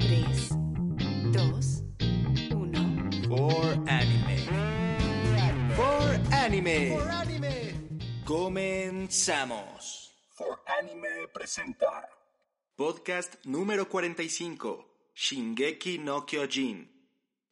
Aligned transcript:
3, 0.00 0.48
2, 1.32 1.84
1. 2.54 3.10
For 3.28 3.64
Anime. 3.86 4.36
For 5.76 6.20
Anime. 6.32 6.96
Comenzamos. 8.24 10.10
For 10.30 10.58
Anime 10.80 11.28
presenta 11.34 12.08
Podcast 12.76 13.34
número 13.44 13.88
45. 13.90 14.86
Shingeki 15.14 15.98
no 15.98 16.24
Kyojin. 16.24 16.90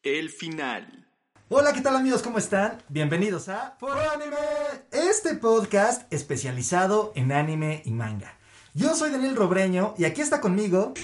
El 0.03 0.31
final. 0.31 1.07
Hola, 1.51 1.75
¿qué 1.75 1.83
tal 1.83 1.97
amigos? 1.97 2.23
¿Cómo 2.23 2.39
están? 2.39 2.83
Bienvenidos 2.89 3.51
a 3.51 3.77
For 3.79 3.99
Anime, 3.99 4.37
este 4.91 5.35
podcast 5.35 6.11
especializado 6.11 7.13
en 7.15 7.31
anime 7.31 7.83
y 7.85 7.91
manga. 7.91 8.39
Yo 8.73 8.95
soy 8.95 9.11
Daniel 9.11 9.37
Robreño 9.37 9.95
y 9.99 10.07
aquí 10.07 10.23
está 10.23 10.41
conmigo. 10.41 10.95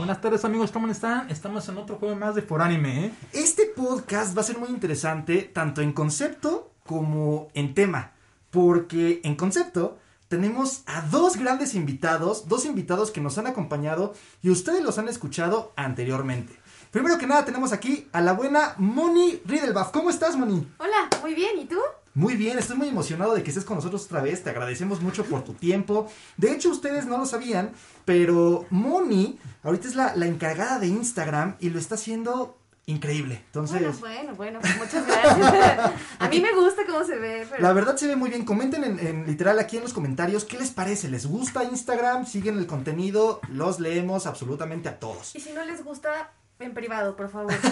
Buenas 0.00 0.22
tardes 0.22 0.46
amigos, 0.46 0.70
¿cómo 0.70 0.86
están? 0.88 1.28
Estamos 1.30 1.68
en 1.68 1.76
otro 1.76 1.96
juego 1.96 2.16
más 2.16 2.34
de 2.34 2.40
For 2.40 2.62
Anime, 2.62 3.04
¿eh? 3.04 3.12
Este 3.34 3.66
podcast 3.66 4.34
va 4.34 4.40
a 4.40 4.44
ser 4.44 4.56
muy 4.56 4.70
interesante 4.70 5.42
tanto 5.42 5.82
en 5.82 5.92
concepto 5.92 6.72
como 6.86 7.48
en 7.52 7.74
tema, 7.74 8.12
porque 8.50 9.20
en 9.24 9.36
concepto 9.36 9.98
tenemos 10.28 10.84
a 10.86 11.02
dos 11.02 11.36
grandes 11.36 11.74
invitados, 11.74 12.48
dos 12.48 12.64
invitados 12.64 13.10
que 13.10 13.20
nos 13.20 13.36
han 13.36 13.46
acompañado 13.46 14.14
y 14.40 14.48
ustedes 14.48 14.82
los 14.82 14.96
han 14.96 15.06
escuchado 15.06 15.74
anteriormente. 15.76 16.58
Primero 16.90 17.18
que 17.18 17.26
nada 17.26 17.44
tenemos 17.44 17.74
aquí 17.74 18.08
a 18.12 18.22
la 18.22 18.32
buena 18.32 18.76
Moni 18.78 19.42
Riedelbach. 19.44 19.90
¿Cómo 19.90 20.08
estás, 20.08 20.34
Moni? 20.34 20.66
Hola, 20.78 21.10
muy 21.20 21.34
bien, 21.34 21.58
¿y 21.58 21.66
tú? 21.66 21.78
Muy 22.14 22.34
bien, 22.36 22.58
estoy 22.58 22.76
muy 22.76 22.88
emocionado 22.88 23.34
de 23.34 23.42
que 23.42 23.50
estés 23.50 23.64
con 23.64 23.76
nosotros 23.76 24.04
otra 24.06 24.20
vez. 24.20 24.42
Te 24.42 24.50
agradecemos 24.50 25.00
mucho 25.00 25.24
por 25.24 25.44
tu 25.44 25.54
tiempo. 25.54 26.08
De 26.36 26.50
hecho, 26.52 26.70
ustedes 26.70 27.06
no 27.06 27.18
lo 27.18 27.26
sabían, 27.26 27.70
pero 28.04 28.66
Moni 28.70 29.38
ahorita 29.62 29.86
es 29.88 29.94
la, 29.94 30.16
la 30.16 30.26
encargada 30.26 30.78
de 30.80 30.88
Instagram 30.88 31.56
y 31.60 31.70
lo 31.70 31.78
está 31.78 31.94
haciendo 31.94 32.56
increíble. 32.86 33.42
Entonces, 33.46 33.80
Bueno, 33.80 34.34
bueno, 34.34 34.34
bueno, 34.34 34.60
pues 34.60 34.76
muchas 34.76 35.06
gracias. 35.06 35.92
A 36.18 36.28
mí 36.28 36.40
me 36.40 36.52
gusta 36.52 36.82
cómo 36.84 37.04
se 37.04 37.16
ve, 37.16 37.46
pero... 37.48 37.62
la 37.62 37.72
verdad 37.72 37.96
se 37.96 38.08
ve 38.08 38.16
muy 38.16 38.30
bien. 38.30 38.44
Comenten 38.44 38.82
en, 38.82 38.98
en 38.98 39.26
literal 39.26 39.60
aquí 39.60 39.76
en 39.76 39.84
los 39.84 39.92
comentarios 39.92 40.44
qué 40.44 40.58
les 40.58 40.70
parece. 40.70 41.08
¿Les 41.08 41.26
gusta 41.26 41.62
Instagram? 41.62 42.26
¿Siguen 42.26 42.58
el 42.58 42.66
contenido? 42.66 43.40
Los 43.48 43.78
leemos 43.78 44.26
absolutamente 44.26 44.88
a 44.88 44.98
todos. 44.98 45.36
Y 45.36 45.40
si 45.40 45.52
no 45.52 45.64
les 45.64 45.84
gusta, 45.84 46.32
en 46.60 46.74
privado, 46.74 47.16
por 47.16 47.28
favor. 47.28 47.52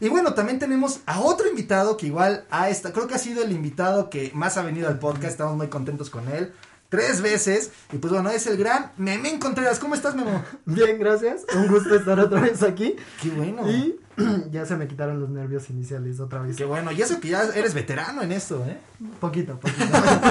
Y 0.00 0.08
bueno, 0.08 0.34
también 0.34 0.58
tenemos 0.58 0.98
a 1.06 1.20
otro 1.20 1.48
invitado 1.48 1.96
que 1.96 2.06
igual 2.06 2.44
ha 2.50 2.68
esta, 2.68 2.92
creo 2.92 3.06
que 3.06 3.14
ha 3.14 3.18
sido 3.18 3.44
el 3.44 3.52
invitado 3.52 4.10
que 4.10 4.32
más 4.34 4.56
ha 4.56 4.62
venido 4.62 4.88
al 4.88 4.98
podcast, 4.98 5.26
estamos 5.26 5.56
muy 5.56 5.68
contentos 5.68 6.10
con 6.10 6.28
él. 6.28 6.52
Tres 6.92 7.22
veces. 7.22 7.70
Y 7.90 7.96
pues 7.96 8.12
bueno, 8.12 8.28
es 8.28 8.46
el 8.46 8.58
gran 8.58 8.92
Memín 8.98 9.38
Contreras. 9.38 9.78
¿Cómo 9.78 9.94
estás, 9.94 10.14
Memo? 10.14 10.44
Bien, 10.66 10.98
gracias. 10.98 11.46
Un 11.56 11.68
gusto 11.68 11.94
estar 11.94 12.20
otra 12.20 12.38
vez 12.38 12.62
aquí. 12.62 12.96
Qué 13.22 13.30
bueno. 13.30 13.66
Y 13.66 13.98
ya 14.50 14.66
se 14.66 14.76
me 14.76 14.86
quitaron 14.86 15.18
los 15.18 15.30
nervios 15.30 15.70
iniciales 15.70 16.20
otra 16.20 16.42
vez. 16.42 16.54
Qué 16.54 16.66
bueno. 16.66 16.92
Y 16.92 17.00
eso 17.00 17.18
que 17.18 17.28
ya 17.28 17.44
eres 17.44 17.72
veterano 17.72 18.20
en 18.20 18.32
esto, 18.32 18.62
¿eh? 18.66 18.76
Poquito, 19.20 19.58
poquito. 19.58 19.86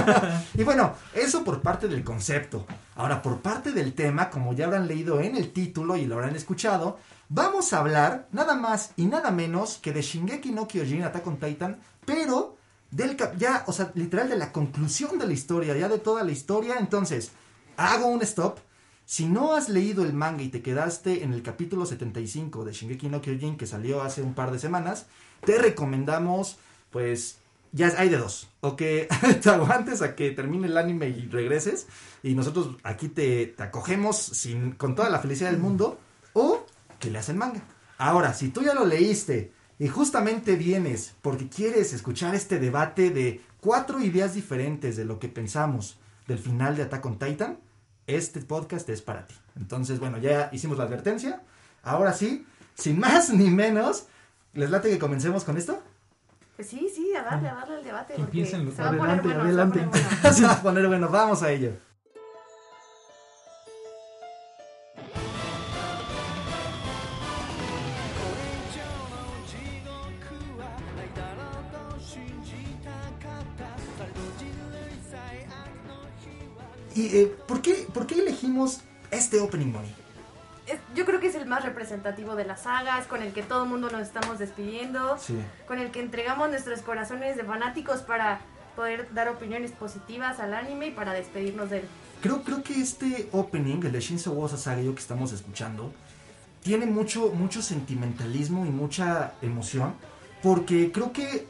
Y 0.53 0.63
bueno, 0.63 0.93
eso 1.15 1.43
por 1.43 1.63
parte 1.63 1.87
del 1.87 2.03
concepto. 2.03 2.67
Ahora, 2.95 3.23
por 3.23 3.39
parte 3.39 3.71
del 3.71 3.93
tema, 3.93 4.29
como 4.29 4.53
ya 4.53 4.65
habrán 4.65 4.87
leído 4.87 5.19
en 5.19 5.35
el 5.37 5.53
título 5.53 5.97
y 5.97 6.05
lo 6.05 6.13
habrán 6.13 6.35
escuchado, 6.35 6.99
vamos 7.27 7.73
a 7.73 7.79
hablar 7.79 8.27
nada 8.33 8.53
más 8.53 8.91
y 8.97 9.07
nada 9.07 9.31
menos 9.31 9.79
que 9.79 9.93
de 9.93 10.03
Shingeki 10.03 10.51
no 10.51 10.67
Kyojin 10.67 11.05
Attack 11.05 11.25
on 11.25 11.37
Titan, 11.37 11.79
pero 12.05 12.60
del 12.91 13.15
cap- 13.15 13.35
ya, 13.37 13.63
o 13.67 13.73
sea, 13.73 13.91
literal 13.95 14.29
de 14.29 14.37
la 14.37 14.51
conclusión 14.51 15.17
de 15.17 15.25
la 15.27 15.33
historia, 15.33 15.75
ya 15.77 15.89
de 15.89 15.99
toda 15.99 16.23
la 16.23 16.31
historia. 16.31 16.75
Entonces, 16.79 17.31
hago 17.77 18.07
un 18.07 18.21
stop. 18.21 18.59
Si 19.05 19.25
no 19.25 19.53
has 19.55 19.67
leído 19.67 20.03
el 20.03 20.13
manga 20.13 20.43
y 20.43 20.49
te 20.49 20.61
quedaste 20.61 21.23
en 21.23 21.33
el 21.33 21.41
capítulo 21.43 21.85
75 21.85 22.63
de 22.63 22.71
Shingeki 22.71 23.09
no 23.09 23.21
Kyojin 23.21 23.57
que 23.57 23.65
salió 23.67 24.01
hace 24.03 24.21
un 24.21 24.33
par 24.33 24.51
de 24.51 24.59
semanas, 24.59 25.07
te 25.45 25.57
recomendamos, 25.57 26.57
pues, 26.91 27.37
ya 27.73 27.91
hay 27.97 28.09
de 28.09 28.17
dos. 28.17 28.47
O 28.61 28.75
que 28.75 29.07
te 29.41 29.49
aguantes 29.49 30.01
a 30.01 30.15
que 30.15 30.31
termine 30.31 30.67
el 30.67 30.77
anime 30.77 31.09
y 31.09 31.27
regreses. 31.27 31.87
Y 32.23 32.35
nosotros 32.35 32.75
aquí 32.83 33.07
te, 33.09 33.47
te 33.47 33.63
acogemos 33.63 34.17
sin, 34.17 34.73
con 34.73 34.95
toda 34.95 35.09
la 35.09 35.19
felicidad 35.19 35.51
del 35.51 35.59
mundo. 35.59 35.99
O 36.33 36.65
que 36.99 37.09
leas 37.11 37.27
el 37.29 37.35
manga. 37.35 37.63
Ahora, 37.97 38.33
si 38.33 38.49
tú 38.49 38.61
ya 38.61 38.73
lo 38.73 38.85
leíste 38.85 39.51
y 39.81 39.87
justamente 39.87 40.57
vienes 40.57 41.15
porque 41.23 41.49
quieres 41.49 41.91
escuchar 41.91 42.35
este 42.35 42.59
debate 42.59 43.09
de 43.09 43.41
cuatro 43.59 43.99
ideas 43.99 44.35
diferentes 44.35 44.95
de 44.95 45.05
lo 45.05 45.17
que 45.17 45.27
pensamos 45.27 45.97
del 46.27 46.37
final 46.37 46.75
de 46.75 46.83
Attack 46.83 47.03
on 47.03 47.17
Titan, 47.17 47.57
este 48.05 48.41
podcast 48.41 48.87
es 48.89 49.01
para 49.01 49.25
ti. 49.25 49.33
Entonces, 49.59 49.99
bueno, 49.99 50.19
ya 50.19 50.51
hicimos 50.53 50.77
la 50.77 50.83
advertencia. 50.83 51.41
Ahora 51.81 52.13
sí, 52.13 52.45
sin 52.75 52.99
más 52.99 53.33
ni 53.33 53.49
menos, 53.49 54.05
¿les 54.53 54.69
late 54.69 54.91
que 54.91 54.99
comencemos 54.99 55.43
con 55.43 55.57
esto? 55.57 55.81
Pues 56.57 56.69
sí, 56.69 56.87
sí, 56.95 57.15
a 57.15 57.23
darle, 57.23 57.49
a 57.49 57.55
darle 57.55 57.77
al 57.77 57.83
debate. 57.83 58.13
porque 58.17 58.45
se 58.45 58.57
va 58.59 58.89
a 58.89 58.91
poner 58.91 59.01
Adelante, 59.01 59.27
bueno, 59.29 59.41
adelante. 59.41 59.89
Se 60.31 60.43
va 60.43 60.51
a 60.51 60.61
poner 60.61 60.87
bueno, 60.87 61.09
vamos 61.09 61.41
a 61.41 61.51
ello. 61.51 61.71
¿Y 77.01 77.17
eh, 77.17 77.35
¿por, 77.47 77.61
qué, 77.63 77.87
por 77.91 78.05
qué 78.05 78.15
elegimos 78.15 78.81
este 79.09 79.39
opening, 79.39 79.71
Moni? 79.71 79.91
Yo 80.95 81.05
creo 81.05 81.19
que 81.19 81.27
es 81.27 81.35
el 81.35 81.47
más 81.47 81.65
representativo 81.65 82.35
de 82.35 82.45
la 82.45 82.55
saga, 82.57 82.99
es 82.99 83.07
con 83.07 83.23
el 83.23 83.33
que 83.33 83.41
todo 83.41 83.63
el 83.63 83.69
mundo 83.69 83.89
nos 83.89 84.01
estamos 84.03 84.37
despidiendo, 84.37 85.17
Sí. 85.17 85.35
con 85.67 85.79
el 85.79 85.89
que 85.91 85.99
entregamos 85.99 86.49
nuestros 86.49 86.81
corazones 86.81 87.35
de 87.35 87.43
fanáticos 87.43 88.01
para 88.01 88.39
poder 88.75 89.11
dar 89.13 89.27
opiniones 89.29 89.71
positivas 89.71 90.39
al 90.39 90.53
anime 90.53 90.87
y 90.87 90.91
para 90.91 91.13
despedirnos 91.13 91.71
de 91.71 91.79
él. 91.79 91.85
Creo, 92.21 92.43
creo 92.43 92.61
que 92.61 92.79
este 92.79 93.27
opening, 93.31 93.83
el 93.83 93.91
de 93.91 93.99
Shinzo 93.99 94.31
Wo 94.33 94.47
Sasageyo 94.47 94.93
que 94.93 95.01
estamos 95.01 95.33
escuchando, 95.33 95.91
tiene 96.61 96.85
mucho, 96.85 97.29
mucho 97.29 97.63
sentimentalismo 97.63 98.65
y 98.67 98.69
mucha 98.69 99.33
emoción, 99.41 99.95
porque 100.43 100.91
creo 100.91 101.11
que 101.11 101.47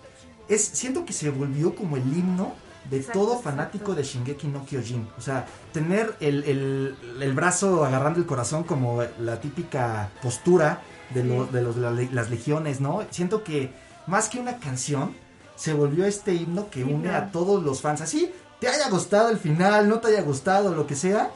es, 0.48 0.64
siento 0.64 1.04
que 1.04 1.12
se 1.12 1.30
volvió 1.30 1.76
como 1.76 1.98
el 1.98 2.04
himno 2.04 2.54
de 2.90 2.98
Exacto, 2.98 3.20
todo 3.20 3.32
exacto. 3.38 3.50
fanático 3.50 3.96
de 3.96 4.04
Shingeki 4.04 4.48
no 4.48 4.66
Kyojin. 4.66 5.08
O 5.18 5.22
sea, 5.22 5.46
tener 5.72 6.16
el, 6.20 6.44
el- 6.44 6.96
el 7.22 7.34
brazo 7.34 7.86
agarrando 7.86 8.20
el 8.20 8.26
corazón 8.26 8.64
como 8.64 9.02
la 9.20 9.40
típica 9.40 10.10
postura 10.22 10.82
de, 11.14 11.24
lo- 11.24 11.46
Sí. 11.46 11.52
de 11.54 11.62
los, 11.62 11.76
la- 11.78 11.92
las 11.92 12.30
legiones, 12.30 12.82
¿no? 12.82 13.04
Siento 13.12 13.44
que 13.44 13.72
más 14.08 14.30
que 14.30 14.40
una 14.40 14.58
canción, 14.58 15.16
se 15.56 15.74
volvió 15.74 16.06
este 16.06 16.34
himno 16.34 16.70
que 16.70 16.84
une 16.84 17.10
a 17.12 17.32
todos 17.32 17.64
los 17.64 17.82
fans. 17.82 18.02
Así, 18.02 18.32
te 18.60 18.68
haya 18.68 18.90
gustado 18.90 19.30
el 19.30 19.38
final, 19.38 19.88
no 19.88 20.00
te 20.00 20.08
haya 20.08 20.22
gustado, 20.24 20.74
lo 20.74 20.88
que 20.88 20.96
sea, 20.96 21.30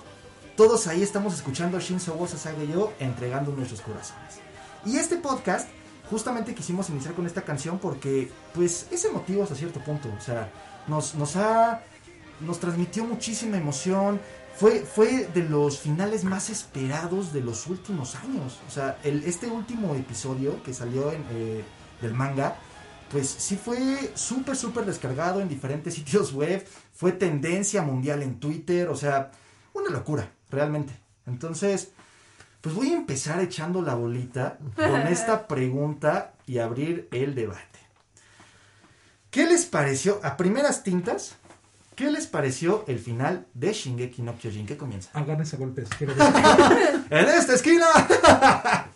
todos 0.57 0.88
ahí 0.88 1.03
estamos 1.03 1.33
escuchando 1.35 1.77
a 1.77 1.79
Shinzo 1.79 2.13
Wo 2.16 2.27
Sasageyo 2.27 2.91
entregando 3.00 3.51
nuestros 3.51 3.81
corazones. 3.81 4.39
Y 4.86 4.97
este 4.97 5.18
podcast, 5.18 5.68
justamente 6.09 6.56
quisimos 6.56 6.89
iniciar 6.89 7.13
con 7.13 7.25
esta 7.25 7.42
canción 7.44 7.77
porque, 7.77 8.31
pues, 8.53 8.88
es 8.92 9.06
emotivo 9.06 9.44
hasta 9.44 9.53
cierto 9.56 9.80
punto. 9.81 10.09
O 10.18 10.21
sea, 10.21 10.50
nos, 10.87 11.15
nos 11.15 11.35
ha. 11.35 11.81
Nos 12.41 12.59
transmitió 12.59 13.05
muchísima 13.05 13.57
emoción. 13.57 14.19
Fue, 14.55 14.81
fue 14.81 15.27
de 15.27 15.43
los 15.43 15.79
finales 15.79 16.23
más 16.23 16.49
esperados 16.49 17.33
de 17.33 17.41
los 17.41 17.67
últimos 17.67 18.15
años. 18.15 18.59
O 18.67 18.71
sea, 18.71 18.97
el, 19.03 19.23
este 19.23 19.47
último 19.47 19.95
episodio 19.95 20.61
que 20.63 20.73
salió 20.73 21.11
en, 21.11 21.23
eh, 21.31 21.63
del 22.01 22.13
manga, 22.13 22.57
pues 23.09 23.27
sí 23.27 23.57
fue 23.57 24.11
súper, 24.15 24.55
súper 24.55 24.85
descargado 24.85 25.41
en 25.41 25.49
diferentes 25.49 25.93
sitios 25.95 26.33
web. 26.33 26.65
Fue 26.93 27.11
tendencia 27.11 27.81
mundial 27.81 28.21
en 28.21 28.39
Twitter. 28.39 28.89
O 28.89 28.95
sea, 28.95 29.31
una 29.73 29.89
locura, 29.89 30.29
realmente. 30.49 30.93
Entonces, 31.25 31.91
pues 32.61 32.75
voy 32.75 32.91
a 32.93 32.97
empezar 32.97 33.39
echando 33.41 33.81
la 33.81 33.95
bolita 33.95 34.57
con 34.75 35.01
esta 35.07 35.47
pregunta 35.47 36.33
y 36.47 36.59
abrir 36.59 37.07
el 37.11 37.35
debate. 37.35 37.75
¿Qué 39.35 39.45
les 39.45 39.65
pareció 39.65 40.21
a 40.23 40.37
primeras 40.37 40.81
tintas 40.83 41.35
¿Qué 41.97 42.09
les 42.11 42.25
pareció 42.27 42.85
el 42.87 42.99
final 42.99 43.45
de 43.53 43.71
Shingeki 43.73 44.21
no 44.21 44.37
Kyojin? 44.37 44.65
¿Qué 44.65 44.75
comienza? 44.77 45.09
Agárrense 45.13 45.55
a 45.55 45.59
golpes. 45.59 45.87
¡En 47.09 47.25
esta 47.29 47.53
esquina! 47.53 47.85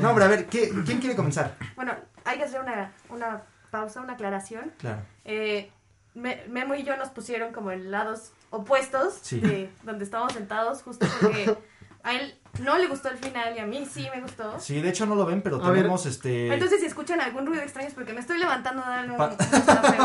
no, 0.00 0.10
hombre, 0.10 0.24
a 0.24 0.28
ver, 0.28 0.46
¿qué- 0.46 0.70
¿quién 0.84 0.98
quiere 1.00 1.16
comenzar? 1.16 1.56
Bueno, 1.76 1.92
hay 2.24 2.38
que 2.38 2.44
hacer 2.44 2.60
una, 2.60 2.92
una 3.10 3.42
pausa, 3.72 4.00
una 4.00 4.14
aclaración. 4.14 4.72
Claro. 4.78 5.02
Eh, 5.24 5.70
Me- 6.14 6.44
Memo 6.48 6.74
y 6.76 6.84
yo 6.84 6.96
nos 6.96 7.08
pusieron 7.10 7.52
como 7.52 7.70
en 7.72 7.90
lados 7.90 8.32
opuestos 8.50 9.18
Sí. 9.22 9.40
de 9.40 9.70
donde 9.82 10.04
estábamos 10.04 10.32
sentados, 10.32 10.82
justo 10.82 11.06
porque 11.20 11.56
a 12.04 12.14
él 12.14 12.38
no 12.62 12.78
le 12.78 12.86
gustó 12.86 13.08
el 13.10 13.18
final 13.18 13.54
y 13.56 13.58
a 13.60 13.66
mí 13.66 13.86
sí 13.90 14.06
me 14.14 14.20
gustó. 14.20 14.58
Sí, 14.58 14.80
de 14.80 14.88
hecho 14.88 15.06
no 15.06 15.14
lo 15.14 15.26
ven, 15.26 15.42
pero 15.42 15.56
A 15.62 15.70
ver. 15.70 15.78
tenemos 15.82 16.06
este. 16.06 16.52
Entonces, 16.52 16.80
si 16.80 16.86
escuchan 16.86 17.20
algún 17.20 17.46
ruido 17.46 17.62
extraño 17.62 17.88
es 17.88 17.94
porque 17.94 18.12
me 18.12 18.20
estoy 18.20 18.38
levantando 18.38 18.82
a 18.84 18.88
darle 18.88 19.10
un, 19.12 19.16
Pa- 19.16 19.30
un 19.30 19.62
zape, 19.62 19.96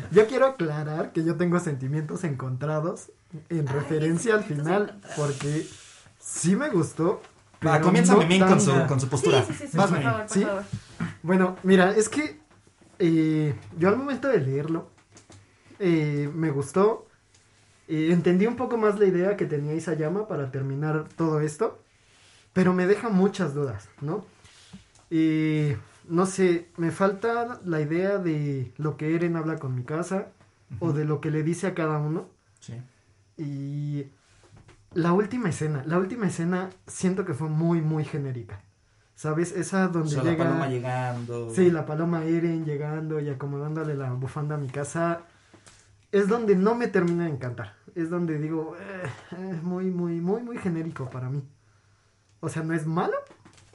Yo 0.10 0.26
quiero 0.26 0.46
aclarar 0.46 1.12
que 1.12 1.24
yo 1.24 1.36
tengo 1.36 1.58
sentimientos 1.60 2.24
encontrados 2.24 3.10
en 3.48 3.68
Ay, 3.68 3.74
referencia 3.74 4.34
al 4.34 4.44
final, 4.44 4.98
porque 5.16 5.66
sí 6.18 6.56
me 6.56 6.68
gustó. 6.70 7.22
Va, 7.66 7.72
pero 7.72 7.84
comienza 7.84 8.12
no 8.12 8.18
Memín 8.18 8.44
con 8.44 8.60
su, 8.60 8.72
con 8.86 9.00
su 9.00 9.08
postura. 9.08 9.42
sí, 9.44 9.54
sí, 9.54 9.66
sí, 9.70 9.76
Vas, 9.76 9.90
por 9.90 10.02
favor, 10.02 10.20
por 10.26 10.30
¿Sí? 10.30 10.44
favor. 10.44 10.62
Bueno, 11.22 11.56
mira, 11.62 11.90
es 11.96 12.08
que 12.08 12.38
eh, 12.98 13.54
yo 13.78 13.88
al 13.88 13.96
momento 13.96 14.28
de 14.28 14.40
leerlo 14.40 14.90
eh, 15.78 16.30
me 16.34 16.50
gustó. 16.50 17.06
Eh, 17.88 18.08
entendí 18.10 18.46
un 18.46 18.56
poco 18.56 18.76
más 18.76 18.98
la 18.98 19.06
idea 19.06 19.36
que 19.36 19.46
tenía 19.46 19.74
Isayama 19.74 20.28
para 20.28 20.50
terminar 20.50 21.06
todo 21.16 21.40
esto, 21.40 21.78
pero 22.52 22.72
me 22.72 22.86
deja 22.86 23.08
muchas 23.08 23.54
dudas, 23.54 23.88
¿no? 24.00 24.24
Y 25.10 25.72
no 26.08 26.26
sé, 26.26 26.68
me 26.76 26.90
falta 26.90 27.60
la 27.64 27.80
idea 27.80 28.18
de 28.18 28.72
lo 28.76 28.96
que 28.96 29.14
Eren 29.14 29.36
habla 29.36 29.56
con 29.56 29.74
mi 29.74 29.84
casa 29.84 30.28
o 30.80 30.92
de 30.92 31.04
lo 31.04 31.20
que 31.20 31.30
le 31.30 31.42
dice 31.42 31.66
a 31.66 31.74
cada 31.74 31.98
uno. 31.98 32.28
Sí. 32.60 32.74
Y 33.36 34.06
la 34.94 35.12
última 35.12 35.48
escena, 35.50 35.84
la 35.86 35.98
última 35.98 36.26
escena 36.26 36.70
siento 36.86 37.24
que 37.24 37.34
fue 37.34 37.48
muy, 37.48 37.82
muy 37.82 38.04
genérica. 38.04 38.60
¿Sabes? 39.14 39.52
Esa 39.52 39.86
O 39.86 39.88
donde 39.88 40.10
sea, 40.10 40.22
llega... 40.22 40.44
la 40.44 40.50
paloma 40.50 40.68
llegando. 40.68 41.50
Sí, 41.50 41.70
la 41.70 41.86
paloma 41.86 42.24
Eren 42.24 42.66
llegando 42.66 43.18
y 43.20 43.30
acomodándole 43.30 43.94
la 43.94 44.12
bufanda 44.12 44.56
a 44.56 44.58
mi 44.58 44.68
casa. 44.68 45.22
Es 46.12 46.28
donde 46.28 46.54
no 46.54 46.74
me 46.74 46.88
termina 46.88 47.24
de 47.24 47.30
encantar. 47.30 47.75
Es 47.96 48.10
donde 48.10 48.38
digo, 48.38 48.76
"Eh, 48.78 49.08
es 49.54 49.62
muy, 49.62 49.86
muy, 49.86 50.20
muy, 50.20 50.42
muy 50.42 50.58
genérico 50.58 51.08
para 51.10 51.28
mí. 51.30 51.42
O 52.40 52.48
sea, 52.48 52.62
no 52.62 52.74
es 52.74 52.86
malo, 52.86 53.16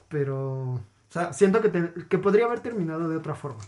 pero 0.09 0.73
O 0.73 0.79
sea, 1.09 1.33
siento 1.33 1.61
que, 1.61 1.69
te- 1.69 1.93
que 2.07 2.17
podría 2.17 2.45
haber 2.45 2.59
terminado 2.61 3.09
de 3.09 3.17
otra 3.17 3.33
forma. 3.35 3.59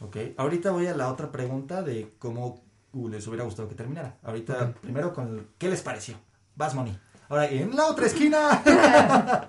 ok. 0.00 0.16
Ahorita 0.36 0.72
voy 0.72 0.86
a 0.88 0.94
la 0.96 1.08
otra 1.08 1.30
pregunta 1.32 1.82
de 1.82 2.12
cómo 2.18 2.62
uh, 2.92 3.08
les 3.08 3.26
hubiera 3.28 3.44
gustado 3.44 3.68
que 3.68 3.74
terminara. 3.76 4.16
Ahorita, 4.24 4.74
primero 4.82 5.14
con 5.14 5.28
el- 5.38 5.46
¿qué 5.56 5.68
les 5.70 5.80
pareció? 5.82 6.16
Vas, 6.56 6.74
Moni. 6.74 6.98
Ahora, 7.30 7.46
en 7.48 7.74
la 7.74 7.86
otra 7.86 8.04
esquina. 8.06 8.60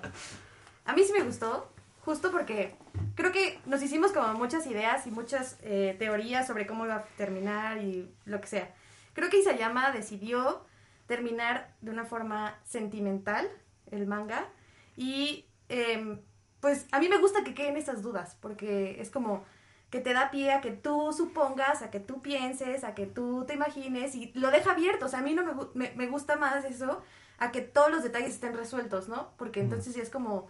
A 0.86 0.92
mí 0.94 1.02
sí 1.02 1.12
me 1.12 1.24
gustó, 1.24 1.68
justo 2.04 2.30
porque 2.30 2.76
creo 3.14 3.32
que 3.32 3.58
nos 3.66 3.82
hicimos 3.82 4.12
como 4.12 4.32
muchas 4.34 4.66
ideas 4.66 5.06
y 5.06 5.10
muchas 5.10 5.58
eh, 5.62 5.96
teorías 5.98 6.46
sobre 6.46 6.66
cómo 6.66 6.84
iba 6.86 6.94
a 6.96 7.04
terminar 7.16 7.78
y 7.78 8.10
lo 8.24 8.40
que 8.40 8.46
sea. 8.46 8.74
Creo 9.14 9.30
que 9.30 9.38
Isayama 9.38 9.90
decidió 9.90 10.64
terminar 11.06 11.74
de 11.80 11.90
una 11.90 12.04
forma 12.04 12.58
sentimental 12.64 13.48
el 13.90 14.06
manga 14.06 14.48
y 14.96 15.46
em, 15.68 16.20
pues 16.60 16.86
a 16.92 17.00
mí 17.00 17.08
me 17.08 17.18
gusta 17.18 17.44
que 17.44 17.54
queden 17.54 17.76
esas 17.76 18.02
dudas 18.02 18.36
porque 18.40 19.00
es 19.00 19.10
como 19.10 19.44
que 19.90 20.00
te 20.00 20.12
da 20.12 20.30
pie 20.30 20.52
a 20.52 20.60
que 20.60 20.72
tú 20.72 21.12
supongas, 21.12 21.82
a 21.82 21.90
que 21.90 22.00
tú 22.00 22.20
pienses, 22.20 22.82
a 22.82 22.94
que 22.94 23.06
tú 23.06 23.44
te 23.46 23.54
imagines 23.54 24.14
y 24.16 24.32
lo 24.34 24.50
deja 24.50 24.72
abierto. 24.72 25.06
O 25.06 25.08
sea, 25.08 25.20
a 25.20 25.22
mí 25.22 25.34
no 25.34 25.44
me, 25.44 25.54
me, 25.74 25.94
me 25.94 26.08
gusta 26.08 26.36
más 26.36 26.64
eso 26.64 27.00
a 27.38 27.52
que 27.52 27.60
todos 27.60 27.92
los 27.92 28.02
detalles 28.02 28.30
estén 28.30 28.56
resueltos, 28.56 29.08
¿no? 29.08 29.30
Porque 29.36 29.60
entonces 29.60 29.94
sí 29.94 30.00
es 30.00 30.10
como 30.10 30.48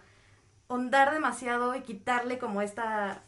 hondar 0.67 1.13
demasiado 1.13 1.75
y 1.75 1.81
quitarle 1.81 2.39
como 2.39 2.63
esta 2.63 3.21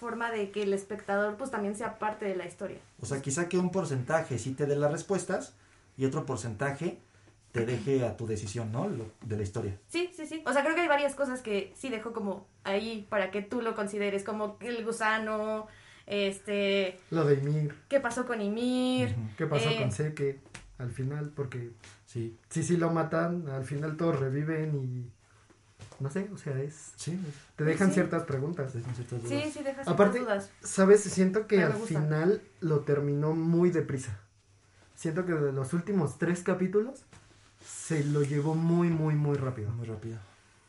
forma 0.00 0.30
de 0.32 0.50
que 0.50 0.62
el 0.64 0.72
espectador 0.72 1.36
pues 1.36 1.50
también 1.50 1.76
sea 1.76 1.98
parte 1.98 2.24
de 2.24 2.34
la 2.34 2.46
historia. 2.46 2.78
O 3.00 3.06
sea, 3.06 3.20
quizá 3.22 3.48
que 3.48 3.58
un 3.58 3.70
porcentaje 3.70 4.38
sí 4.38 4.52
te 4.54 4.66
dé 4.66 4.74
las 4.74 4.90
respuestas 4.90 5.54
y 5.96 6.06
otro 6.06 6.24
porcentaje 6.26 6.98
te 7.52 7.66
deje 7.66 8.04
a 8.06 8.16
tu 8.16 8.26
decisión, 8.26 8.72
¿no? 8.72 8.88
Lo- 8.88 9.10
de 9.22 9.36
la 9.36 9.42
historia. 9.42 9.76
Sí, 9.88 10.10
sí, 10.16 10.26
sí. 10.26 10.42
O 10.46 10.52
sea, 10.52 10.62
creo 10.62 10.74
que 10.74 10.80
hay 10.82 10.88
varias 10.88 11.14
cosas 11.14 11.42
que 11.42 11.72
sí 11.76 11.88
dejo 11.90 12.12
como 12.12 12.46
ahí 12.64 13.06
para 13.10 13.30
que 13.30 13.42
tú 13.42 13.60
lo 13.60 13.74
consideres, 13.74 14.24
como 14.24 14.56
el 14.60 14.84
gusano, 14.84 15.66
este, 16.06 16.98
Lo 17.10 17.24
de 17.24 17.34
Ymir, 17.34 17.74
qué 17.88 18.00
pasó 18.00 18.26
con 18.26 18.40
Ymir. 18.40 19.14
¿qué 19.36 19.46
pasó 19.46 19.68
Eh. 19.68 19.78
con 19.78 19.92
Seke 19.92 20.38
al 20.78 20.90
final? 20.90 21.30
Porque 21.34 21.70
Sí, 22.06 22.36
si 22.48 22.64
sí 22.64 22.76
lo 22.76 22.90
matan, 22.90 23.48
al 23.48 23.64
final 23.64 23.96
todos 23.96 24.18
reviven 24.18 24.74
y... 24.82 25.10
No 26.00 26.10
sé, 26.10 26.28
o 26.32 26.36
sea, 26.38 26.58
es... 26.58 26.92
sí. 26.96 27.20
Te 27.56 27.64
dejan 27.64 27.88
Sí. 27.88 27.94
ciertas 27.94 28.22
preguntas. 28.24 28.72
dejan 28.72 28.94
ciertas 28.94 29.20
Sí, 29.22 29.34
dudas. 29.34 29.52
sí, 29.52 29.62
dejas 29.62 29.86
Aparte, 29.88 30.18
ciertas 30.18 30.48
dudas. 30.48 30.68
¿Sabes? 30.70 31.02
Siento 31.02 31.46
que 31.46 31.62
al 31.62 31.72
gusta. 31.74 31.86
final 32.00 32.42
lo 32.60 32.80
terminó 32.80 33.34
muy 33.34 33.70
deprisa. 33.70 34.18
Siento 34.94 35.24
que 35.26 35.32
de 35.34 35.52
los 35.52 35.72
últimos 35.74 36.18
tres 36.18 36.42
capítulos 36.42 37.04
se 37.64 38.02
lo 38.04 38.22
llevó 38.22 38.54
muy, 38.54 38.88
muy, 38.88 39.14
muy 39.14 39.36
rápido. 39.36 39.70
Muy 39.72 39.86
rápido. 39.86 40.18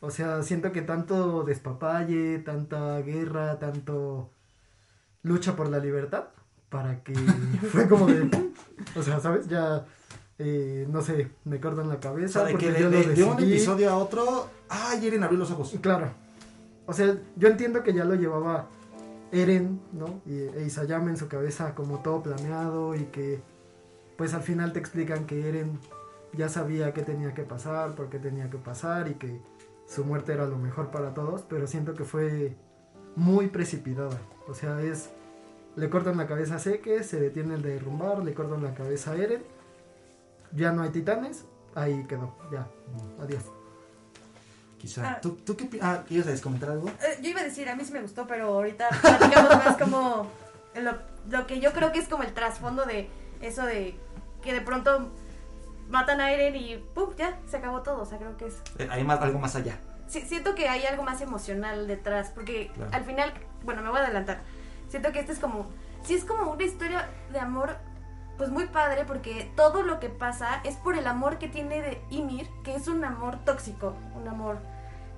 O 0.00 0.10
sea, 0.10 0.42
siento 0.42 0.72
que 0.72 0.82
tanto 0.82 1.44
despapalle, 1.44 2.38
tanta 2.40 2.98
guerra, 3.00 3.58
tanto 3.58 4.30
lucha 5.22 5.54
por 5.56 5.68
la 5.68 5.78
libertad, 5.78 6.24
para 6.68 7.02
que 7.02 7.14
fue 7.72 7.88
como 7.88 8.06
de... 8.06 8.28
O 8.96 9.02
sea, 9.02 9.20
¿sabes? 9.20 9.46
Ya, 9.48 9.86
eh, 10.44 10.86
no 10.90 11.00
sé, 11.02 11.30
me 11.44 11.60
cortan 11.60 11.88
la 11.88 11.94
O 11.96 12.00
cabeza. 12.00 12.40
sea, 12.40 12.44
de 12.46 12.52
porque 12.52 12.66
que 12.66 12.72
de, 12.72 12.80
yo 12.80 12.90
lo 12.90 12.96
de- 12.98 13.14
de 13.14 13.24
un 13.24 13.38
episodio 13.38 13.90
a 13.90 13.96
otro, 13.96 14.48
¡ay, 14.68 15.06
Eren 15.06 15.22
abrió 15.22 15.38
los 15.38 15.50
ojos! 15.50 15.76
Claro. 15.80 16.08
O 16.86 16.92
sea, 16.92 17.16
yo 17.36 17.48
entiendo 17.48 17.82
que 17.82 17.92
ya 17.94 18.04
lo 18.04 18.14
llevaba 18.16 18.66
Eren, 19.30 19.80
¿no? 19.92 20.20
Y 20.26 20.38
e 20.58 20.64
Isayama 20.66 21.10
en 21.10 21.16
su 21.16 21.28
cabeza 21.28 21.74
como 21.74 22.00
todo 22.00 22.22
planeado 22.22 22.94
y 22.94 23.04
que 23.04 23.40
pues 24.16 24.34
al 24.34 24.42
final 24.42 24.72
te 24.72 24.78
explican 24.78 25.24
que 25.26 25.48
Eren 25.48 25.78
ya 26.34 26.48
sabía 26.48 26.92
qué 26.92 27.02
tenía 27.02 27.34
que 27.34 27.42
pasar, 27.42 27.94
por 27.94 28.08
qué 28.08 28.18
tenía 28.18 28.50
que 28.50 28.58
pasar 28.58 29.08
y 29.08 29.14
que 29.14 29.40
su 29.86 30.04
muerte 30.04 30.32
era 30.32 30.46
lo 30.46 30.58
mejor 30.58 30.90
para 30.90 31.14
todos, 31.14 31.42
pero 31.48 31.66
siento 31.66 31.94
que 31.94 32.04
fue 32.04 32.56
muy 33.16 33.46
precipitada. 33.48 34.18
O 34.48 34.54
sea, 34.54 34.80
es 34.82 35.10
le 35.76 35.88
cortan 35.88 36.16
la 36.18 36.26
cabeza 36.26 36.56
a 36.56 36.58
Seke, 36.58 37.02
se 37.02 37.18
detiene 37.20 37.54
el 37.54 37.62
derrumbar, 37.62 38.22
le 38.24 38.34
cortan 38.34 38.62
la 38.62 38.74
cabeza 38.74 39.12
a 39.12 39.16
Eren, 39.16 39.42
ya 40.52 40.72
no 40.72 40.82
hay 40.82 40.90
titanes, 40.90 41.44
ahí 41.74 42.04
quedó, 42.08 42.34
ya, 42.50 42.66
adiós. 43.22 43.42
Quizá. 44.78 45.12
Ah. 45.12 45.20
¿Tú, 45.20 45.36
tú 45.36 45.56
qué 45.56 45.68
Ah, 45.80 46.02
¿quieres 46.08 46.40
comentar 46.40 46.70
algo? 46.70 46.88
Eh, 46.88 47.18
yo 47.22 47.28
iba 47.30 47.40
a 47.40 47.44
decir, 47.44 47.68
a 47.68 47.76
mí 47.76 47.84
sí 47.84 47.92
me 47.92 48.00
gustó, 48.02 48.26
pero 48.26 48.48
ahorita 48.48 48.88
platicamos 49.00 49.50
más 49.64 49.76
como 49.76 50.26
lo, 50.74 50.92
lo 51.30 51.46
que 51.46 51.60
yo 51.60 51.72
creo 51.72 51.92
que 51.92 52.00
es 52.00 52.08
como 52.08 52.24
el 52.24 52.32
trasfondo 52.34 52.84
de 52.84 53.08
eso 53.40 53.64
de 53.64 53.94
que 54.42 54.52
de 54.52 54.60
pronto 54.60 55.08
matan 55.88 56.20
a 56.20 56.32
Eren 56.32 56.56
y 56.56 56.78
¡pum! 56.94 57.10
ya, 57.16 57.38
se 57.48 57.58
acabó 57.58 57.82
todo. 57.82 58.02
O 58.02 58.06
sea, 58.06 58.18
creo 58.18 58.36
que 58.36 58.46
es... 58.46 58.54
Eh, 58.78 58.88
hay 58.90 59.04
más, 59.04 59.20
algo 59.20 59.38
más 59.38 59.54
allá. 59.54 59.78
Sí, 60.08 60.20
siento 60.22 60.54
que 60.56 60.68
hay 60.68 60.84
algo 60.84 61.04
más 61.04 61.20
emocional 61.20 61.86
detrás, 61.86 62.32
porque 62.34 62.70
Claro. 62.74 62.90
al 62.92 63.04
final, 63.04 63.32
bueno, 63.62 63.82
me 63.82 63.88
voy 63.90 64.00
a 64.00 64.02
adelantar. 64.04 64.40
Siento 64.88 65.12
que 65.12 65.20
este 65.20 65.32
es 65.32 65.38
como, 65.38 65.66
sí 66.02 66.14
es 66.14 66.24
como 66.24 66.50
una 66.50 66.62
historia 66.64 67.08
de 67.32 67.38
amor, 67.38 67.76
pues 68.38 68.50
muy 68.50 68.66
padre, 68.66 69.04
porque 69.06 69.50
todo 69.56 69.82
lo 69.82 70.00
que 70.00 70.08
pasa 70.08 70.60
es 70.64 70.76
por 70.76 70.96
el 70.96 71.06
amor 71.06 71.38
que 71.38 71.48
tiene 71.48 71.80
de 71.82 72.00
Ymir, 72.10 72.48
que 72.64 72.74
es 72.74 72.88
un 72.88 73.04
amor 73.04 73.44
tóxico, 73.44 73.94
un 74.16 74.26
amor 74.28 74.58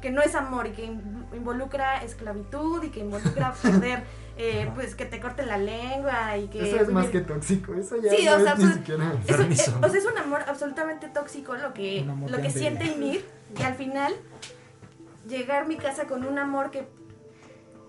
que 0.00 0.11
no 0.11 0.21
es 0.21 0.35
amor 0.35 0.66
y 0.66 0.73
que 0.73 0.85
in- 0.85 1.25
involucra 1.33 2.02
esclavitud 2.02 2.83
y 2.83 2.90
que 2.90 3.00
involucra 3.00 3.52
perder, 3.62 4.02
eh, 4.37 4.71
pues 4.75 4.94
que 4.94 5.06
te 5.06 5.18
corten 5.18 5.47
la 5.49 5.56
lengua 5.56 6.37
y 6.37 6.49
que... 6.49 6.68
Eso 6.68 6.83
es 6.83 6.88
más 6.90 7.06
que 7.06 7.21
tóxico, 7.23 7.73
eso 7.75 7.97
ya 8.02 8.11
Sí, 8.11 8.26
no 8.26 8.35
o 8.37 8.40
sea, 8.40 8.52
es 8.52 8.59
ni 8.59 8.64
pues, 8.64 8.75
siquiera... 8.76 9.12
es, 9.26 9.68
o 9.68 9.88
sea, 9.88 9.99
es 9.99 10.04
un 10.04 10.18
amor 10.18 10.42
absolutamente 10.47 11.09
tóxico 11.09 11.54
lo 11.54 11.73
que, 11.73 12.04
lo 12.28 12.37
que 12.42 12.50
siente. 12.50 12.85
Ymir. 12.85 13.25
Y 13.59 13.62
al 13.62 13.76
final, 13.76 14.14
llegar 15.26 15.62
a 15.62 15.64
mi 15.66 15.76
casa 15.76 16.04
con 16.06 16.26
un 16.26 16.38
amor 16.38 16.71
que 16.71 16.87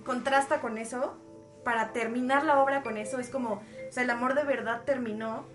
contrasta 0.06 0.62
con 0.62 0.78
eso, 0.78 1.18
para 1.66 1.92
terminar 1.94 2.44
la 2.46 2.60
obra 2.60 2.84
con 2.84 2.98
eso, 2.98 3.20
es 3.20 3.30
como, 3.30 3.62
sea, 3.96 4.04
el 4.04 4.10
amor 4.12 4.36
de 4.36 4.44
verdad 4.44 4.84
terminó 4.86 5.46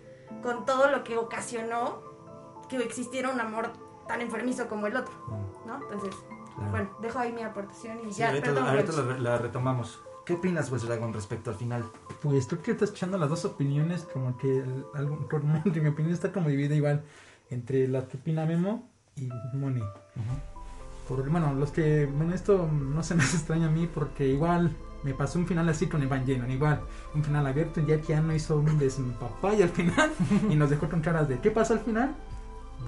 con 0.43 0.65
todo 0.65 0.91
lo 0.91 1.05
que 1.05 1.17
ocasionó 1.17 2.03
que 2.69 2.77
existiera 2.79 3.31
un 3.31 3.41
amor 3.41 3.73
tan 4.09 4.21
enfermizo 4.21 4.69
como 4.69 4.87
el 4.87 4.97
otro, 4.97 5.13
¿no? 5.67 5.77
Entonces, 5.83 6.15
Claro. 6.57 6.71
bueno, 6.73 6.91
dejo 7.01 7.19
ahí 7.21 7.33
mi 7.33 7.43
aportación 7.43 8.01
y 8.07 8.13
Sí, 8.13 8.19
ya, 8.21 8.29
ahorita, 8.29 8.47
perdón. 8.47 8.67
ahorita 8.69 8.93
la, 8.93 9.19
la 9.19 9.39
retomamos. 9.39 10.01
¿Qué 10.27 10.35
opinas, 10.35 10.69
pues, 10.71 10.83
Dragon, 10.83 11.13
respecto 11.13 11.51
al 11.51 11.57
final? 11.57 11.85
Pues 12.23 12.47
creo 12.47 12.61
que 12.63 12.73
estás 12.73 12.91
echando 12.91 13.17
las 13.19 13.29
dos 13.31 13.45
opiniones, 13.45 14.07
como 14.13 14.37
que 14.37 14.63
algo, 14.95 15.17
mi 15.65 15.89
opinión 15.89 16.13
está 16.13 16.33
como 16.33 16.49
dividida 16.49 16.75
igual 16.75 17.03
entre 17.51 17.89
la 17.89 18.07
que 18.07 18.17
opina 18.19 18.45
Memo 18.47 18.89
y 19.17 19.29
Moni. 19.55 19.83
Por, 21.09 21.29
bueno, 21.29 21.55
los 21.55 21.71
que, 21.73 22.07
bueno, 22.07 22.35
esto 22.35 22.69
no 22.71 23.03
se 23.03 23.15
me 23.15 23.23
hace 23.23 23.37
extraño 23.39 23.67
a 23.67 23.71
mí 23.71 23.89
porque 23.93 24.27
igual 24.29 24.71
me 25.03 25.15
pasó 25.15 25.39
un 25.39 25.47
final 25.47 25.69
así 25.69 25.87
con 25.87 26.03
Evangelion, 26.03 26.51
igual, 26.51 26.81
un 27.15 27.23
final 27.25 27.47
abierto, 27.47 27.81
ya 27.81 28.01
que 28.01 28.09
ya 28.09 28.21
no 28.21 28.35
hizo 28.35 28.57
un 28.59 28.79
desempapay 28.79 29.63
al 29.63 29.69
final 29.71 30.11
y 30.51 30.55
nos 30.57 30.71
dejó 30.71 30.89
con 30.89 31.01
caras 31.01 31.29
de 31.29 31.39
¿qué 31.41 31.51
pasó 31.51 31.73
al 31.75 31.81
final? 31.81 32.15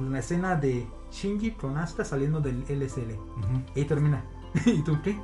Una 0.00 0.19
escena 0.21 0.57
de 0.57 0.87
Shinji 1.11 1.52
con 1.52 1.76
Asta 1.76 2.04
saliendo 2.04 2.40
del 2.40 2.64
LSL. 2.69 3.12
Y 3.75 3.81
ahí 3.81 3.85
termina. 3.85 4.25
¿Y 4.66 4.83
tú 4.83 4.99
qué? 5.02 5.19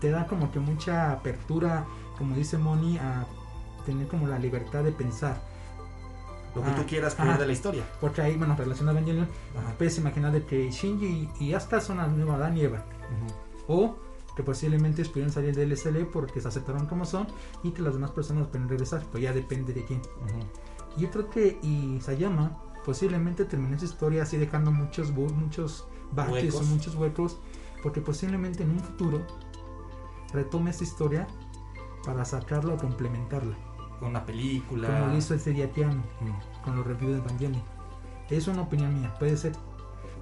Te 0.00 0.10
da 0.10 0.26
como 0.26 0.50
que 0.52 0.58
mucha 0.60 1.12
apertura, 1.12 1.84
como 2.16 2.34
dice 2.36 2.58
Moni, 2.58 2.98
a 2.98 3.24
tener 3.86 4.06
como 4.08 4.26
la 4.26 4.38
libertad 4.38 4.82
de 4.84 4.92
pensar. 4.92 5.40
Lo 6.54 6.62
que 6.62 6.70
Ah, 6.70 6.74
tú 6.76 6.86
quieras 6.86 7.14
creer 7.14 7.30
ajá. 7.32 7.40
de 7.40 7.46
la 7.46 7.52
historia. 7.52 7.84
Porque 8.00 8.20
ahí, 8.20 8.36
bueno, 8.36 8.56
relacionado 8.56 8.96
a 8.96 9.00
Evangelion, 9.00 9.28
puedes 9.76 9.96
imaginar 9.98 10.32
de 10.32 10.44
que 10.44 10.70
Shinji 10.70 11.28
y 11.40 11.52
Asta 11.54 11.80
son 11.80 11.98
la 11.98 12.06
nueva 12.08 12.34
Adán 12.36 12.56
y 12.56 12.62
Eva. 12.62 12.84
O 13.68 13.96
que 14.38 14.44
posiblemente 14.44 15.04
pudieron 15.06 15.32
salir 15.32 15.52
del 15.56 15.76
SL 15.76 16.04
porque 16.12 16.40
se 16.40 16.46
aceptaron 16.46 16.86
como 16.86 17.04
son 17.04 17.26
y 17.64 17.72
que 17.72 17.82
las 17.82 17.94
demás 17.94 18.12
personas 18.12 18.46
pueden 18.46 18.68
regresar, 18.68 19.02
pues 19.10 19.20
ya 19.24 19.32
depende 19.32 19.72
de 19.74 19.84
quién. 19.84 20.00
Y 20.96 21.00
yo 21.00 21.10
creo 21.10 21.28
que 21.28 21.58
Isayama 21.60 22.56
posiblemente 22.84 23.44
terminó 23.44 23.74
esa 23.74 23.86
historia 23.86 24.22
así 24.22 24.36
dejando 24.36 24.70
muchos 24.70 25.10
muchos 25.10 25.88
baches 26.12 26.54
o 26.54 26.62
muchos 26.62 26.94
huecos 26.94 27.40
porque 27.82 28.00
posiblemente 28.00 28.62
en 28.62 28.70
un 28.70 28.78
futuro 28.78 29.26
retome 30.32 30.70
esta 30.70 30.84
historia 30.84 31.26
para 32.04 32.24
sacarla 32.24 32.74
o 32.74 32.76
complementarla. 32.76 33.56
Una 34.00 34.24
película. 34.24 34.86
Como 34.88 35.06
lo 35.12 35.16
hizo 35.18 35.34
ese 35.34 35.50
día 35.52 35.72
Tiano 35.72 36.04
Mm. 36.20 36.62
con 36.64 36.76
los 36.76 36.86
reviews 36.86 37.14
de 37.14 37.18
Evangelion. 37.18 37.62
Es 38.30 38.46
una 38.46 38.62
opinión 38.62 38.94
mía, 39.00 39.12
puede 39.18 39.36
ser 39.36 39.52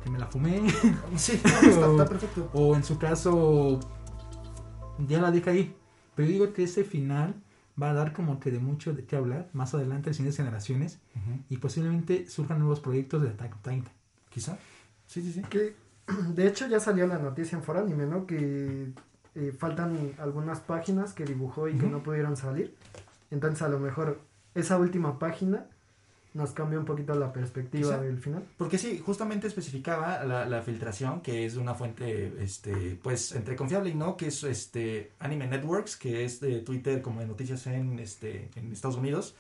que 0.03 0.09
me 0.11 0.19
la 0.19 0.27
fumé 0.27 0.63
Sí, 1.17 1.39
no, 1.45 1.51
está, 1.69 1.91
está 1.91 2.05
perfecto. 2.09 2.49
o 2.55 2.75
en 2.77 2.83
su 2.85 2.97
caso 2.99 3.79
ya 5.09 5.21
la 5.21 5.31
deja 5.31 5.51
ahí. 5.51 5.75
Pero 6.15 6.29
digo 6.29 6.53
que 6.53 6.65
ese 6.65 6.85
final 6.85 7.35
va 7.81 7.91
a 7.91 7.95
dar 7.95 8.13
como 8.13 8.41
que 8.41 8.51
de 8.51 8.59
mucho 8.59 8.95
de 8.95 9.05
qué 9.05 9.17
hablar 9.17 9.49
más 9.53 9.75
adelante 9.75 10.09
en 10.11 10.15
siguientes 10.15 10.37
generaciones 10.39 10.99
y 11.51 11.59
posiblemente 11.59 12.27
surjan 12.29 12.59
nuevos 12.59 12.81
proyectos 12.81 13.23
de 13.23 13.29
Attack 13.29 13.53
on 13.55 13.59
Titan. 13.63 13.93
Quizá. 14.31 14.59
Sí, 15.07 15.21
sí, 15.23 15.33
sí. 15.33 15.43
Que 15.43 15.75
de 16.35 16.47
hecho 16.47 16.67
ya 16.69 16.81
salió 16.81 17.07
la 17.07 17.19
noticia 17.19 17.57
en 17.59 17.63
Foranime, 17.65 18.07
¿no? 18.07 18.27
Que 18.27 18.93
eh, 19.35 19.53
faltan 19.59 20.13
algunas 20.19 20.61
páginas 20.61 21.13
que 21.13 21.25
dibujó 21.25 21.69
y 21.69 21.73
que 21.75 21.85
Ujú. 21.85 21.93
no 21.97 22.03
pudieron 22.03 22.37
salir. 22.37 22.75
Entonces 23.31 23.61
a 23.63 23.69
lo 23.69 23.79
mejor 23.79 24.21
esa 24.55 24.79
última 24.79 25.19
página 25.19 25.67
nos 26.37 26.53
cambia 26.53 26.79
un 26.79 26.85
poquito 26.85 27.15
la 27.15 27.33
perspectiva 27.33 27.93
Quizá. 27.93 28.03
del 28.03 28.19
final. 28.19 28.45
Porque 28.59 28.77
sí, 28.77 29.03
justamente 29.05 29.47
especificaba 29.47 30.23
la, 30.25 30.45
la 30.45 30.63
filtración, 30.63 31.23
que 31.23 31.47
es 31.47 31.55
de 31.55 31.61
una 31.61 31.75
fuente, 31.75 32.35
este, 32.41 32.99
pues, 33.03 33.33
entre 33.33 33.57
confiable 33.57 33.91
y 33.91 33.95
no, 33.95 34.17
que 34.17 34.29
es 34.29 34.45
este 34.45 35.13
Anime 35.19 35.47
Networks, 35.47 35.97
que 35.97 36.25
es 36.25 36.41
de 36.41 36.61
Twitter 36.61 37.01
como 37.01 37.21
de 37.21 37.27
noticias 37.27 37.67
en, 37.67 37.99
este, 37.99 38.51
en 38.55 38.71
Estados 38.71 38.97
Unidos. 38.97 39.35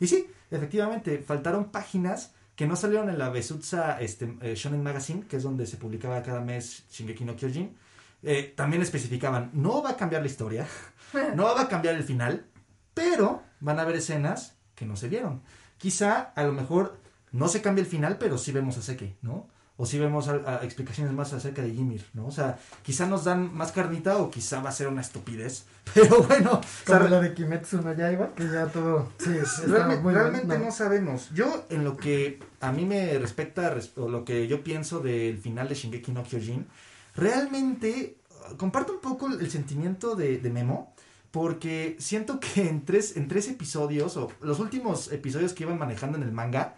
Y 0.00 0.06
sí, 0.06 0.26
efectivamente, 0.50 1.18
faltaron 1.18 1.66
páginas 1.66 2.32
que 2.56 2.66
no 2.66 2.76
salieron 2.76 3.10
en 3.10 3.18
la 3.18 3.28
Besutsa 3.28 4.00
este, 4.00 4.34
eh, 4.40 4.54
Shonen 4.54 4.82
Magazine, 4.82 5.26
que 5.28 5.36
es 5.36 5.42
donde 5.42 5.66
se 5.66 5.76
publicaba 5.76 6.22
cada 6.22 6.40
mes 6.40 6.84
Shingeki 6.90 7.24
no 7.24 7.36
Kyojin. 7.36 7.76
Eh, 8.22 8.52
también 8.56 8.82
especificaban, 8.82 9.50
no 9.52 9.82
va 9.82 9.90
a 9.90 9.96
cambiar 9.96 10.22
la 10.22 10.28
historia, 10.28 10.66
no 11.36 11.44
va 11.44 11.60
a 11.60 11.68
cambiar 11.68 11.94
el 11.94 12.02
final, 12.02 12.46
pero 12.94 13.42
van 13.60 13.78
a 13.78 13.82
haber 13.82 13.96
escenas 13.96 14.56
que 14.74 14.86
no 14.86 14.96
se 14.96 15.08
vieron. 15.08 15.42
Quizá, 15.78 16.32
a 16.34 16.42
lo 16.44 16.52
mejor, 16.52 16.96
no 17.32 17.48
se 17.48 17.62
cambia 17.62 17.82
el 17.82 17.88
final, 17.88 18.18
pero 18.18 18.36
sí 18.38 18.52
vemos 18.52 18.76
a 18.78 18.82
Seke, 18.82 19.16
¿no? 19.22 19.46
O 19.80 19.86
sí 19.86 19.96
vemos 19.96 20.26
a- 20.26 20.58
a 20.58 20.64
explicaciones 20.64 21.12
más 21.12 21.32
acerca 21.32 21.62
de 21.62 21.68
Ymir, 21.68 22.04
¿no? 22.12 22.26
O 22.26 22.32
sea, 22.32 22.58
quizá 22.82 23.06
nos 23.06 23.22
dan 23.22 23.54
más 23.56 23.70
carnita 23.70 24.16
o 24.16 24.28
quizá 24.28 24.60
va 24.60 24.70
a 24.70 24.72
ser 24.72 24.88
una 24.88 25.02
estupidez. 25.02 25.66
Pero 25.94 26.20
bueno, 26.24 26.60
Como 26.84 26.98
lo 27.08 27.20
de 27.20 27.32
Kimetsu 27.32 27.80
no 27.82 27.92
Yaiba, 27.94 28.34
que 28.34 28.48
ya 28.50 28.66
todo... 28.66 29.08
Sí, 29.18 29.30
Realmente, 29.66 30.02
muy 30.02 30.14
realmente 30.14 30.58
no. 30.58 30.72
sabemos. 30.72 31.30
Yo, 31.32 31.64
en 31.70 31.84
lo 31.84 31.96
que 31.96 32.40
a 32.60 32.72
mí 32.72 32.84
me 32.86 33.16
respecta, 33.20 33.70
res- 33.70 33.92
o 33.96 34.08
lo 34.08 34.24
que 34.24 34.48
yo 34.48 34.64
pienso 34.64 34.98
del 34.98 35.38
final 35.38 35.68
de 35.68 35.76
Shingeki 35.76 36.10
no 36.10 36.24
Kyojin, 36.24 36.66
realmente 37.14 38.16
comparto 38.56 38.94
un 38.94 39.00
poco 39.00 39.28
el 39.28 39.50
sentimiento 39.50 40.16
de, 40.16 40.38
de 40.38 40.50
Memo, 40.50 40.92
porque 41.30 41.96
siento 41.98 42.40
que 42.40 42.62
en 42.68 42.84
tres, 42.84 43.16
en 43.16 43.28
tres 43.28 43.48
episodios, 43.48 44.16
o 44.16 44.30
los 44.40 44.60
últimos 44.60 45.12
episodios 45.12 45.52
que 45.52 45.64
iban 45.64 45.78
manejando 45.78 46.16
en 46.16 46.24
el 46.24 46.32
manga, 46.32 46.76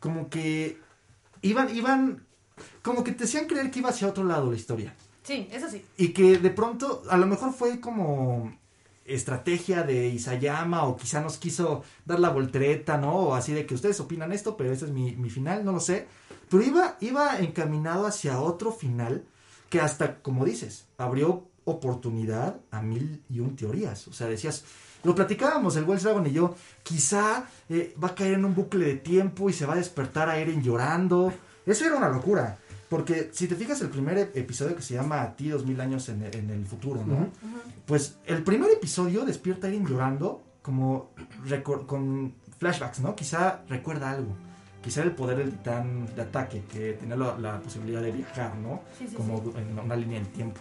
como 0.00 0.28
que 0.28 0.78
iban, 1.42 1.74
iban, 1.74 2.24
como 2.82 3.04
que 3.04 3.12
te 3.12 3.24
hacían 3.24 3.46
creer 3.46 3.70
que 3.70 3.80
iba 3.80 3.90
hacia 3.90 4.08
otro 4.08 4.24
lado 4.24 4.50
la 4.50 4.56
historia. 4.56 4.94
Sí, 5.22 5.48
eso 5.50 5.68
sí. 5.68 5.84
Y 5.96 6.08
que 6.08 6.38
de 6.38 6.50
pronto, 6.50 7.02
a 7.10 7.16
lo 7.16 7.26
mejor 7.26 7.52
fue 7.52 7.80
como 7.80 8.56
estrategia 9.04 9.82
de 9.82 10.08
Isayama 10.08 10.84
o 10.84 10.96
quizá 10.96 11.20
nos 11.20 11.38
quiso 11.38 11.82
dar 12.04 12.20
la 12.20 12.30
voltereta, 12.30 12.98
¿no? 12.98 13.12
O 13.12 13.34
así 13.34 13.52
de 13.52 13.66
que 13.66 13.74
ustedes 13.74 13.98
opinan 14.00 14.32
esto, 14.32 14.56
pero 14.56 14.72
este 14.72 14.86
es 14.86 14.90
mi, 14.90 15.16
mi 15.16 15.30
final, 15.30 15.64
no 15.64 15.72
lo 15.72 15.80
sé. 15.80 16.06
Pero 16.48 16.62
iba, 16.62 16.96
iba 17.00 17.38
encaminado 17.38 18.06
hacia 18.06 18.40
otro 18.40 18.72
final 18.72 19.24
que 19.70 19.80
hasta, 19.80 20.22
como 20.22 20.44
dices, 20.44 20.86
abrió 20.98 21.44
oportunidad 21.66 22.56
a 22.70 22.80
mil 22.80 23.22
y 23.28 23.40
un 23.40 23.54
teorías. 23.54 24.08
O 24.08 24.12
sea, 24.12 24.26
decías, 24.26 24.64
lo 25.04 25.14
platicábamos 25.14 25.76
el 25.76 25.84
Wells 25.84 26.02
Dragon 26.04 26.26
y 26.26 26.32
yo, 26.32 26.54
quizá 26.82 27.44
eh, 27.68 27.94
va 28.02 28.08
a 28.08 28.14
caer 28.14 28.34
en 28.34 28.44
un 28.46 28.54
bucle 28.54 28.84
de 28.86 28.96
tiempo 28.96 29.50
y 29.50 29.52
se 29.52 29.66
va 29.66 29.74
a 29.74 29.76
despertar 29.76 30.28
a 30.28 30.38
Eren 30.38 30.62
llorando. 30.62 31.32
Eso 31.66 31.84
era 31.84 31.96
una 31.96 32.08
locura. 32.08 32.58
Porque 32.88 33.30
si 33.32 33.48
te 33.48 33.56
fijas 33.56 33.80
el 33.80 33.88
primer 33.90 34.16
ep- 34.16 34.30
episodio 34.36 34.76
que 34.76 34.82
se 34.82 34.94
llama 34.94 35.20
A 35.22 35.34
ti 35.36 35.48
dos 35.48 35.66
mil 35.66 35.80
años 35.80 36.08
en, 36.08 36.22
en 36.22 36.50
el 36.50 36.64
futuro, 36.66 37.04
¿no? 37.04 37.28
Pues 37.84 38.16
el 38.26 38.42
primer 38.44 38.70
episodio 38.70 39.24
despierta 39.24 39.66
a 39.66 39.70
Eren 39.70 39.84
llorando 39.86 40.40
como 40.62 41.10
con 41.86 42.34
flashbacks, 42.58 43.00
¿no? 43.00 43.14
Quizá 43.16 43.62
recuerda 43.68 44.10
algo. 44.12 44.34
Quizá 44.82 45.02
el 45.02 45.10
poder 45.12 45.38
del 45.38 45.50
titán 45.50 46.06
de 46.14 46.22
ataque, 46.22 46.62
que 46.72 46.92
tenía 46.92 47.16
la, 47.16 47.36
la 47.38 47.58
posibilidad 47.60 48.00
de 48.00 48.12
viajar, 48.12 48.54
¿no? 48.56 48.82
Sí, 48.96 49.08
sí, 49.08 49.16
como 49.16 49.38
sí. 49.38 49.50
en 49.56 49.76
una 49.78 49.96
línea 49.96 50.20
del 50.20 50.28
tiempo. 50.28 50.60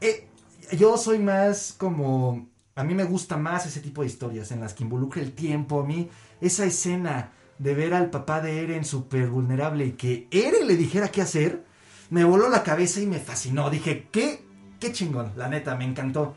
Eh, 0.00 0.28
yo 0.76 0.96
soy 0.96 1.18
más 1.18 1.74
como... 1.76 2.48
A 2.74 2.84
mí 2.84 2.94
me 2.94 3.04
gusta 3.04 3.36
más 3.36 3.66
ese 3.66 3.80
tipo 3.80 4.02
de 4.02 4.06
historias 4.06 4.52
en 4.52 4.60
las 4.60 4.72
que 4.72 4.84
involucra 4.84 5.20
el 5.20 5.32
tiempo. 5.32 5.80
A 5.80 5.86
mí 5.86 6.08
esa 6.40 6.64
escena 6.64 7.32
de 7.58 7.74
ver 7.74 7.92
al 7.92 8.10
papá 8.10 8.40
de 8.40 8.62
Eren 8.62 8.84
súper 8.84 9.28
vulnerable 9.28 9.86
y 9.86 9.92
que 9.92 10.28
Eren 10.30 10.66
le 10.68 10.76
dijera 10.76 11.08
qué 11.08 11.22
hacer, 11.22 11.64
me 12.10 12.24
voló 12.24 12.48
la 12.48 12.62
cabeza 12.62 13.00
y 13.00 13.06
me 13.06 13.18
fascinó. 13.18 13.68
Dije, 13.68 14.06
qué, 14.12 14.44
qué 14.78 14.92
chingón, 14.92 15.32
la 15.36 15.48
neta, 15.48 15.74
me 15.74 15.84
encantó. 15.84 16.34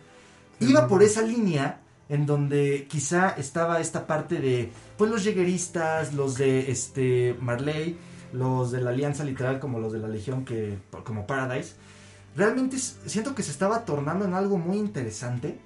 Iba 0.59 0.87
por 0.87 1.03
esa 1.03 1.21
línea 1.21 1.81
en 2.09 2.25
donde 2.25 2.87
quizá 2.89 3.29
estaba 3.29 3.79
esta 3.79 4.05
parte 4.05 4.39
de, 4.39 4.71
pues 4.97 5.09
los 5.09 5.23
llegueristas, 5.23 6.13
los 6.13 6.37
de 6.37 6.71
este 6.71 7.35
Marley, 7.39 7.97
los 8.33 8.71
de 8.71 8.81
la 8.81 8.89
Alianza 8.89 9.23
literal 9.23 9.59
como 9.59 9.79
los 9.79 9.93
de 9.93 9.99
la 9.99 10.07
Legión, 10.07 10.43
que 10.43 10.77
como 11.03 11.25
Paradise. 11.25 11.75
Realmente 12.35 12.77
siento 12.77 13.35
que 13.35 13.43
se 13.43 13.51
estaba 13.51 13.83
tornando 13.85 14.25
en 14.25 14.33
algo 14.33 14.57
muy 14.57 14.77
interesante 14.77 15.59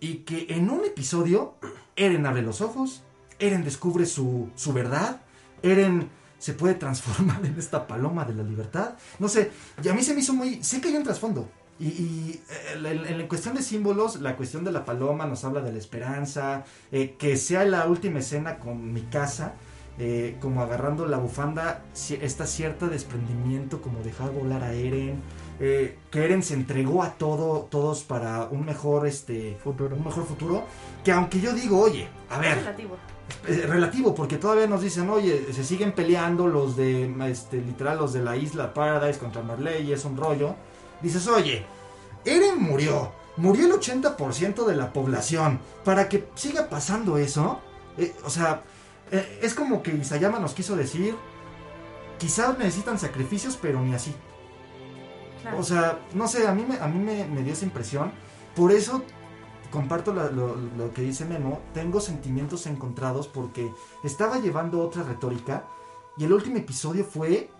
y 0.00 0.16
que 0.18 0.46
en 0.50 0.70
un 0.70 0.84
episodio 0.84 1.54
Eren 1.96 2.24
abre 2.26 2.42
los 2.42 2.60
ojos, 2.60 3.02
Eren 3.38 3.62
descubre 3.64 4.06
su, 4.06 4.48
su 4.54 4.72
verdad, 4.72 5.20
Eren 5.62 6.08
se 6.38 6.54
puede 6.54 6.74
transformar 6.74 7.40
en 7.44 7.56
esta 7.58 7.86
paloma 7.86 8.24
de 8.24 8.34
la 8.34 8.42
libertad. 8.42 8.94
No 9.18 9.28
sé, 9.28 9.50
y 9.82 9.88
a 9.88 9.94
mí 9.94 10.02
se 10.02 10.14
me 10.14 10.20
hizo 10.20 10.32
muy... 10.34 10.62
Sé 10.64 10.80
que 10.80 10.88
hay 10.88 10.96
un 10.96 11.04
trasfondo. 11.04 11.48
Y, 11.78 12.40
en, 12.76 12.86
en 13.20 13.28
cuestión 13.28 13.54
de 13.54 13.62
símbolos, 13.62 14.20
la 14.20 14.36
cuestión 14.36 14.62
de 14.64 14.70
la 14.72 14.84
paloma 14.84 15.26
nos 15.26 15.44
habla 15.44 15.60
de 15.60 15.72
la 15.72 15.78
esperanza, 15.78 16.64
eh, 16.92 17.16
que 17.18 17.36
sea 17.36 17.64
la 17.64 17.86
última 17.86 18.20
escena 18.20 18.58
con 18.58 18.92
mi 18.92 19.02
casa, 19.02 19.54
eh, 19.98 20.36
como 20.40 20.62
agarrando 20.62 21.06
la 21.06 21.16
bufanda, 21.18 21.82
ci- 21.94 22.18
esta 22.22 22.46
cierta 22.46 22.86
desprendimiento, 22.86 23.82
como 23.82 24.00
dejar 24.02 24.30
volar 24.30 24.62
a 24.62 24.72
Eren, 24.74 25.16
eh, 25.60 25.98
que 26.10 26.24
Eren 26.24 26.42
se 26.42 26.54
entregó 26.54 27.02
a 27.02 27.10
todo, 27.14 27.68
todos 27.70 28.02
para 28.02 28.44
un 28.50 28.64
mejor, 28.64 29.06
este, 29.06 29.56
Futuro. 29.62 29.94
un 29.96 30.04
mejor 30.04 30.24
futuro, 30.26 30.64
que 31.04 31.12
aunque 31.12 31.40
yo 31.40 31.52
digo, 31.52 31.78
oye, 31.80 32.08
a 32.30 32.38
ver, 32.38 32.56
Relativo. 32.58 32.96
eh, 33.46 33.64
relativo, 33.66 34.14
porque 34.14 34.36
todavía 34.38 34.66
nos 34.66 34.82
dicen, 34.82 35.08
oye, 35.10 35.52
se 35.52 35.64
siguen 35.64 35.92
peleando 35.92 36.46
los 36.48 36.76
de, 36.76 37.12
este, 37.30 37.58
literal, 37.58 37.98
los 37.98 38.12
de 38.12 38.22
la 38.22 38.36
isla 38.36 38.74
Paradise 38.74 39.18
contra 39.18 39.42
Marley, 39.42 39.82
y 39.88 39.92
es 39.92 40.04
un 40.04 40.16
rollo. 40.16 40.54
Dices, 41.00 41.26
oye, 41.28 41.64
Eren 42.24 42.60
murió, 42.62 43.12
murió 43.36 43.66
el 43.66 43.72
80% 43.72 44.64
de 44.66 44.76
la 44.76 44.92
población, 44.92 45.60
para 45.84 46.08
que 46.08 46.28
siga 46.34 46.68
pasando 46.68 47.18
eso, 47.18 47.60
eh, 47.98 48.14
o 48.24 48.30
sea, 48.30 48.62
eh, 49.10 49.38
es 49.42 49.54
como 49.54 49.82
que 49.82 49.92
Isayama 49.92 50.38
nos 50.38 50.54
quiso 50.54 50.76
decir, 50.76 51.14
quizás 52.18 52.56
necesitan 52.58 52.98
sacrificios, 52.98 53.58
pero 53.60 53.80
ni 53.80 53.94
así. 53.94 54.14
O 55.58 55.62
sea, 55.62 55.98
no 56.14 56.28
sé, 56.28 56.46
a 56.46 56.52
mí 56.52 56.64
me, 56.68 56.78
a 56.78 56.86
mí 56.86 56.98
me, 56.98 57.26
me 57.26 57.42
dio 57.42 57.52
esa 57.52 57.64
impresión. 57.64 58.12
Por 58.54 58.72
eso 58.72 59.02
comparto 59.70 60.12
lo 60.12 60.92
que 60.94 61.02
dice 61.02 61.24
Memo. 61.24 61.60
Tengo 61.72 62.00
sentimientos 62.00 62.66
encontrados 62.66 63.26
porque 63.26 63.72
estaba 64.04 64.38
llevando 64.38 64.80
otra 64.80 65.02
retórica. 65.02 65.64
Y 66.16 66.24
el 66.24 66.32
último 66.32 66.58
episodio 66.58 67.04
fue 67.04 67.50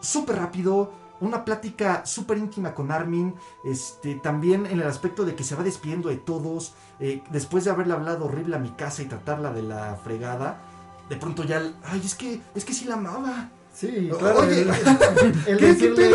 súper 0.00 0.36
rápido. 0.36 0.92
una 1.20 1.44
plática 1.44 2.06
súper 2.06 2.38
íntima 2.38 2.74
con 2.74 2.90
Armin, 2.90 3.34
este, 3.62 4.14
también 4.14 4.64
en 4.64 4.80
el 4.80 4.86
aspecto 4.86 5.24
de 5.24 5.34
que 5.34 5.44
se 5.44 5.54
va 5.54 5.62
despidiendo 5.62 6.08
de 6.08 6.16
todos, 6.16 6.72
eh, 6.98 7.22
después 7.30 7.64
de 7.64 7.70
haberle 7.70 7.92
hablado 7.92 8.24
horrible 8.24 8.56
a 8.56 8.58
mi 8.58 8.70
casa 8.70 9.02
y 9.02 9.06
tratarla 9.06 9.52
de 9.52 9.62
la 9.62 9.96
fregada, 10.02 10.62
de 11.10 11.16
pronto 11.16 11.44
ya, 11.44 11.62
ay, 11.84 12.00
es 12.02 12.14
que, 12.14 12.40
es 12.54 12.64
que 12.64 12.72
sí 12.72 12.86
la 12.86 12.94
amaba. 12.94 13.50
Sí, 13.80 14.10
claro. 14.18 14.40
oye, 14.40 14.62
el, 14.62 14.68
el 15.46 15.58
¿qué- 15.58 15.66
decirle, 15.66 16.10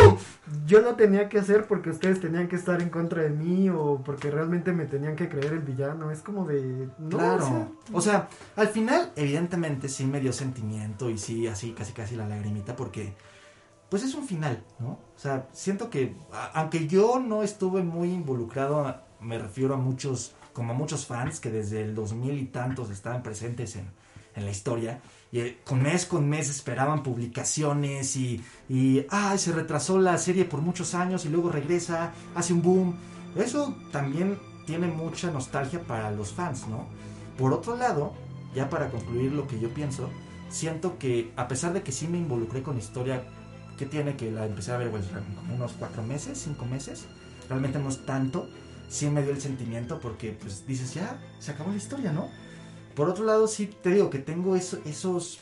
yo 0.67 0.81
lo 0.81 0.95
tenía 0.95 1.27
que 1.29 1.39
hacer 1.39 1.65
porque 1.67 1.89
ustedes 1.89 2.22
tenían 2.22 2.48
que 2.48 2.55
estar 2.55 2.81
en 2.81 2.89
contra 2.89 3.24
de 3.24 3.29
mí 3.31 3.69
o 3.69 4.01
porque 4.05 4.29
realmente 4.29 4.72
me 4.72 4.86
tenían 4.86 5.15
que 5.15 5.27
creer 5.29 5.53
el 5.53 5.60
villano. 5.62 6.12
Es 6.12 6.22
como 6.22 6.45
de. 6.45 6.88
No, 7.00 7.10
claro. 7.17 7.45
o 7.45 7.48
sea, 7.48 7.67
O 7.93 8.01
sea, 8.01 8.29
al 8.55 8.67
final, 8.67 9.12
evidentemente, 9.15 9.89
sí 9.89 10.05
me 10.05 10.19
dio 10.19 10.31
sentimiento 10.31 11.10
y 11.10 11.17
sí, 11.17 11.48
así, 11.48 11.72
casi, 11.72 11.93
casi 11.93 12.15
la 12.15 12.27
lagrimita, 12.27 12.75
porque, 12.75 13.13
pues 13.89 14.03
es 14.03 14.13
un 14.13 14.27
final, 14.27 14.63
¿no? 14.79 14.89
O 15.15 15.17
sea, 15.19 15.48
siento 15.51 15.89
que, 15.89 16.15
a- 16.31 16.51
aunque 16.60 16.88
yo 16.88 17.19
no 17.19 17.41
estuve 17.41 17.81
muy 17.84 18.12
involucrado, 18.12 18.95
me 19.22 19.39
refiero 19.39 19.74
a 19.74 19.77
muchos, 19.77 20.36
como 20.53 20.74
a 20.74 20.75
muchos 20.75 21.07
fans 21.07 21.39
que 21.39 21.50
desde 21.50 21.81
el 21.81 21.95
2000 21.95 22.38
y 22.38 22.45
tantos 22.45 22.91
estaban 22.91 23.24
presentes 23.24 23.75
en, 23.75 23.89
en 24.36 24.45
la 24.45 24.51
historia, 24.51 25.00
y 25.35 25.41
eh, 25.41 25.57
con 25.65 25.83
mes 25.83 26.05
con 26.05 26.29
mes 26.29 26.49
esperaban 26.49 27.03
publicaciones 27.03 28.15
y, 28.15 28.41
y, 28.69 29.05
ay, 29.09 29.37
se 29.37 29.51
retrasó 29.51 29.99
la 29.99 30.17
serie 30.17 30.45
por 30.45 30.61
muchos 30.61 30.95
años 30.95 31.25
y 31.25 31.29
luego 31.29 31.49
regresa, 31.49 32.13
hace 32.35 32.53
un 32.53 32.61
boom. 32.61 32.95
Eso 33.35 33.75
también 33.91 34.39
tiene 34.65 34.87
mucha 34.87 35.29
nostalgia 35.31 35.81
para 35.81 36.09
los 36.11 36.31
fans, 36.31 36.69
¿no? 36.69 36.87
Por 37.37 37.51
otro 37.51 37.75
lado, 37.75 38.13
ya 38.55 38.69
para 38.69 38.89
concluir 38.89 39.33
lo 39.33 39.45
que 39.45 39.59
yo 39.59 39.73
pienso, 39.73 40.09
siento 40.49 40.97
que 40.97 41.33
a 41.35 41.49
pesar 41.49 41.73
de 41.73 41.83
que 41.83 41.91
sí 41.91 42.07
me 42.07 42.17
involucré 42.17 42.63
con 42.63 42.77
historia 42.77 43.21
que 43.77 43.85
tiene, 43.85 44.15
que 44.15 44.31
la 44.31 44.45
empecé 44.45 44.71
a 44.71 44.77
ver 44.77 44.89
pues, 44.89 45.07
como 45.35 45.53
unos 45.53 45.73
cuatro 45.73 46.01
meses, 46.01 46.39
cinco 46.41 46.63
meses, 46.63 47.07
realmente 47.49 47.77
no 47.77 47.89
es 47.89 48.05
tanto, 48.05 48.47
sí 48.87 49.09
me 49.09 49.21
dio 49.21 49.31
el 49.31 49.41
sentimiento 49.41 49.99
porque 49.99 50.31
pues 50.31 50.65
dices, 50.65 50.93
ya, 50.93 51.19
se 51.39 51.51
acabó 51.51 51.71
la 51.71 51.77
historia, 51.77 52.13
¿no? 52.13 52.29
Por 52.95 53.09
otro 53.09 53.25
lado, 53.25 53.47
sí 53.47 53.67
te 53.67 53.89
digo 53.91 54.09
que 54.09 54.19
tengo 54.19 54.55
eso, 54.55 54.79
esos, 54.85 55.39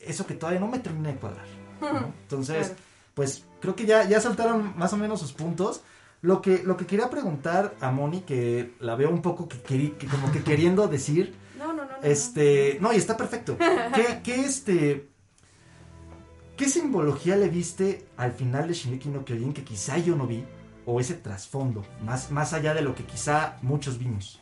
eso 0.00 0.26
que 0.26 0.34
todavía 0.34 0.60
no 0.60 0.68
me 0.68 0.78
termina 0.78 1.08
de 1.10 1.16
cuadrar. 1.16 1.46
¿no? 1.80 2.12
Entonces, 2.22 2.68
Claro. 2.68 2.82
pues 3.14 3.44
creo 3.60 3.74
que 3.76 3.86
ya, 3.86 4.04
ya 4.08 4.20
soltaron 4.20 4.74
más 4.76 4.92
o 4.92 4.96
menos 4.96 5.20
sus 5.20 5.32
puntos. 5.32 5.82
Lo 6.20 6.42
que, 6.42 6.62
lo 6.64 6.76
que 6.76 6.86
quería 6.86 7.10
preguntar 7.10 7.76
a 7.80 7.90
Moni, 7.92 8.22
que 8.22 8.74
la 8.80 8.96
veo 8.96 9.08
un 9.10 9.22
poco 9.22 9.48
que, 9.48 9.56
queri- 9.62 9.96
que 9.96 10.06
como 10.08 10.32
que 10.32 10.42
queriendo 10.42 10.88
decir, 10.88 11.34
No, 11.58 11.68
no, 11.72 11.84
no. 11.84 11.90
no, 11.90 11.96
este, 12.02 12.78
no, 12.80 12.92
y 12.92 12.96
está 12.96 13.16
perfecto. 13.16 13.56
¿Qué, 13.58 14.20
qué, 14.22 14.40
este, 14.40 15.08
qué 16.56 16.68
simbología 16.68 17.36
le 17.36 17.48
viste 17.48 18.06
al 18.16 18.32
final 18.32 18.68
de 18.68 18.74
Shingeki 18.74 19.08
no 19.08 19.24
Kyojin 19.24 19.52
que 19.52 19.64
quizá 19.64 19.98
yo 19.98 20.14
no 20.16 20.26
vi? 20.26 20.44
O 20.86 21.00
ese 21.00 21.14
trasfondo, 21.14 21.84
más, 22.02 22.30
más 22.30 22.52
allá 22.54 22.72
de 22.74 22.80
lo 22.82 22.94
que 22.94 23.04
quizá 23.04 23.58
muchos 23.62 23.98
vimos. 23.98 24.40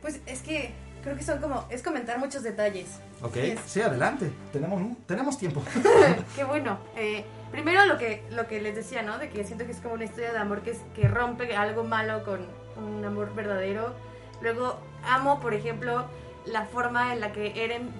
Pues 0.00 0.20
es 0.26 0.40
que 0.42 0.72
creo 1.02 1.16
que 1.16 1.22
son 1.22 1.40
como, 1.40 1.64
es 1.70 1.82
comentar 1.82 2.18
muchos 2.18 2.42
detalles. 2.42 3.00
¿Ok? 3.20 3.34
Yes. 3.34 3.60
Sí, 3.66 3.82
adelante. 3.82 4.32
Tenemos, 4.52 4.80
tenemos 5.06 5.38
tiempo. 5.38 5.62
Qué 6.36 6.44
bueno. 6.44 6.78
Eh, 6.96 7.24
primero 7.50 7.84
lo 7.86 7.98
que, 7.98 8.24
lo 8.30 8.46
que 8.46 8.60
les 8.60 8.74
decía, 8.74 9.02
¿no? 9.02 9.18
De 9.18 9.28
que 9.28 9.44
siento 9.44 9.66
que 9.66 9.72
es 9.72 9.78
como 9.78 9.94
una 9.94 10.04
historia 10.04 10.32
de 10.32 10.38
amor 10.38 10.62
que, 10.62 10.70
es, 10.70 10.78
que 10.94 11.08
rompe 11.08 11.54
algo 11.56 11.84
malo 11.84 12.24
con 12.24 12.40
un 12.76 13.04
amor 13.04 13.34
verdadero. 13.34 13.94
Luego 14.40 14.78
amo, 15.04 15.40
por 15.40 15.54
ejemplo, 15.54 16.06
la 16.46 16.66
forma 16.66 17.12
en 17.12 17.20
la 17.20 17.32
que 17.32 17.64
Eren 17.64 17.90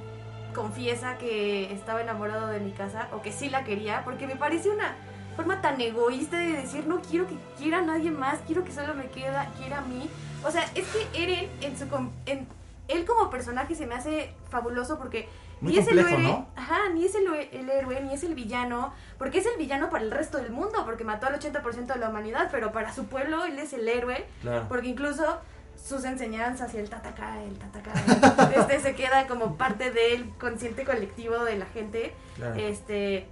confiesa 0.54 1.16
que 1.18 1.72
estaba 1.72 2.02
enamorado 2.02 2.48
de 2.48 2.60
mi 2.60 2.72
casa 2.72 3.08
o 3.12 3.22
que 3.22 3.32
sí 3.32 3.48
la 3.48 3.64
quería, 3.64 4.04
porque 4.04 4.26
me 4.26 4.36
parece 4.36 4.68
una 4.70 4.94
forma 5.36 5.62
tan 5.62 5.80
egoísta 5.80 6.38
de 6.38 6.52
decir 6.52 6.86
no 6.86 7.00
quiero 7.00 7.26
que 7.26 7.36
quiera 7.56 7.78
a 7.78 7.82
nadie 7.82 8.10
más, 8.10 8.40
quiero 8.46 8.64
que 8.64 8.72
solo 8.72 8.94
me 8.94 9.06
queda, 9.06 9.50
quiera 9.58 9.78
a 9.78 9.82
mí. 9.82 10.08
O 10.44 10.50
sea, 10.50 10.64
es 10.74 10.86
que 10.88 11.22
Eren 11.22 11.48
en 11.60 11.78
su 11.78 11.84
en, 12.26 12.46
él 12.88 13.04
como 13.04 13.30
personaje 13.30 13.74
se 13.74 13.86
me 13.86 13.94
hace 13.94 14.34
fabuloso 14.50 14.98
porque 14.98 15.28
Muy 15.60 15.72
ni 15.72 15.78
es 15.78 15.88
el 15.88 15.98
héroe, 15.98 16.18
¿no? 16.18 16.48
ajá, 16.56 16.88
ni 16.92 17.04
es 17.04 17.14
el, 17.14 17.26
héroe, 17.70 18.00
ni 18.02 18.14
es 18.14 18.22
el 18.24 18.34
villano, 18.34 18.92
porque 19.18 19.38
es 19.38 19.46
el 19.46 19.56
villano 19.56 19.88
para 19.90 20.04
el 20.04 20.10
resto 20.10 20.38
del 20.38 20.50
mundo, 20.50 20.82
porque 20.84 21.04
mató 21.04 21.26
al 21.26 21.38
80% 21.38 21.86
de 21.86 21.98
la 21.98 22.08
humanidad, 22.08 22.48
pero 22.50 22.72
para 22.72 22.92
su 22.92 23.06
pueblo 23.06 23.44
él 23.44 23.58
es 23.58 23.72
el 23.72 23.88
héroe, 23.88 24.26
Claro. 24.42 24.66
porque 24.68 24.88
incluso 24.88 25.38
sus 25.82 26.04
enseñanzas 26.04 26.72
y 26.74 26.78
el 26.78 26.88
tataka, 26.88 27.42
el 27.42 27.58
tataka, 27.58 28.50
este 28.56 28.80
se 28.80 28.94
queda 28.94 29.26
como 29.26 29.56
parte 29.56 29.90
del 29.90 30.28
consciente 30.38 30.84
colectivo 30.84 31.44
de 31.44 31.56
la 31.58 31.66
gente. 31.66 32.14
Claro. 32.36 32.54
Este, 32.56 33.26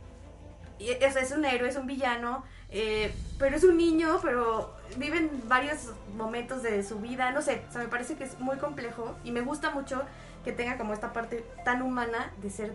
y, 0.79 0.88
es 0.90 1.33
un 1.33 1.44
héroe, 1.44 1.68
es 1.68 1.77
un 1.77 1.87
villano, 1.87 2.44
eh, 2.70 3.12
pero 3.38 3.57
es 3.57 3.64
un 3.64 3.77
niño, 3.77 4.18
pero 4.22 4.75
viven 4.96 5.31
varios 5.48 5.92
momentos 6.16 6.62
de 6.62 6.83
su 6.83 6.98
vida, 7.00 7.31
no 7.33 7.42
sé, 7.42 7.62
o 7.68 7.72
sea, 7.72 7.83
me 7.83 7.88
parece 7.88 8.16
que 8.16 8.24
es 8.24 8.38
muy 8.40 8.57
complejo 8.59 9.14
y 9.24 9.31
me 9.33 9.40
gusta 9.40 9.70
mucho 9.70 10.03
que 10.44 10.53
tenga 10.53 10.76
como 10.79 10.92
esta 10.94 11.12
parte 11.12 11.44
tan 11.64 11.83
humana 11.83 12.33
de 12.42 12.50
ser, 12.50 12.74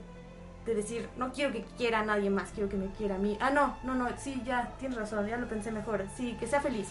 de 0.65 0.75
decir, 0.75 1.10
no 1.17 1.32
quiero 1.32 1.51
que 1.51 1.63
quiera 1.78 1.99
a 1.99 2.06
nadie 2.06 2.30
más, 2.30 2.51
quiero 2.51 2.69
que 2.69 2.78
me 2.78 2.88
quiera 2.91 3.15
a 3.15 3.17
mí. 3.17 3.38
Ah, 3.41 3.49
no, 3.49 3.78
no, 3.84 3.95
no, 3.95 4.08
sí, 4.17 4.41
ya, 4.45 4.71
tienes 4.80 4.97
razón, 4.97 5.28
ya 5.28 5.38
lo 5.38 5.47
pensé 5.47 5.71
mejor, 5.71 6.06
sí, 6.15 6.36
que 6.39 6.47
sea 6.47 6.62
feliz. 6.62 6.89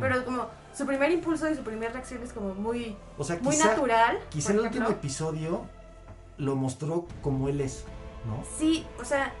Pero 0.00 0.24
como 0.24 0.46
su 0.74 0.86
primer 0.86 1.10
impulso 1.10 1.50
y 1.50 1.54
su 1.54 1.62
primera 1.62 1.92
reacción 1.92 2.22
es 2.22 2.32
como 2.32 2.54
muy, 2.54 2.96
O 3.18 3.24
sea, 3.24 3.38
muy 3.42 3.54
quizá, 3.54 3.66
natural. 3.68 4.18
quizá 4.30 4.48
por 4.52 4.60
el 4.60 4.66
último 4.66 4.88
episodio 4.88 5.66
lo 6.38 6.56
mostró 6.56 7.06
como 7.20 7.48
él 7.50 7.60
es, 7.60 7.84
¿no? 8.26 8.42
Sí, 8.58 8.86
o 8.98 9.04
sea, 9.04 9.32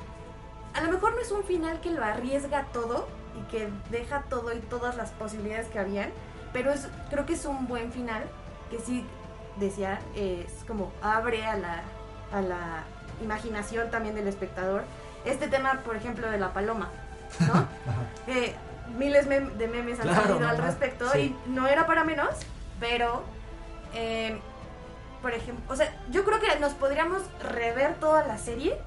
a 0.74 0.80
lo 0.82 0.92
mejor 0.92 1.14
no 1.14 1.20
es 1.20 1.30
un 1.32 1.42
final 1.44 1.80
que 1.80 1.90
lo 1.90 2.04
arriesga 2.04 2.66
todo 2.72 3.08
y 3.38 3.50
que 3.50 3.68
deja 3.90 4.22
todo 4.28 4.52
y 4.52 4.58
todas 4.60 4.96
las 4.96 5.10
posibilidades 5.10 5.68
que 5.68 5.78
habían, 5.78 6.10
pero 6.52 6.70
es, 6.70 6.88
creo 7.10 7.24
que 7.26 7.34
es 7.34 7.44
un 7.46 7.66
buen 7.66 7.92
final 7.92 8.22
que 8.70 8.78
sí, 8.78 9.06
decía, 9.56 10.00
es 10.14 10.52
como 10.66 10.92
abre 11.02 11.44
a 11.46 11.56
la, 11.56 11.82
a 12.32 12.40
la 12.40 12.84
imaginación 13.22 13.90
también 13.90 14.14
del 14.14 14.28
espectador. 14.28 14.84
Este 15.24 15.48
tema, 15.48 15.80
por 15.84 15.96
ejemplo, 15.96 16.30
de 16.30 16.38
la 16.38 16.52
paloma, 16.52 16.90
¿no? 17.40 17.66
Eh, 18.28 18.54
miles 18.96 19.28
de 19.28 19.68
memes 19.68 19.98
han 20.00 20.08
Claro, 20.08 20.28
salido 20.28 20.48
al 20.48 20.58
respecto 20.58 21.08
sí. 21.10 21.36
y 21.46 21.50
no 21.50 21.66
era 21.66 21.86
para 21.86 22.04
menos, 22.04 22.28
pero, 22.78 23.22
eh, 23.94 24.38
por 25.22 25.32
ejemplo, 25.32 25.64
o 25.72 25.76
sea, 25.76 25.92
yo 26.10 26.24
creo 26.24 26.38
que 26.40 26.58
nos 26.60 26.72
podríamos 26.74 27.22
rever 27.42 27.94
toda 27.96 28.24
la 28.26 28.38
serie 28.38 28.78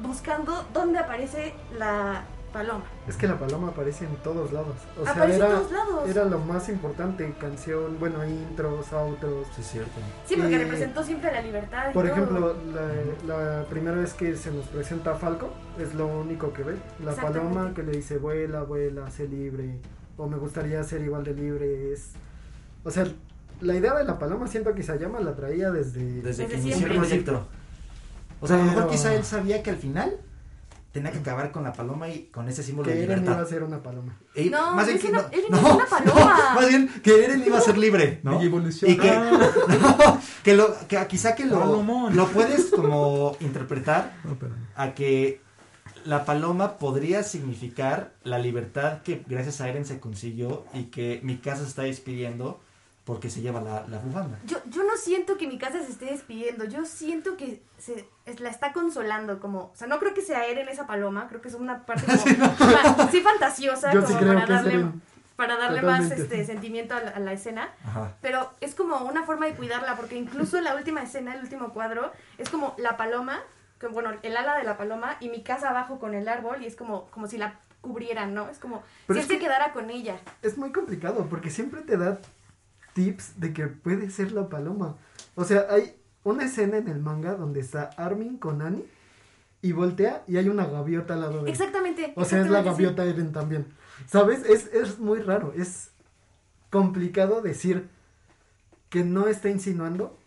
buscando 0.00 0.66
dónde 0.72 0.98
aparece 0.98 1.54
la 1.78 2.22
paloma. 2.52 2.84
Es 3.08 3.16
que 3.16 3.26
la 3.26 3.38
paloma 3.38 3.68
aparece 3.68 4.04
en 4.04 4.14
todos 4.16 4.52
lados. 4.52 4.76
O 5.00 5.04
sea, 5.04 5.12
Aparece 5.12 5.38
en 5.38 5.44
era, 5.44 5.54
todos 5.58 5.72
lados. 5.72 6.08
era 6.08 6.24
lo 6.26 6.38
más 6.38 6.68
importante. 6.68 7.34
Canción, 7.40 7.98
bueno, 7.98 8.24
intros, 8.24 8.92
outros. 8.92 9.46
Sí, 9.54 9.60
es 9.62 9.66
cierto. 9.66 9.90
Sí, 10.26 10.36
porque 10.36 10.52
y- 10.54 10.58
representó 10.58 11.02
siempre 11.02 11.32
la 11.32 11.40
libertad. 11.42 11.90
y 11.90 11.92
Por 11.94 12.04
todo. 12.04 12.12
ejemplo, 12.14 12.56
la, 13.26 13.34
la 13.60 13.64
primera 13.66 13.96
vez 13.96 14.14
que 14.14 14.36
se 14.36 14.52
nos 14.52 14.66
presenta 14.66 15.12
a 15.12 15.14
Falco, 15.14 15.50
es 15.78 15.94
lo 15.94 16.06
único 16.06 16.52
que 16.52 16.62
ve. 16.62 16.76
La 17.04 17.12
paloma 17.12 17.72
que 17.74 17.82
le 17.82 17.92
dice, 17.92 18.18
vuela, 18.18 18.62
vuela, 18.62 19.10
sé 19.10 19.26
libre. 19.26 19.78
O 20.16 20.26
me 20.26 20.36
gustaría 20.36 20.82
ser 20.84 21.00
igual 21.02 21.24
de 21.24 21.34
libre. 21.34 21.92
Es... 21.92 22.12
O 22.84 22.90
sea, 22.90 23.06
la 23.60 23.74
idea 23.74 23.94
de 23.94 24.04
la 24.04 24.18
paloma 24.18 24.46
siento 24.46 24.74
que 24.74 24.80
Isayama 24.80 25.20
la 25.20 25.34
traía 25.34 25.70
desde... 25.70 26.20
Desde, 26.22 26.46
que 26.46 26.56
Desde 26.56 26.68
inició 26.68 26.86
el 26.88 26.96
proyecto. 26.98 27.46
O 28.40 28.46
sea, 28.46 28.56
a 28.56 28.58
lo 28.58 28.64
mejor 28.64 28.88
quizá 28.88 29.14
él 29.14 29.22
sabía 29.24 29.62
que 29.62 29.70
al 29.70 29.76
final 29.76 30.16
tenía 30.92 31.10
que 31.10 31.18
acabar 31.18 31.50
con 31.52 31.64
la 31.64 31.72
paloma 31.72 32.08
y 32.08 32.24
con 32.26 32.48
ese 32.48 32.62
símbolo 32.62 32.88
de 32.90 32.94
que 32.96 33.02
Eren 33.04 33.16
libertad. 33.20 33.32
iba 33.38 33.42
a 33.42 33.48
ser 33.48 33.62
una 33.62 33.82
paloma. 33.82 34.16
Y 34.34 34.50
No, 34.50 34.74
más 34.74 34.86
bien 34.86 34.98
es 34.98 35.04
que 35.04 35.10
una- 35.10 35.22
no, 35.22 35.28
Eren 35.28 35.54
es 35.54 35.62
una 35.62 35.86
paloma. 35.86 36.54
más 36.54 36.68
bien 36.68 36.88
que 37.02 37.24
Eren 37.24 37.42
iba 37.46 37.58
a 37.58 37.60
ser 37.62 37.78
libre, 37.78 38.20
¿no? 38.22 38.42
Y 38.42 38.46
evoluciona. 38.46 38.92
Y 38.94 38.98
que, 38.98 39.10
no, 39.10 40.20
que 40.44 40.54
lo, 40.54 40.76
que 40.88 41.06
quizá 41.08 41.34
que 41.34 41.46
lo, 41.46 41.82
lo 42.10 42.26
puedes 42.28 42.66
como 42.66 43.36
interpretar 43.40 44.12
No, 44.24 44.36
a 44.76 44.92
que 44.94 45.40
la 46.04 46.24
paloma 46.24 46.78
podría 46.78 47.22
significar 47.22 48.12
la 48.24 48.38
libertad 48.38 49.02
que 49.02 49.22
gracias 49.26 49.60
a 49.60 49.68
Eren 49.68 49.86
se 49.86 49.98
consiguió 50.00 50.64
y 50.74 50.84
que 50.84 51.20
mi 51.22 51.36
casa 51.38 51.62
se 51.62 51.68
está 51.68 51.82
despidiendo 51.82 52.60
porque 53.04 53.30
se 53.30 53.40
lleva 53.40 53.60
la, 53.60 53.84
la 53.88 53.98
bufanda. 53.98 54.38
Yo, 54.46 54.58
yo 54.66 54.84
no 54.84 54.96
siento 54.96 55.36
que 55.36 55.48
mi 55.48 55.58
casa 55.58 55.80
se 55.82 55.90
esté 55.90 56.04
despidiendo, 56.06 56.64
yo 56.64 56.84
siento 56.84 57.36
que 57.36 57.62
se 57.78 58.08
es- 58.26 58.38
la 58.40 58.48
está 58.48 58.72
consolando, 58.72 59.40
como, 59.40 59.58
o 59.58 59.72
sea, 59.74 59.88
no 59.88 59.98
creo 59.98 60.14
que 60.14 60.20
sea 60.22 60.46
Eren 60.46 60.68
esa 60.68 60.86
paloma, 60.86 61.26
creo 61.28 61.40
que 61.40 61.48
es 61.48 61.54
una 61.54 61.84
parte 61.84 62.04
como, 62.06 62.18
fa- 62.56 63.08
sí 63.10 63.20
fantasiosa, 63.20 63.92
Yo 63.92 64.02
sí 64.02 64.06
como 64.06 64.18
creo 64.20 64.34
para 64.34 64.46
darle, 64.46 64.86
para 65.34 65.56
darle 65.56 65.82
más 65.82 66.02
Totalmente. 66.02 66.22
este 66.22 66.44
sentimiento 66.46 66.94
a 66.94 67.00
la, 67.00 67.10
a 67.10 67.18
la 67.18 67.32
escena, 67.32 67.70
Ajá. 67.84 68.14
pero 68.20 68.50
es 68.60 68.74
como 68.76 68.96
una 68.98 69.24
forma 69.24 69.46
de 69.46 69.54
cuidarla, 69.54 69.96
porque 69.96 70.14
incluso 70.16 70.56
en 70.58 70.64
la 70.64 70.76
última 70.76 71.02
escena, 71.02 71.34
el 71.34 71.40
último 71.42 71.72
cuadro, 71.72 72.12
es 72.38 72.48
como 72.50 72.74
la 72.78 72.96
paloma, 72.96 73.40
que, 73.80 73.88
bueno, 73.88 74.12
el 74.22 74.36
ala 74.36 74.56
de 74.58 74.62
la 74.62 74.76
paloma 74.76 75.16
y 75.18 75.28
mi 75.28 75.42
casa 75.42 75.70
abajo 75.70 75.98
con 75.98 76.14
el 76.14 76.28
árbol, 76.28 76.62
y 76.62 76.66
es 76.66 76.76
como, 76.76 77.06
como 77.10 77.26
si 77.26 77.36
la 77.36 77.58
cubrieran, 77.80 78.32
¿no? 78.32 78.48
Es 78.48 78.60
como 78.60 78.84
Pero 79.08 79.18
si 79.18 79.24
es 79.24 79.24
él 79.24 79.28
se 79.28 79.38
que- 79.40 79.44
quedara 79.46 79.72
con 79.72 79.90
ella. 79.90 80.20
Es 80.42 80.56
muy 80.56 80.70
complicado 80.70 81.26
porque 81.28 81.50
siempre 81.50 81.80
te 81.80 81.96
da 81.96 82.20
tips 82.92 83.40
de 83.40 83.52
que 83.52 83.66
puede 83.66 84.10
ser 84.10 84.32
la 84.32 84.48
paloma. 84.48 84.96
O 85.34 85.44
sea, 85.44 85.66
hay 85.70 85.96
una 86.24 86.44
escena 86.44 86.76
en 86.76 86.88
el 86.88 87.00
manga 87.00 87.34
donde 87.34 87.60
está 87.60 87.90
Armin 87.96 88.38
con 88.38 88.62
Annie 88.62 88.86
y 89.60 89.72
voltea 89.72 90.24
y 90.26 90.36
hay 90.36 90.48
una 90.48 90.66
gaviota 90.66 91.14
al 91.14 91.20
lado 91.20 91.38
de 91.38 91.44
él. 91.44 91.48
Exactamente. 91.48 92.12
O 92.16 92.24
sea, 92.24 92.40
es 92.40 92.50
la 92.50 92.60
sí. 92.60 92.66
gaviota 92.66 93.04
Eren 93.04 93.32
también. 93.32 93.66
¿Sabes? 94.06 94.44
Es, 94.44 94.66
es 94.72 94.98
muy 94.98 95.20
raro. 95.20 95.52
Es 95.56 95.90
complicado 96.70 97.42
decir 97.42 97.88
que 98.88 99.04
no 99.04 99.28
está 99.28 99.48
insinuando 99.48 100.18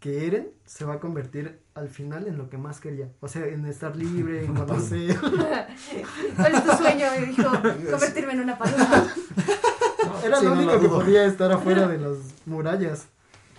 que 0.00 0.26
Eren 0.26 0.48
se 0.64 0.84
va 0.84 0.94
a 0.94 1.00
convertir 1.00 1.60
al 1.74 1.88
final 1.90 2.26
en 2.26 2.38
lo 2.38 2.48
que 2.48 2.56
más 2.56 2.80
quería. 2.80 3.10
O 3.20 3.28
sea, 3.28 3.46
en 3.46 3.66
estar 3.66 3.94
libre, 3.96 4.44
en 4.44 4.54
conocer. 4.54 5.18
¿Cuál 6.36 6.54
es 6.54 6.64
tu 6.64 6.72
sueño? 6.72 7.06
Me 7.18 7.26
dijo, 7.26 7.50
convertirme 7.90 8.32
en 8.32 8.40
una 8.40 8.58
paloma. 8.58 9.14
Era 10.24 10.36
Sí, 10.38 10.44
lo 10.44 10.54
no 10.54 10.56
único 10.60 10.72
lo 10.74 10.80
que 10.80 10.88
podía 10.88 11.24
estar 11.26 11.50
afuera 11.52 11.86
de 11.88 11.98
las 11.98 12.16
murallas. 12.46 13.08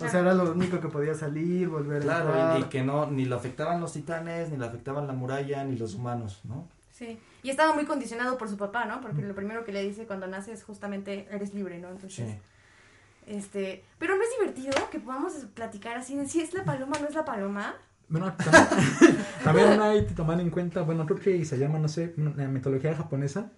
O 0.00 0.08
sea, 0.08 0.20
era 0.20 0.34
lo 0.34 0.50
único 0.52 0.80
que 0.80 0.88
podía 0.88 1.14
salir, 1.14 1.68
volver 1.68 1.98
a 2.02 2.04
Claro, 2.04 2.26
entrar. 2.30 2.58
y, 2.58 2.62
y 2.62 2.64
que 2.64 2.82
no, 2.82 3.06
ni 3.06 3.24
lo 3.24 3.36
afectaban 3.36 3.80
los 3.80 3.92
titanes, 3.92 4.50
ni 4.50 4.56
lo 4.56 4.66
afectaban 4.66 5.06
la 5.06 5.12
muralla, 5.12 5.62
ni 5.64 5.76
los 5.76 5.94
humanos, 5.94 6.40
¿no? 6.44 6.66
Sí. 6.90 7.18
Y 7.44 7.50
estaba 7.50 7.72
muy 7.74 7.84
condicionado 7.84 8.36
por 8.36 8.48
su 8.48 8.56
papá, 8.56 8.84
¿no? 8.84 9.00
Porque 9.00 9.22
lo 9.22 9.34
primero 9.34 9.64
que 9.64 9.72
le 9.72 9.82
dice 9.82 10.06
cuando 10.06 10.26
nace 10.26 10.52
es 10.52 10.64
justamente 10.64 11.28
eres 11.30 11.54
libre, 11.54 11.78
¿no? 11.78 11.88
Entonces, 11.90 12.26
Sí. 12.30 12.36
este, 13.26 13.84
pero 13.98 14.16
no 14.16 14.22
es 14.22 14.30
divertido 14.38 14.72
que 14.90 14.98
podamos 14.98 15.32
platicar 15.54 15.96
así 15.96 16.16
de 16.16 16.26
si 16.28 16.40
es 16.40 16.52
la 16.54 16.64
paloma 16.64 16.96
o 16.98 17.02
no 17.02 17.08
es 17.08 17.14
la 17.14 17.24
paloma. 17.24 17.74
Bueno, 18.08 18.32
también, 18.44 19.16
también 19.44 19.80
hay 19.80 20.04
que 20.06 20.14
tomar 20.14 20.40
en 20.40 20.50
cuenta, 20.50 20.82
bueno, 20.82 21.06
creo 21.06 21.18
que 21.20 21.44
se 21.44 21.58
llama, 21.58 21.78
no 21.78 21.88
sé, 21.88 22.14
en 22.16 22.34
la 22.36 22.46
mitología 22.48 22.94
japonesa, 22.94 23.50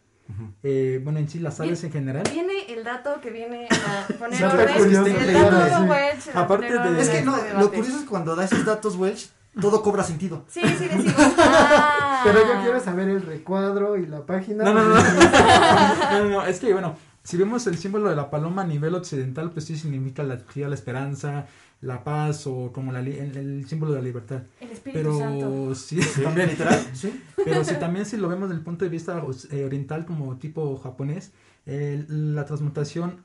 eh, 0.63 1.01
bueno, 1.05 1.19
en 1.19 1.29
sí 1.29 1.39
las 1.39 1.61
aves 1.61 1.85
en 1.85 1.93
general. 1.93 2.25
Viene 2.33 2.53
el 2.69 2.83
dato 2.85 3.21
que 3.21 3.31
viene 3.31 3.69
a 3.71 4.13
poner 4.19 4.41
Dato 4.41 4.57
orden. 4.63 4.77
curioso, 4.77 5.07
el 5.07 5.33
dato 5.33 5.83
sí. 5.85 5.89
Welch 5.91 6.29
a 6.37 6.41
Aparte 6.41 6.79
de- 6.79 7.01
Es 7.01 7.09
que 7.11 7.23
no, 7.23 7.37
debate. 7.37 7.61
lo 7.61 7.69
curioso 7.71 7.97
es 7.97 8.03
que 8.03 8.09
cuando 8.09 8.35
da 8.37 8.45
esos 8.45 8.65
datos 8.65 8.97
Welch, 8.97 9.31
todo 9.61 9.83
cobra 9.83 10.03
sentido. 10.03 10.45
Sí, 10.49 10.61
sí, 10.63 10.89
decimos. 10.89 11.15
Ah. 11.39 12.23
Pero 12.25 12.41
yo 12.41 12.63
quiero 12.63 12.81
saber 12.81 13.09
el 13.09 13.23
recuadro 13.23 13.97
y 13.97 14.07
la 14.07 14.25
página. 14.27 14.65
No, 14.65 14.73
no, 14.73 14.83
no. 14.83 14.95
no, 16.11 16.19
no, 16.21 16.25
no, 16.31 16.47
es 16.47 16.59
que 16.59 16.73
bueno, 16.73 16.97
si 17.23 17.37
vemos 17.37 17.67
el 17.67 17.79
símbolo 17.79 18.09
de 18.09 18.17
la 18.17 18.31
paloma 18.31 18.63
a 18.63 18.67
nivel 18.67 18.95
occidental, 18.95 19.51
pues 19.51 19.67
sí 19.67 19.77
significa 19.77 20.23
la, 20.23 20.41
la 20.55 20.75
esperanza, 20.75 21.47
la 21.85 22.03
paz 22.03 22.47
o 22.47 22.73
como 22.73 22.93
la, 22.93 23.01
li- 23.03 23.19
el, 23.19 23.37
el 23.37 23.69
símbolo 23.69 23.93
de 23.93 23.99
la 23.99 24.05
libertad. 24.05 24.43
El 24.61 24.71
Espíritu 24.71 25.19
Santo. 25.19 25.39
Pero 25.51 25.75
sí, 25.75 26.03
Sí, 26.03 26.23
también, 26.23 26.49
literal, 26.49 26.81
sí. 26.95 27.23
pero 27.45 27.65
si 27.65 27.75
también 27.75 28.07
si 28.07 28.17
lo 28.17 28.29
vemos 28.29 28.49
desde 28.49 28.59
el 28.59 28.65
punto 28.65 28.85
de 28.85 28.91
vista 28.91 29.23
eh, 29.51 29.65
oriental 29.65 30.07
como 30.07 30.37
tipo 30.39 30.77
japonés, 30.79 31.33
eh, 31.67 32.05
la 32.09 32.45
transmutación 32.45 33.23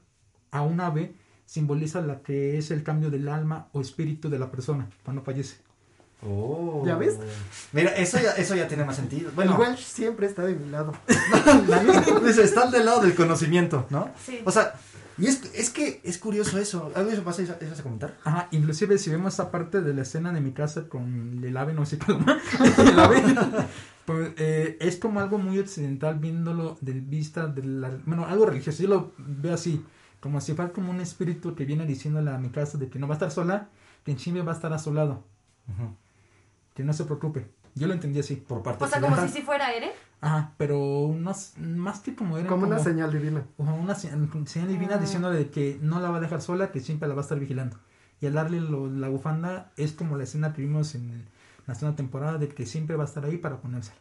a 0.52 0.62
un 0.62 0.82
ave 0.82 1.14
simboliza 1.46 2.02
la 2.02 2.22
que 2.22 2.58
es 2.58 2.70
el 2.72 2.84
cambio 2.84 3.10
del 3.10 3.28
alma 3.28 3.68
o 3.74 3.82
espíritu 3.82 4.30
de 4.30 4.40
la 4.40 4.52
persona 4.52 4.90
cuando 5.04 5.22
fallece. 5.22 5.58
Oh. 6.22 6.84
¿Ya 6.86 6.98
ves? 6.98 7.18
Mira, 7.72 7.92
eso 7.96 8.20
ya, 8.22 8.32
eso 8.34 8.54
ya 8.54 8.68
tiene 8.68 8.84
más 8.84 8.98
sentido. 8.98 9.32
Bueno, 9.36 9.54
El 9.54 9.60
Welsh 9.62 9.80
siempre 9.86 10.28
está 10.28 10.44
de 10.44 10.54
mi 10.54 10.70
lado. 10.70 10.92
Dice, 12.26 12.44
están 12.44 12.72
del 12.72 12.86
lado 12.86 13.02
del 13.02 13.16
conocimiento, 13.16 13.86
¿no? 13.90 14.10
Sí. 14.26 14.42
O 14.46 14.52
sea, 14.52 14.74
y 15.20 15.28
es, 15.28 15.54
es 15.54 15.70
que 15.70 16.02
es 16.04 16.18
curioso 16.18 16.58
eso. 16.58 16.92
¿Algo 16.96 17.12
eso 17.12 17.24
pasa? 17.24 17.42
¿Eso 17.42 17.56
vas 17.70 17.80
a 17.80 17.84
comentar? 17.84 18.18
Ajá, 18.24 18.48
inclusive 18.52 18.98
si 18.98 19.10
vemos 19.10 19.34
esa 19.34 19.52
parte 19.52 19.82
de 19.82 19.94
la 19.94 20.04
escena 20.04 20.32
de 20.32 20.42
mi 20.42 20.52
casa 20.52 20.88
con 20.88 21.44
el 21.44 21.58
ave, 21.58 21.74
no 21.74 21.86
sé 21.86 21.98
paloma, 21.98 22.40
el 22.78 23.00
ave, 23.00 23.22
pues 24.06 24.32
eh, 24.38 24.78
es 24.80 24.98
como 24.98 25.20
algo 25.20 25.38
muy 25.38 25.60
occidental 25.60 26.18
viéndolo 26.20 26.78
de 26.82 26.94
vista 26.94 27.48
de 27.48 27.64
la, 27.64 27.92
bueno, 28.06 28.26
algo 28.26 28.46
religioso, 28.46 28.82
yo 28.82 28.90
lo 28.90 29.14
veo 29.18 29.54
así, 29.54 29.86
como 30.20 30.40
si 30.42 30.54
fuera 30.54 30.72
como 30.72 30.92
un 30.92 31.02
espíritu 31.02 31.56
que 31.56 31.66
viene 31.66 31.86
diciéndole 31.86 32.32
a 32.32 32.38
mi 32.38 32.50
casa 32.50 32.78
de 32.78 32.90
que 32.90 32.98
no 32.98 33.08
va 33.08 33.16
a 33.16 33.18
estar 33.18 33.32
sola, 33.32 33.70
que 34.06 34.12
en 34.12 34.18
Chile 34.18 34.42
va 34.42 34.54
a 34.54 34.56
estar 34.56 34.72
a 34.74 34.80
su 34.80 34.94
lado, 34.94 35.24
que 36.74 36.84
no 36.84 36.94
se 36.94 37.06
preocupe. 37.06 37.48
Yo 37.76 37.88
lo 37.88 37.94
entendí 37.94 38.20
así. 38.20 38.36
Por 38.36 38.62
parte 38.62 38.84
O 38.84 38.88
sea, 38.88 39.00
como 39.00 39.16
si 39.22 39.30
si 39.30 39.42
fuera 39.42 39.72
Eren. 39.72 39.92
Ajá, 40.22 40.52
pero 40.58 41.16
no, 41.18 41.32
s- 41.32 41.58
más 41.62 42.00
que 42.02 42.14
como 42.14 42.38
era 42.38 42.48
Como 42.50 42.66
una 42.68 42.80
señal 42.80 43.12
divina. 43.12 43.44
Como 43.56 43.76
una 43.78 43.96
se- 43.96 44.10
señal 44.48 44.68
divina 44.68 44.96
Ah. 44.96 44.98
diciéndole 44.98 45.50
que 45.50 45.80
no 45.82 46.00
la 46.02 46.10
va 46.10 46.18
a 46.18 46.20
dejar 46.20 46.42
sola, 46.42 46.72
que 46.72 46.82
siempre 46.82 47.08
la 47.08 47.16
va 47.16 47.22
a 47.22 47.24
estar 47.24 47.40
vigilando. 47.40 47.78
Y 48.22 48.26
al 48.28 48.34
darle 48.34 48.60
lo- 48.60 48.90
la 48.90 49.08
bufanda 49.08 49.72
es 49.78 49.94
como 49.94 50.18
la 50.18 50.26
escena 50.26 50.54
que 50.54 50.62
vimos 50.62 50.94
en 50.96 51.26
la 51.68 51.76
segunda 51.76 51.96
temporada 51.96 52.38
de 52.38 52.50
que 52.50 52.66
siempre 52.66 52.98
va 52.98 53.04
a 53.04 53.08
estar 53.08 53.24
ahí 53.24 53.38
para 53.38 53.58
ponérsela. 53.62 53.96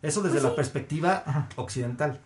Eso 0.00 0.20
desde 0.22 0.34
Pues 0.34 0.42
la 0.44 0.48
sí. 0.50 0.56
perspectiva 0.56 1.22
Ajá. 1.26 1.48
occidental. 1.56 2.20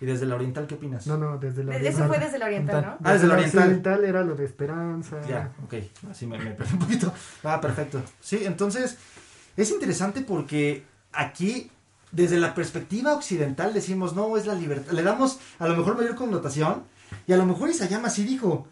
¿Y 0.00 0.04
desde 0.06 0.26
la 0.26 0.34
oriental 0.34 0.66
qué 0.66 0.74
opinas? 0.74 1.06
No, 1.06 1.16
no, 1.16 1.38
desde 1.38 1.64
la 1.64 1.78
De- 1.78 1.88
Eso 1.88 2.06
fue 2.06 2.18
desde 2.18 2.38
la 2.38 2.46
oriental, 2.46 2.82
¿no? 2.84 2.96
Ah, 3.02 3.12
desde 3.14 3.26
la 3.28 3.34
la 3.34 3.40
oriental. 3.40 3.62
occidental 3.62 4.04
era 4.04 4.22
lo 4.24 4.34
de 4.36 4.44
esperanza. 4.44 5.20
Ya, 5.26 5.52
ok. 5.64 5.74
Así 6.10 6.26
me, 6.26 6.38
me 6.38 6.50
perdí 6.50 6.74
un 6.74 6.78
poquito. 6.80 7.12
Ah, 7.44 7.60
perfecto. 7.60 8.02
Sí, 8.20 8.40
entonces 8.44 8.98
es 9.56 9.70
interesante 9.70 10.20
porque 10.20 10.84
aquí, 11.12 11.70
desde 12.12 12.38
la 12.38 12.54
perspectiva 12.54 13.14
occidental, 13.14 13.74
decimos, 13.74 14.14
no, 14.14 14.36
es 14.36 14.46
la 14.46 14.54
libertad. 14.54 14.92
Le 14.92 15.02
damos 15.02 15.38
a 15.58 15.68
lo 15.68 15.76
mejor 15.76 15.96
mayor 15.96 16.14
connotación. 16.14 16.84
Y 17.26 17.32
a 17.32 17.36
lo 17.36 17.46
mejor 17.46 17.68
Isayama 17.68 18.10
sí 18.10 18.24
dijo, 18.24 18.66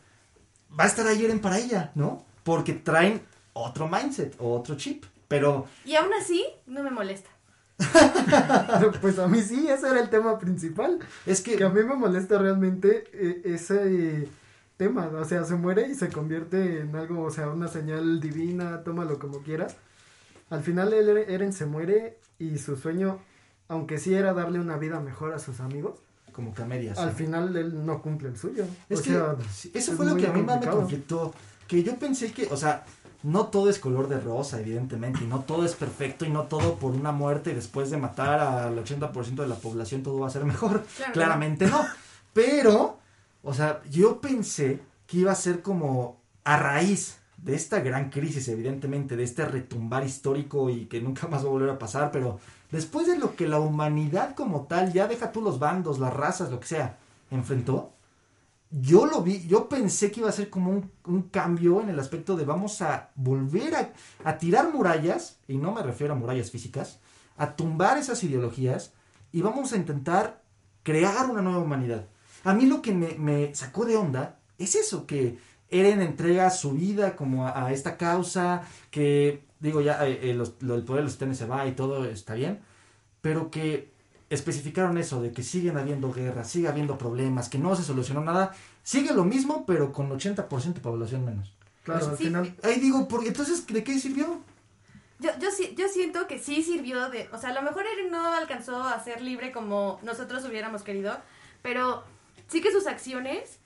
va 0.79 0.85
a 0.85 0.87
estar 0.87 1.07
ahí 1.07 1.25
Eren 1.25 1.40
para 1.40 1.59
ella, 1.59 1.92
¿no? 1.94 2.25
Porque 2.42 2.73
traen 2.73 3.23
otro 3.53 3.88
mindset 3.88 4.35
o 4.38 4.55
otro 4.55 4.77
chip. 4.77 5.05
Pero, 5.29 5.66
Y 5.85 5.94
aún 5.94 6.12
así, 6.20 6.44
no 6.66 6.83
me 6.83 6.90
molesta. 6.90 7.31
Pues 9.01 9.18
a 9.18 9.27
mí 9.27 9.40
sí, 9.42 9.66
ese 9.68 9.88
era 9.88 10.01
el 10.01 10.11
tema 10.11 10.38
principal. 10.38 10.99
es 11.27 11.40
que... 11.40 11.57
Que 11.57 11.64
a 11.64 11.68
mí 11.68 11.83
me 11.83 11.94
molesta 11.94 12.38
realmente 12.38 13.05
eh, 13.12 13.42
ese 13.44 14.29
tema. 14.77 15.11
O 15.14 15.25
sea, 15.25 15.44
se 15.44 15.55
muere 15.55 15.88
y 15.88 15.94
se 15.94 16.09
convierte 16.09 16.81
en 16.81 16.94
algo, 16.97 17.23
o 17.23 17.31
sea, 17.31 17.49
una 17.49 17.68
señal 17.68 18.20
divina, 18.20 18.83
tómalo 18.85 19.18
como 19.18 19.42
quieras. 19.42 19.77
Al 20.55 20.62
final 20.62 20.93
el 20.93 21.09
Eren- 21.29 21.53
se 21.53 21.67
muere 21.67 22.19
y 22.38 22.59
su 22.59 22.77
sueño, 22.77 23.19
aunque 23.69 23.99
sí 23.99 24.14
era 24.14 24.33
darle 24.33 24.61
una 24.61 24.77
vida 24.77 25.01
mejor 25.01 25.33
a 25.35 25.38
sus 25.38 25.61
amigos, 25.61 25.95
Como 26.33 26.55
que 26.55 26.62
a 26.62 26.67
medias. 26.67 26.99
al 26.99 27.11
¿no? 27.11 27.14
final 27.14 27.57
él 27.57 27.85
no 27.85 28.01
cumple 28.03 28.29
el 28.29 28.37
suyo. 28.37 28.64
Es 28.88 29.01
o 29.01 29.03
que 29.03 29.11
sea, 29.11 29.37
eso 29.75 29.90
es 29.93 29.97
fue 29.97 30.07
lo 30.07 30.17
que 30.17 30.27
a 30.27 30.33
mí 30.33 30.43
más 30.43 30.61
me 30.61 30.67
conflictó. 30.69 31.35
Que 31.69 31.83
yo 31.83 31.97
pensé 31.97 32.33
que, 32.33 32.47
o 32.51 32.57
sea, 32.57 32.85
no 33.23 33.47
todo 33.47 33.71
es 33.71 33.79
color 33.79 34.09
de 34.09 34.21
rosa, 34.21 34.61
evidentemente, 34.61 35.25
y 35.25 35.27
no 35.27 35.40
todo 35.40 35.64
es 35.64 35.75
perfecto, 35.75 36.25
y 36.27 36.31
no 36.31 36.43
todo 36.45 36.75
por 36.77 36.93
una 36.93 37.11
muerte 37.11 37.53
y 37.53 37.55
después 37.55 37.90
de 37.90 37.97
matar 37.97 38.38
al 38.40 38.79
80% 38.79 39.43
de 39.43 39.49
la 39.49 39.55
población 39.57 40.03
todo 40.03 40.21
va 40.21 40.27
a 40.27 40.31
ser 40.31 40.45
mejor. 40.45 40.85
Claro. 40.97 41.12
Claramente 41.14 41.67
no. 41.67 41.85
Pero, 42.35 42.99
o 43.43 43.55
sea, 43.55 43.81
yo 43.90 44.21
pensé 44.21 44.81
que 45.07 45.19
iba 45.19 45.33
a 45.33 45.37
ser 45.37 45.62
como 45.62 46.21
a 46.45 46.57
raíz 46.59 47.17
de 47.44 47.54
esta 47.54 47.80
gran 47.80 48.09
crisis, 48.09 48.48
evidentemente, 48.48 49.16
de 49.16 49.22
este 49.22 49.44
retumbar 49.44 50.02
histórico 50.04 50.70
y 50.70 50.87
que 50.87 51.02
nunca 51.02 51.28
más 51.28 51.44
va 51.44 51.48
a 51.48 51.52
volver 51.52 51.68
a 51.68 51.78
pasar, 51.78 52.11
pero 52.11 52.40
después 52.70 53.07
de 53.07 53.18
lo 53.18 53.37
que 53.37 53.46
la 53.46 53.61
humanidad 53.61 54.35
como 54.35 54.62
tal, 54.62 54.94
ya 54.94 55.07
deja 55.07 55.30
tú 55.30 55.42
los 55.42 55.59
bandos, 55.59 55.98
las 55.98 56.14
razas, 56.14 56.50
lo 56.50 56.59
que 56.59 56.68
sea, 56.68 56.96
enfrentó, 57.30 57.92
yo 58.70 59.04
lo 59.04 59.20
vi, 59.20 59.46
yo 59.46 59.68
pensé 59.68 60.11
que 60.11 60.20
iba 60.20 60.30
a 60.30 60.33
ser 60.33 60.48
como 60.48 60.70
un, 61.04 61.22
cambio 61.30 61.83
en 61.83 61.90
el 61.90 62.00
aspecto 62.00 62.35
de 62.35 62.46
vamos 62.46 62.80
a 62.80 63.11
volver 63.14 63.92
a, 64.24 64.38
tirar 64.38 64.72
murallas, 64.72 65.38
y 65.46 65.59
no 65.59 65.70
me 65.70 65.83
refiero 65.83 66.14
a 66.14 66.16
murallas 66.16 66.50
físicas, 66.50 66.98
a 67.37 67.57
tumbar 67.57 67.98
esas 67.98 68.24
ideologías 68.24 68.92
y 69.33 69.42
vamos 69.42 69.72
a 69.72 69.76
intentar 69.76 70.42
crear 70.83 71.28
una 71.28 71.42
nueva 71.42 71.59
humanidad. 71.59 72.07
A 72.42 72.54
mí 72.54 72.64
lo 72.64 72.80
que 72.80 72.92
me 72.92 73.54
sacó 73.54 73.85
de 73.85 73.96
onda 73.96 74.38
es 74.59 74.74
eso, 74.76 75.07
que 75.07 75.38
Eren 75.80 76.00
entrega 76.02 76.50
su 76.50 76.72
vida 76.72 77.16
como 77.16 77.46
a, 77.46 77.66
a 77.66 77.72
esta 77.72 77.96
causa, 77.96 78.62
que 78.90 79.42
digo 79.60 79.80
ya, 79.80 80.06
eh, 80.06 80.30
eh, 80.30 80.34
los- 80.34 80.54
lo 80.60 80.74
del 80.74 80.84
poder 80.84 81.00
de 81.02 81.04
los 81.04 81.14
titanes 81.14 81.38
se 81.38 81.46
va 81.46 81.66
y 81.66 81.72
todo 81.72 82.04
está 82.04 82.34
bien, 82.34 82.60
pero 83.20 83.50
que 83.50 83.92
especificaron 84.30 84.98
eso, 84.98 85.20
de 85.22 85.32
que 85.32 85.42
siguen 85.42 85.76
habiendo 85.76 86.12
guerras, 86.12 86.48
sigue 86.50 86.68
habiendo 86.68 86.96
problemas, 86.98 87.48
que 87.48 87.58
no 87.58 87.74
se 87.76 87.82
solucionó 87.82 88.20
nada, 88.22 88.52
sigue 88.82 89.12
lo 89.14 89.24
mismo, 89.24 89.64
pero 89.66 89.92
con 89.92 90.10
80% 90.10 90.74
de 90.74 90.80
población 90.80 91.24
menos. 91.24 91.52
Claro, 91.84 92.06
al 92.08 92.16
Sí. 92.18 92.24
final. 92.24 92.54
Ahí 92.62 92.80
digo, 92.80 93.06
¿por, 93.08 93.26
entonces, 93.26 93.66
¿de 93.66 93.84
qué 93.84 93.98
sirvió? 93.98 94.40
Yo, 95.20 95.30
yo, 95.40 95.48
yo 95.76 95.88
siento 95.88 96.26
que 96.26 96.38
sí 96.38 96.62
sirvió 96.62 97.08
de... 97.10 97.28
O 97.32 97.38
sea, 97.38 97.50
a 97.50 97.54
lo 97.54 97.62
mejor 97.62 97.84
Eren 97.87 98.10
no 98.10 98.34
alcanzó 98.34 98.82
a 98.82 99.02
ser 99.02 99.20
libre 99.22 99.52
como 99.52 99.98
nosotros 100.02 100.44
hubiéramos 100.44 100.82
querido, 100.82 101.16
pero 101.62 102.02
sí 102.48 102.60
que 102.60 102.72
sus 102.72 102.87
acciones 102.87 103.58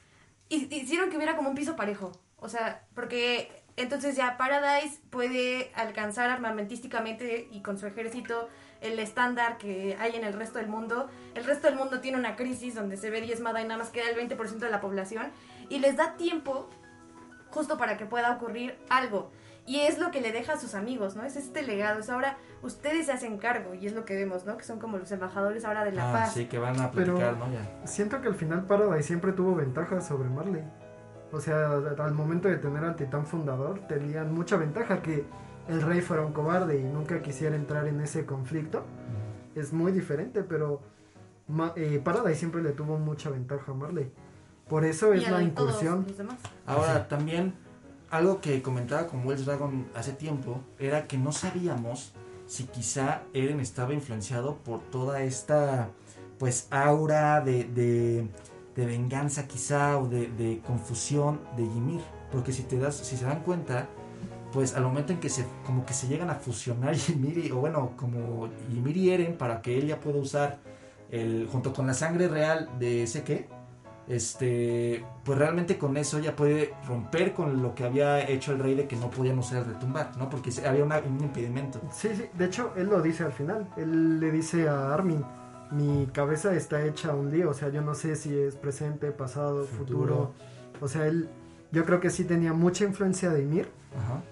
hicieron 0.49 1.11
que 1.11 1.17
hubiera 1.17 1.37
como 1.37 1.51
un 1.51 1.55
piso 1.55 1.77
parejo. 1.77 2.13
O 2.37 2.49
sea, 2.49 2.85
porque 2.95 3.51
entonces 3.77 4.17
ya 4.17 4.37
Paradise 4.37 5.01
puede 5.11 5.71
alcanzar 5.75 6.31
armamentísticamente 6.31 7.49
y 7.51 7.63
con 7.63 7.79
su 7.79 7.87
ejército 7.87 8.49
el 8.81 8.99
estándar 8.99 9.59
que 9.59 9.97
hay 9.99 10.17
en 10.17 10.25
el 10.25 10.33
resto 10.33 10.59
del 10.59 10.69
mundo. 10.69 11.09
El 11.35 11.45
resto 11.45 11.69
del 11.69 11.77
mundo 11.77 12.01
tiene 12.01 12.19
una 12.19 12.37
crisis 12.37 12.75
donde 12.75 12.97
se 12.97 13.11
ve 13.11 13.21
diezmada 13.21 13.61
y 13.61 13.65
nada 13.65 13.79
más 13.79 13.91
queda 13.91 14.09
el 14.09 14.17
20% 14.17 14.59
de 14.59 14.71
la 14.71 14.81
población. 14.81 15.31
Y 15.69 15.81
les 15.81 15.97
da 15.97 16.17
tiempo 16.17 16.71
justo 17.51 17.79
para 17.79 17.97
que 17.97 18.07
pueda 18.07 18.33
ocurrir 18.33 18.77
algo. 18.89 19.31
Y 19.69 19.81
es 19.81 19.99
lo 19.99 20.11
que 20.11 20.23
le 20.23 20.33
deja 20.33 20.55
a 20.55 20.59
sus 20.59 20.75
amigos, 20.75 21.15
¿no? 21.15 21.25
Es 21.25 21.37
este 21.37 21.63
legado. 21.63 22.01
Es 22.01 22.09
ahora 22.09 22.39
ustedes 22.63 23.05
se 23.07 23.13
hacen 23.13 23.37
cargo 23.37 23.75
y 23.75 23.87
es 23.87 23.93
lo 23.93 24.07
que 24.07 24.15
vemos, 24.17 24.47
¿no? 24.47 24.57
Que 24.57 24.65
son 24.65 24.79
como 24.79 24.97
los 24.97 25.13
embajadores 25.13 25.65
ahora 25.67 25.85
de 25.85 25.93
la 25.93 26.09
Ah, 26.09 26.13
paz. 26.15 26.33
sí, 26.33 26.47
que 26.47 26.59
van 26.59 26.81
a 26.81 26.91
Pero- 26.91 27.17
platicar, 27.17 27.37
¿no? 27.37 27.53
Ya. 27.53 27.87
Siento 27.87 28.23
que 28.23 28.29
al 28.29 28.35
final 28.35 28.65
Paradise 28.65 29.03
siempre 29.07 29.33
tuvo 29.33 29.55
ventaja 29.55 30.01
sobre 30.01 30.31
Marley. 30.31 30.63
O 31.33 31.41
sea, 31.41 31.71
al 31.99 32.15
momento 32.15 32.49
de 32.49 32.57
tener 32.57 32.83
al 32.83 32.97
titán 32.97 33.27
fundador, 33.27 33.81
tenían 33.89 34.33
mucha 34.33 34.57
ventaja 34.57 35.03
que 35.03 35.27
el 35.69 35.83
rey 35.83 36.01
fuera 36.01 36.25
un 36.25 36.33
cobarde 36.33 36.79
y 36.81 36.85
nunca 36.85 37.21
quisiera 37.21 37.55
entrar 37.55 37.87
en 37.87 38.01
ese 38.01 38.25
conflicto, 38.25 38.85
es 39.55 39.75
muy 39.75 39.93
diferente, 39.93 40.43
pero 40.45 40.81
Ma- 41.47 41.75
eh, 41.77 42.01
Paradise 42.03 42.39
siempre 42.39 42.63
le 42.63 42.73
tuvo 42.73 42.97
mucha 42.99 43.29
ventaja 43.29 43.73
a 43.73 43.75
Marley. 43.75 44.11
Por 44.67 44.85
eso 44.87 45.13
es 45.13 45.31
la 45.31 45.43
incursión. 45.43 46.05
los 46.09 46.17
demás. 46.17 46.37
Ahora, 46.67 47.07
también 47.09 47.55
algo 48.11 48.41
que 48.41 48.63
comentaba 48.63 49.07
con 49.07 49.27
Wells 49.27 49.45
Dragon 49.45 49.87
hace 49.95 50.13
tiempo 50.13 50.61
era 50.79 51.07
que 51.07 51.19
no 51.19 51.33
sabíamos 51.33 52.13
si 52.47 52.65
quizá 52.65 53.23
Eren 53.35 53.61
estaba 53.61 53.93
influenciado 53.93 54.57
por 54.57 54.81
toda 54.81 55.23
esta 55.23 55.91
pues 56.39 56.69
aura 56.71 57.41
de, 57.41 57.65
de, 57.65 58.29
venganza 58.87 59.49
quizá 59.49 59.99
o 59.99 60.09
de, 60.09 60.29
de 60.29 60.61
confusión 60.65 61.41
de 61.57 61.65
Ymir. 61.65 62.01
Porque 62.31 62.53
si 62.53 62.63
te 62.63 62.79
das, 62.79 62.97
si 62.97 63.17
se 63.17 63.25
dan 63.25 63.43
cuenta, 63.43 63.89
pues 64.53 64.75
al 64.75 64.85
momento 64.85 65.13
en 65.13 65.21
que 65.21 65.29
se 65.29 65.45
como 65.67 65.85
que 65.85 65.93
se 65.93 66.07
llegan 66.07 66.31
a 66.31 66.37
fusionar 66.37 66.95
Ymir 67.09 67.47
y, 67.47 67.51
o 67.51 67.57
bueno, 67.57 67.93
como 67.97 68.49
Ymir 68.71 68.97
y 68.97 69.11
Eren 69.11 69.37
para 69.37 69.61
que 69.61 69.79
él 69.79 69.89
ya 69.89 70.01
pueda 70.01 70.19
usar 70.19 70.59
el 71.11 71.49
junto 71.51 71.73
con 71.73 71.87
la 71.87 71.95
sangre 71.95 72.29
real 72.29 72.71
de 72.79 73.03
ese 73.03 73.25
que 73.25 73.49
este 74.09 75.05
pues 75.25 75.39
realmente 75.39 75.79
con 75.79 75.97
eso 75.97 76.19
ya 76.19 76.35
puede 76.35 76.75
romper 76.87 77.33
con 77.35 77.63
lo 77.63 77.75
que 77.75 77.85
había 77.85 78.27
hecho 78.29 78.53
el 78.53 78.59
rey 78.59 78.75
de 78.75 78.87
que 78.89 78.97
no 78.97 79.11
podían 79.11 79.39
usar 79.39 79.59
el 79.59 79.65
retumbar, 79.67 80.17
¿no? 80.17 80.29
Porque 80.31 80.51
había 80.67 80.85
una- 80.85 80.99
un 80.99 81.21
impedimento. 81.23 81.81
Sí, 81.93 82.09
sí, 82.17 82.25
de 82.37 82.45
hecho 82.47 82.73
él 82.77 82.89
lo 82.89 83.01
dice 83.03 83.25
al 83.25 83.33
final. 83.33 83.69
Él 83.77 84.19
le 84.21 84.31
dice 84.31 84.69
a 84.69 84.93
Armin, 84.95 85.25
mi 85.71 86.07
cabeza 86.13 86.55
está 86.55 86.83
hecha 86.85 87.15
un 87.15 87.31
lío, 87.31 87.51
o 87.51 87.55
sea, 87.55 87.69
yo 87.69 87.83
no 87.83 87.95
sé 87.95 88.17
si 88.17 88.37
es 88.39 88.55
presente, 88.57 89.11
pasado, 89.13 89.65
futuro. 89.65 89.99
Futuro. 89.99 90.33
O 90.81 90.89
sea, 90.89 91.07
él 91.07 91.29
yo 91.73 91.85
creo 91.85 92.01
que 92.01 92.09
sí 92.11 92.25
tenía 92.25 92.53
mucha 92.55 92.85
influencia 92.85 93.31
de 93.31 93.43
Ymir. 93.43 93.69
Ajá. 93.97 94.23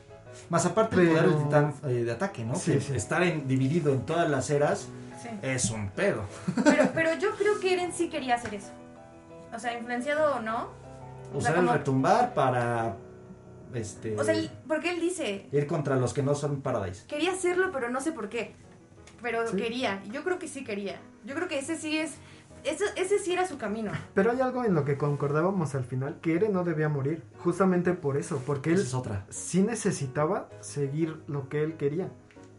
Más 0.50 0.64
aparte 0.66 0.96
poder 0.96 1.34
titán 1.44 1.74
eh, 1.84 2.04
de 2.04 2.12
ataque, 2.12 2.44
¿no? 2.44 2.54
Sí, 2.54 2.72
que 2.72 2.80
sí. 2.80 2.94
estar 2.96 3.22
en- 3.22 3.46
dividido 3.48 3.92
en 3.92 4.00
todas 4.06 4.28
las 4.30 4.48
eras 4.50 4.88
Sí. 5.22 5.28
es 5.42 5.70
un 5.70 5.88
pedo. 5.90 6.22
Pero, 6.62 6.90
pero 6.94 7.14
yo 7.18 7.30
creo 7.36 7.58
que 7.58 7.72
Eren 7.72 7.92
sí 7.92 8.08
quería 8.08 8.34
hacer 8.36 8.54
eso. 8.54 8.68
O 9.57 9.59
sea, 9.59 9.77
influenciado 9.79 10.37
o 10.37 10.40
no. 10.40 10.69
O 11.35 11.40
sea, 11.40 11.53
Usar 11.53 11.55
como- 11.57 11.73
el 11.73 11.79
retumbar 11.79 12.35
para 12.35 12.97
este 13.75 14.19
O 14.19 14.23
sea, 14.25 14.35
porque 14.69 14.90
él 14.90 15.01
dice, 15.01 15.49
ir 15.51 15.66
contra 15.66 15.97
los 15.97 16.12
que 16.14 16.23
no 16.23 16.35
son 16.35 16.61
Paradise. 16.61 17.05
quería 17.09 17.33
hacerlo, 17.33 17.71
pero 17.73 17.90
no 17.90 18.01
sé 18.01 18.12
por 18.12 18.29
qué. 18.29 18.55
Pero 19.23 19.47
Sí. 19.49 19.57
quería. 19.57 20.03
Yo 20.12 20.23
creo 20.23 20.38
que 20.38 20.47
sí 20.47 20.62
quería. 20.62 21.01
Yo 21.25 21.35
creo 21.35 21.49
que 21.49 21.59
ese 21.59 21.77
sí 21.77 21.99
es. 21.99 22.14
Ese, 22.64 22.85
ese 22.97 23.19
sí 23.19 23.33
era 23.33 23.47
su 23.47 23.59
camino. 23.59 23.92
Pero 24.14 24.31
hay 24.33 24.40
algo 24.40 24.64
en 24.64 24.75
lo 24.75 24.85
que 24.85 24.97
concordábamos 24.99 25.75
al 25.75 25.85
final, 25.85 26.19
que 26.21 26.35
Eren 26.35 26.53
no 26.53 26.64
debía 26.64 26.88
morir, 26.88 27.23
justamente 27.38 27.92
por 27.92 28.16
eso, 28.16 28.42
porque 28.45 28.71
él 28.71 28.77
Esa 28.77 28.85
es 28.87 28.95
otra. 28.95 29.27
sí 29.31 29.62
necesitaba 29.62 30.49
seguir 30.61 31.23
lo 31.29 31.49
que 31.49 31.62
él 31.62 31.77
quería. 31.77 32.09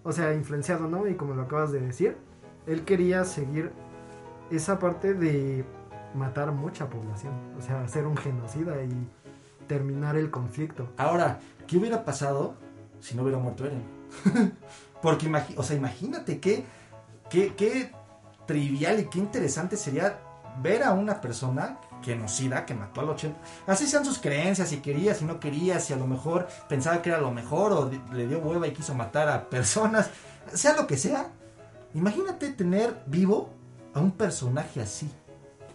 O 0.03 0.11
sea, 0.13 0.33
influenciado, 0.33 0.87
¿no? 0.87 1.07
Y 1.07 1.15
como 1.15 1.33
lo 1.35 1.41
acabas 1.43 1.71
de 1.73 1.81
decir, 1.81 2.15
él 2.67 2.85
quería 2.85 3.25
seguir 3.25 3.71
esa 4.49 4.79
parte 4.79 5.13
de 5.13 5.65
matar 6.13 6.51
mucha 6.51 6.89
población, 6.89 7.33
o 7.57 7.61
sea, 7.61 7.87
ser 7.87 8.05
un 8.05 8.17
genocida 8.17 8.81
y 8.83 9.07
terminar 9.67 10.15
el 10.15 10.31
conflicto. 10.31 10.89
Ahora, 10.97 11.39
¿qué 11.67 11.77
hubiera 11.77 12.05
pasado 12.05 12.55
si 12.99 13.15
no 13.15 13.23
hubiera 13.23 13.37
muerto 13.37 13.65
Eren? 13.65 13.83
Porque, 15.01 15.31
o 15.55 15.63
sea, 15.63 15.75
imagínate 15.75 16.39
qué, 16.39 16.65
qué, 17.29 17.53
qué 17.55 17.91
trivial 18.45 18.99
y 18.99 19.05
qué 19.05 19.19
interesante 19.19 19.77
sería 19.77 20.19
ver 20.61 20.83
a 20.83 20.93
una 20.93 21.21
persona 21.21 21.79
genocida 22.01 22.65
que 22.65 22.73
mató 22.73 23.01
al 23.01 23.09
80. 23.09 23.37
Así 23.67 23.85
sean 23.85 24.05
sus 24.05 24.19
creencias, 24.19 24.69
si 24.69 24.77
quería, 24.77 25.13
si 25.13 25.25
no 25.25 25.39
quería, 25.39 25.79
si 25.79 25.93
a 25.93 25.97
lo 25.97 26.07
mejor 26.07 26.47
pensaba 26.67 27.01
que 27.01 27.09
era 27.09 27.19
lo 27.19 27.31
mejor 27.31 27.73
o 27.73 27.91
le 28.13 28.27
dio 28.27 28.39
hueva 28.39 28.67
y 28.67 28.71
quiso 28.71 28.95
matar 28.95 29.29
a 29.29 29.49
personas, 29.49 30.09
sea 30.53 30.75
lo 30.75 30.87
que 30.87 30.97
sea. 30.97 31.27
Imagínate 31.93 32.49
tener 32.49 33.03
vivo 33.05 33.49
a 33.93 33.99
un 33.99 34.11
personaje 34.11 34.81
así. 34.81 35.09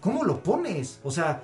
¿Cómo 0.02 0.24
lo 0.24 0.42
pones? 0.42 1.00
O 1.02 1.10
sea, 1.10 1.42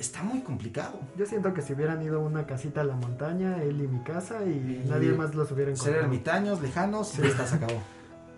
está 0.00 0.22
muy 0.24 0.40
complicado. 0.40 0.98
Yo 1.16 1.26
siento 1.26 1.54
que 1.54 1.62
si 1.62 1.74
hubieran 1.74 2.02
ido 2.02 2.16
a 2.20 2.24
una 2.24 2.44
casita 2.46 2.80
a 2.80 2.84
la 2.84 2.96
montaña, 2.96 3.62
él 3.62 3.80
y 3.82 3.86
mi 3.86 4.00
casa, 4.02 4.44
y, 4.44 4.82
Y 4.84 4.88
nadie 4.88 5.12
más 5.12 5.34
los 5.36 5.52
hubiera 5.52 5.70
Ser 5.76 5.80
encontrado. 5.90 6.04
ermitaños, 6.06 6.60
lejanos, 6.62 7.08
Sí. 7.10 7.22
y 7.22 7.26
está, 7.28 7.46
se 7.46 7.56
acabó. 7.56 7.80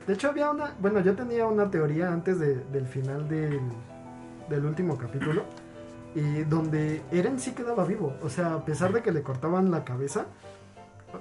De 0.06 0.12
hecho, 0.14 0.28
había 0.28 0.50
una. 0.50 0.74
Bueno, 0.80 1.00
yo 1.00 1.14
tenía 1.14 1.46
una 1.46 1.70
teoría 1.70 2.12
antes 2.12 2.38
de- 2.38 2.56
del 2.72 2.86
final 2.86 3.28
del, 3.28 3.60
del 4.50 4.64
último 4.64 4.98
capítulo. 4.98 5.44
Y 6.14 6.42
donde 6.44 7.02
Eren 7.12 7.38
sí 7.38 7.52
quedaba 7.52 7.84
vivo. 7.84 8.14
O 8.22 8.28
sea, 8.30 8.54
a 8.54 8.64
pesar 8.64 8.92
de 8.92 9.02
que 9.02 9.12
le 9.12 9.22
cortaban 9.22 9.70
la 9.70 9.84
cabeza, 9.84 10.26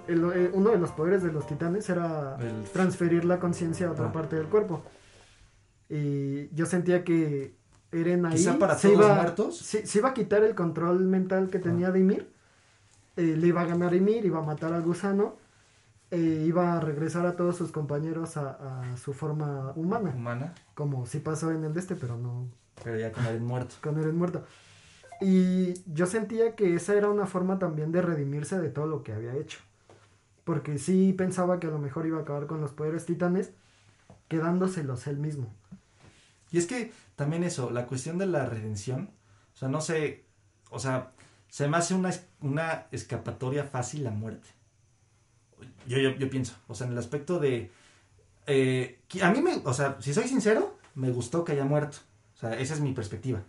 el- 0.08 0.24
eh, 0.34 0.50
uno 0.54 0.70
de 0.72 0.78
los 0.80 0.92
poderes 0.92 1.22
de 1.22 1.32
los 1.32 1.46
titanes 1.46 1.88
era 1.90 2.38
El- 2.40 2.64
transferir 2.72 3.26
la 3.26 3.40
conciencia 3.40 3.88
a 3.90 3.92
otra 3.92 4.08
Ah. 4.08 4.12
parte 4.12 4.38
del 4.38 4.48
cuerpo. 4.48 4.84
Y 5.90 6.48
yo 6.56 6.66
sentía 6.66 7.04
que 7.04 7.57
Eren 7.92 8.26
ahí. 8.26 8.34
Quizá 8.38 8.58
para 8.60 8.78
se 8.78 8.90
todos 8.90 9.06
iba, 9.06 9.16
muertos. 9.16 9.58
Sí, 9.58 9.86
se 9.86 10.00
iba 10.00 10.10
a 10.10 10.14
quitar 10.14 10.44
el 10.44 10.56
control 10.56 11.00
mental 11.06 11.50
que 11.50 11.60
tenía 11.60 11.92
de 11.92 12.00
Ymir. 12.00 12.30
eh, 13.18 13.36
le 13.38 13.48
iba 13.48 13.62
a 13.62 13.66
ganar 13.66 13.94
Ymir, 13.96 14.26
iba 14.26 14.40
a 14.40 14.44
matar 14.44 14.74
al 14.74 14.84
gusano. 14.84 15.38
e 16.12 16.18
iba 16.46 16.78
a 16.78 16.80
regresar 16.80 17.26
a 17.26 17.36
todos 17.36 17.58
sus 17.58 17.72
compañeros 17.72 18.38
a, 18.38 18.92
a 18.94 18.98
su 18.98 19.14
forma 19.14 19.74
humana. 19.76 20.12
humana, 20.16 20.54
Como 20.76 21.06
sí 21.06 21.20
pasó 21.20 21.52
en 21.52 21.64
el 21.66 21.74
de 21.74 21.80
este, 21.82 21.96
pero 21.96 22.18
no 22.18 22.48
pero 22.84 22.98
ya 22.98 23.12
con 23.12 23.26
Eren 23.26 23.46
muerto. 23.46 23.76
con 23.82 24.00
Eren 24.00 24.16
muerto. 24.18 24.44
Y 25.22 25.74
yo 25.94 26.06
sentía 26.06 26.56
que 26.56 26.76
esa 26.76 26.94
era 26.96 27.10
una 27.10 27.26
forma 27.26 27.60
también 27.60 27.92
de 27.92 28.02
redimirse 28.02 28.60
de 28.60 28.70
todo 28.70 28.86
lo 28.88 29.04
que 29.04 29.14
había 29.14 29.36
hecho. 29.36 29.60
Porque 30.46 30.78
sí 30.78 31.14
pensaba 31.18 31.60
que 31.60 31.68
a 31.68 31.72
lo 31.72 31.80
mejor 31.80 32.06
iba 32.08 32.20
a 32.20 32.22
acabar 32.22 32.48
con 32.48 32.62
los 32.62 32.72
poderes 32.72 33.06
titanes, 33.06 33.52
quedándoselos 34.28 35.08
él 35.08 35.18
mismo. 35.18 35.48
Y 36.52 36.58
es 36.58 36.66
que 36.66 36.92
también 37.16 37.44
eso, 37.44 37.70
la 37.72 37.88
cuestión 37.88 38.18
de 38.18 38.26
la 38.26 38.46
redención, 38.46 39.12
o 39.54 39.58
sea, 39.58 39.70
no 39.70 39.82
sé, 39.82 40.26
o 40.70 40.80
sea, 40.80 41.12
se 41.50 41.68
me 41.68 41.78
hace 41.78 41.94
una, 41.94 42.12
una 42.42 42.88
escapatoria 42.92 43.64
fácil 43.64 44.04
la 44.04 44.12
muerte. 44.12 44.48
Yo, 45.88 45.98
yo, 45.98 46.30
pienso, 46.30 46.54
o 46.68 46.76
sea, 46.76 46.88
en 46.88 46.94
el 46.94 47.00
aspecto 47.00 47.40
de... 47.40 47.72
eh, 48.46 49.00
a 49.22 49.32
mí 49.32 49.42
me, 49.42 49.56
o 49.64 49.74
sea, 49.74 49.98
si 50.00 50.14
soy 50.14 50.28
sincero, 50.28 50.78
me 50.96 51.12
gustó 51.12 51.44
que 51.44 51.54
haya 51.54 51.66
muerto. 51.66 51.98
O 52.36 52.40
sea, 52.40 52.60
esa 52.60 52.74
es 52.74 52.82
mi 52.82 52.94
perspectiva. 52.94 53.42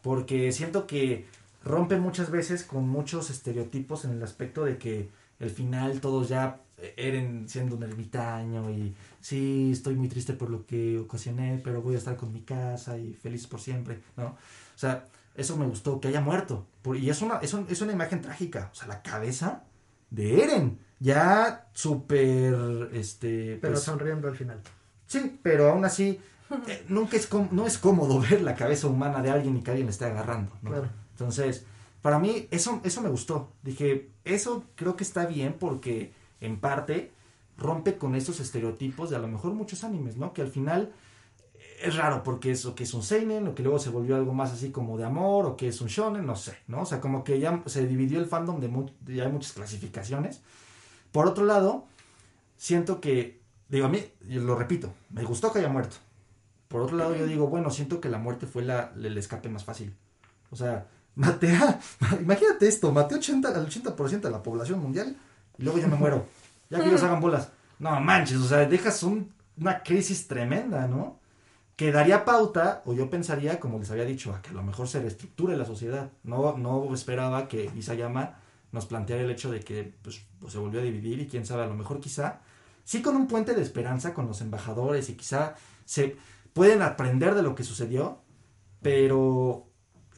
Porque 0.00 0.52
siento 0.52 0.86
que 0.86 1.26
rompe 1.64 1.96
muchas 1.98 2.30
veces 2.30 2.64
con 2.64 2.88
muchos 2.88 3.30
estereotipos 3.30 4.04
en 4.04 4.12
el 4.12 4.22
aspecto 4.22 4.64
de 4.64 4.78
que 4.78 5.10
el 5.42 5.50
final 5.50 6.00
todos 6.00 6.28
ya 6.30 6.60
eh, 6.78 6.94
Eren 6.96 7.48
siendo 7.48 7.76
un 7.76 7.82
ermitaño 7.82 8.70
y 8.70 8.94
sí, 9.20 9.70
estoy 9.72 9.94
muy 9.96 10.08
triste 10.08 10.32
por 10.32 10.48
lo 10.50 10.64
que 10.66 10.98
ocasioné, 10.98 11.60
pero 11.62 11.82
voy 11.82 11.94
a 11.94 11.98
estar 11.98 12.16
con 12.16 12.32
mi 12.32 12.40
casa 12.42 12.96
y 12.96 13.12
feliz 13.14 13.46
por 13.46 13.60
siempre, 13.60 14.00
¿no? 14.16 14.24
O 14.26 14.36
sea, 14.78 15.06
eso 15.34 15.56
me 15.56 15.66
gustó, 15.66 16.00
que 16.00 16.08
haya 16.08 16.20
muerto. 16.20 16.66
Por- 16.82 16.96
y 16.96 17.08
es 17.10 17.20
una, 17.22 17.36
es, 17.38 17.52
un- 17.54 17.66
es 17.68 17.80
una 17.82 17.92
imagen 17.92 18.20
trágica. 18.22 18.70
O 18.72 18.74
sea, 18.74 18.88
la 18.88 19.02
cabeza 19.02 19.64
de 20.10 20.42
Eren, 20.44 20.78
ya 21.00 21.68
súper, 21.72 22.90
este... 22.92 23.58
Pero 23.60 23.74
pues, 23.74 23.84
sonriendo 23.84 24.28
al 24.28 24.36
final. 24.36 24.60
Sí, 25.06 25.38
pero 25.42 25.70
aún 25.70 25.84
así, 25.84 26.20
eh, 26.68 26.84
nunca 26.88 27.16
es 27.16 27.26
com- 27.26 27.48
no 27.50 27.66
es 27.66 27.78
cómodo 27.78 28.20
ver 28.30 28.42
la 28.42 28.54
cabeza 28.54 28.86
humana 28.88 29.22
de 29.22 29.30
alguien 29.30 29.56
y 29.56 29.62
que 29.62 29.70
alguien 29.70 29.86
le 29.86 29.92
esté 29.92 30.04
agarrando, 30.06 30.52
¿no? 30.62 30.70
Claro. 30.70 30.88
Entonces, 31.12 31.64
para 32.02 32.18
mí 32.18 32.48
eso, 32.50 32.80
eso 32.84 33.00
me 33.00 33.08
gustó. 33.08 33.52
Dije, 33.62 34.10
eso 34.24 34.64
creo 34.74 34.96
que 34.96 35.04
está 35.04 35.26
bien 35.26 35.56
porque 35.58 36.12
en 36.40 36.58
parte 36.60 37.12
rompe 37.56 37.96
con 37.98 38.14
esos 38.14 38.40
estereotipos 38.40 39.10
de 39.10 39.16
a 39.16 39.20
lo 39.20 39.28
mejor 39.28 39.52
muchos 39.54 39.84
animes, 39.84 40.16
¿no? 40.16 40.32
Que 40.32 40.42
al 40.42 40.48
final 40.48 40.92
eh, 41.54 41.80
es 41.84 41.96
raro 41.96 42.22
porque 42.22 42.50
es 42.50 42.66
o 42.66 42.74
que 42.74 42.82
es 42.84 42.92
un 42.94 43.02
seinen 43.02 43.46
o 43.48 43.54
que 43.54 43.62
luego 43.62 43.78
se 43.78 43.90
volvió 43.90 44.16
algo 44.16 44.34
más 44.34 44.52
así 44.52 44.70
como 44.70 44.98
de 44.98 45.04
amor 45.04 45.46
o 45.46 45.56
que 45.56 45.68
es 45.68 45.80
un 45.80 45.88
shonen, 45.88 46.26
no 46.26 46.34
sé, 46.36 46.56
¿no? 46.66 46.82
O 46.82 46.86
sea, 46.86 47.00
como 47.00 47.22
que 47.24 47.38
ya 47.38 47.62
se 47.66 47.86
dividió 47.86 48.18
el 48.18 48.26
fandom 48.26 48.60
de 48.60 48.68
mu- 48.68 48.90
hay 49.08 49.30
muchas 49.32 49.52
clasificaciones. 49.52 50.40
Por 51.12 51.26
otro 51.26 51.44
lado, 51.44 51.84
siento 52.56 53.00
que, 53.00 53.40
digo, 53.68 53.86
a 53.86 53.88
mí, 53.88 54.02
y 54.28 54.34
lo 54.36 54.54
repito, 54.56 54.92
me 55.10 55.24
gustó 55.24 55.52
que 55.52 55.58
haya 55.60 55.68
muerto. 55.68 55.96
Por 56.68 56.80
otro 56.80 56.96
lado, 56.96 57.14
yo 57.14 57.26
digo, 57.26 57.48
bueno, 57.48 57.70
siento 57.70 58.00
que 58.00 58.08
la 58.08 58.18
muerte 58.18 58.46
fue 58.46 58.62
la, 58.62 58.92
el 58.96 59.16
escape 59.18 59.48
más 59.50 59.64
fácil. 59.64 59.94
O 60.50 60.56
sea, 60.56 60.86
maté 61.14 61.54
a, 61.56 61.78
imagínate 62.20 62.68
esto, 62.68 62.92
maté 62.92 63.16
80, 63.16 63.48
al 63.48 63.66
80% 63.68 64.20
de 64.20 64.30
la 64.30 64.42
población 64.42 64.80
mundial 64.80 65.16
y 65.58 65.62
luego 65.62 65.78
yo 65.78 65.88
me 65.88 65.96
muero. 65.96 66.26
Ya 66.70 66.80
que 66.80 66.88
ellos 66.88 67.02
hagan 67.04 67.20
bolas. 67.20 67.50
No 67.78 68.00
manches, 68.00 68.38
o 68.38 68.46
sea, 68.48 68.64
dejas 68.66 69.02
un- 69.02 69.32
una 69.58 69.82
crisis 69.82 70.26
tremenda, 70.28 70.86
¿no? 70.86 71.20
Que 71.76 71.90
daría 71.90 72.24
pauta, 72.24 72.82
o 72.84 72.92
yo 72.94 73.10
pensaría, 73.10 73.58
como 73.58 73.78
les 73.78 73.90
había 73.90 74.04
dicho, 74.04 74.32
a 74.34 74.40
que 74.40 74.50
a 74.50 74.52
lo 74.52 74.62
mejor 74.62 74.86
se 74.88 75.00
reestructure 75.00 75.56
la 75.56 75.64
sociedad. 75.64 76.10
No, 76.22 76.56
no 76.56 76.92
esperaba 76.94 77.48
que 77.48 77.70
Isayama 77.76 78.38
nos 78.70 78.86
planteara 78.86 79.22
el 79.22 79.30
hecho 79.30 79.50
de 79.50 79.60
que 79.60 79.92
pues, 80.02 80.22
pues, 80.38 80.52
se 80.52 80.58
volvió 80.58 80.80
a 80.80 80.82
dividir 80.84 81.20
y 81.20 81.26
quién 81.26 81.44
sabe, 81.44 81.64
a 81.64 81.66
lo 81.66 81.74
mejor 81.74 82.00
quizá, 82.00 82.40
sí 82.84 83.02
con 83.02 83.16
un 83.16 83.26
puente 83.26 83.54
de 83.54 83.62
esperanza 83.62 84.14
con 84.14 84.26
los 84.26 84.40
embajadores 84.40 85.08
y 85.10 85.14
quizá 85.14 85.54
se 85.84 86.16
pueden 86.52 86.80
aprender 86.82 87.34
de 87.34 87.42
lo 87.42 87.54
que 87.54 87.64
sucedió, 87.64 88.20
pero 88.80 89.66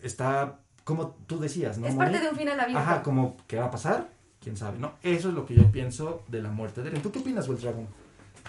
está, 0.03 0.61
como 0.85 1.11
tú 1.27 1.41
decías, 1.41 1.79
¿no? 1.79 1.87
es 1.87 1.95
Moni? 1.95 2.11
parte 2.11 2.25
de 2.25 2.31
un 2.31 2.37
final 2.37 2.61
abierto. 2.61 2.79
Ajá, 2.83 3.03
como, 3.03 3.37
¿qué 3.47 3.57
va 3.57 3.67
a 3.67 3.71
pasar? 3.71 4.15
quién 4.45 4.59
sabe, 4.59 4.79
¿no? 4.79 4.93
Eso 5.03 5.31
es 5.31 5.35
lo 5.35 5.47
que 5.47 5.55
yo 5.55 5.73
pienso 5.73 6.23
de 6.29 6.43
la 6.43 6.51
muerte 6.51 6.83
de 6.83 6.91
Eren. 6.91 7.01
¿Tú 7.03 7.11
qué 7.11 7.21
opinas, 7.21 7.49
Voldragon? 7.49 7.89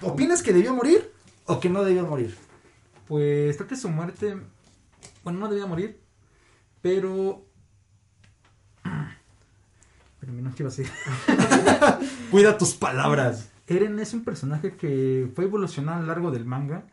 ¿Opinas 0.01 0.43
que 0.43 0.51
debió 0.51 0.73
morir 0.75 1.09
o 1.45 1.61
que 1.61 1.69
no 1.69 1.85
debió 1.85 2.05
morir? 2.05 2.35
Pues 3.07 3.55
creo 3.55 3.67
que 3.69 3.77
su 3.77 3.87
muerte, 3.87 4.35
bueno, 5.23 5.39
no 5.39 5.47
debía 5.47 5.65
morir, 5.65 6.01
pero... 6.81 7.45
Pero 10.19 10.33
no 10.33 10.49
iba 10.49 10.69
a 10.69 10.71
decir. 10.71 10.89
Cuida 12.31 12.57
tus 12.57 12.73
palabras. 12.73 13.51
Eren 13.67 13.99
es 13.99 14.13
un 14.13 14.23
personaje 14.23 14.75
que 14.75 15.31
fue 15.35 15.45
evolucionando 15.45 15.99
a 15.99 16.01
lo 16.01 16.07
largo 16.07 16.31
del 16.31 16.45
manga. 16.45 16.83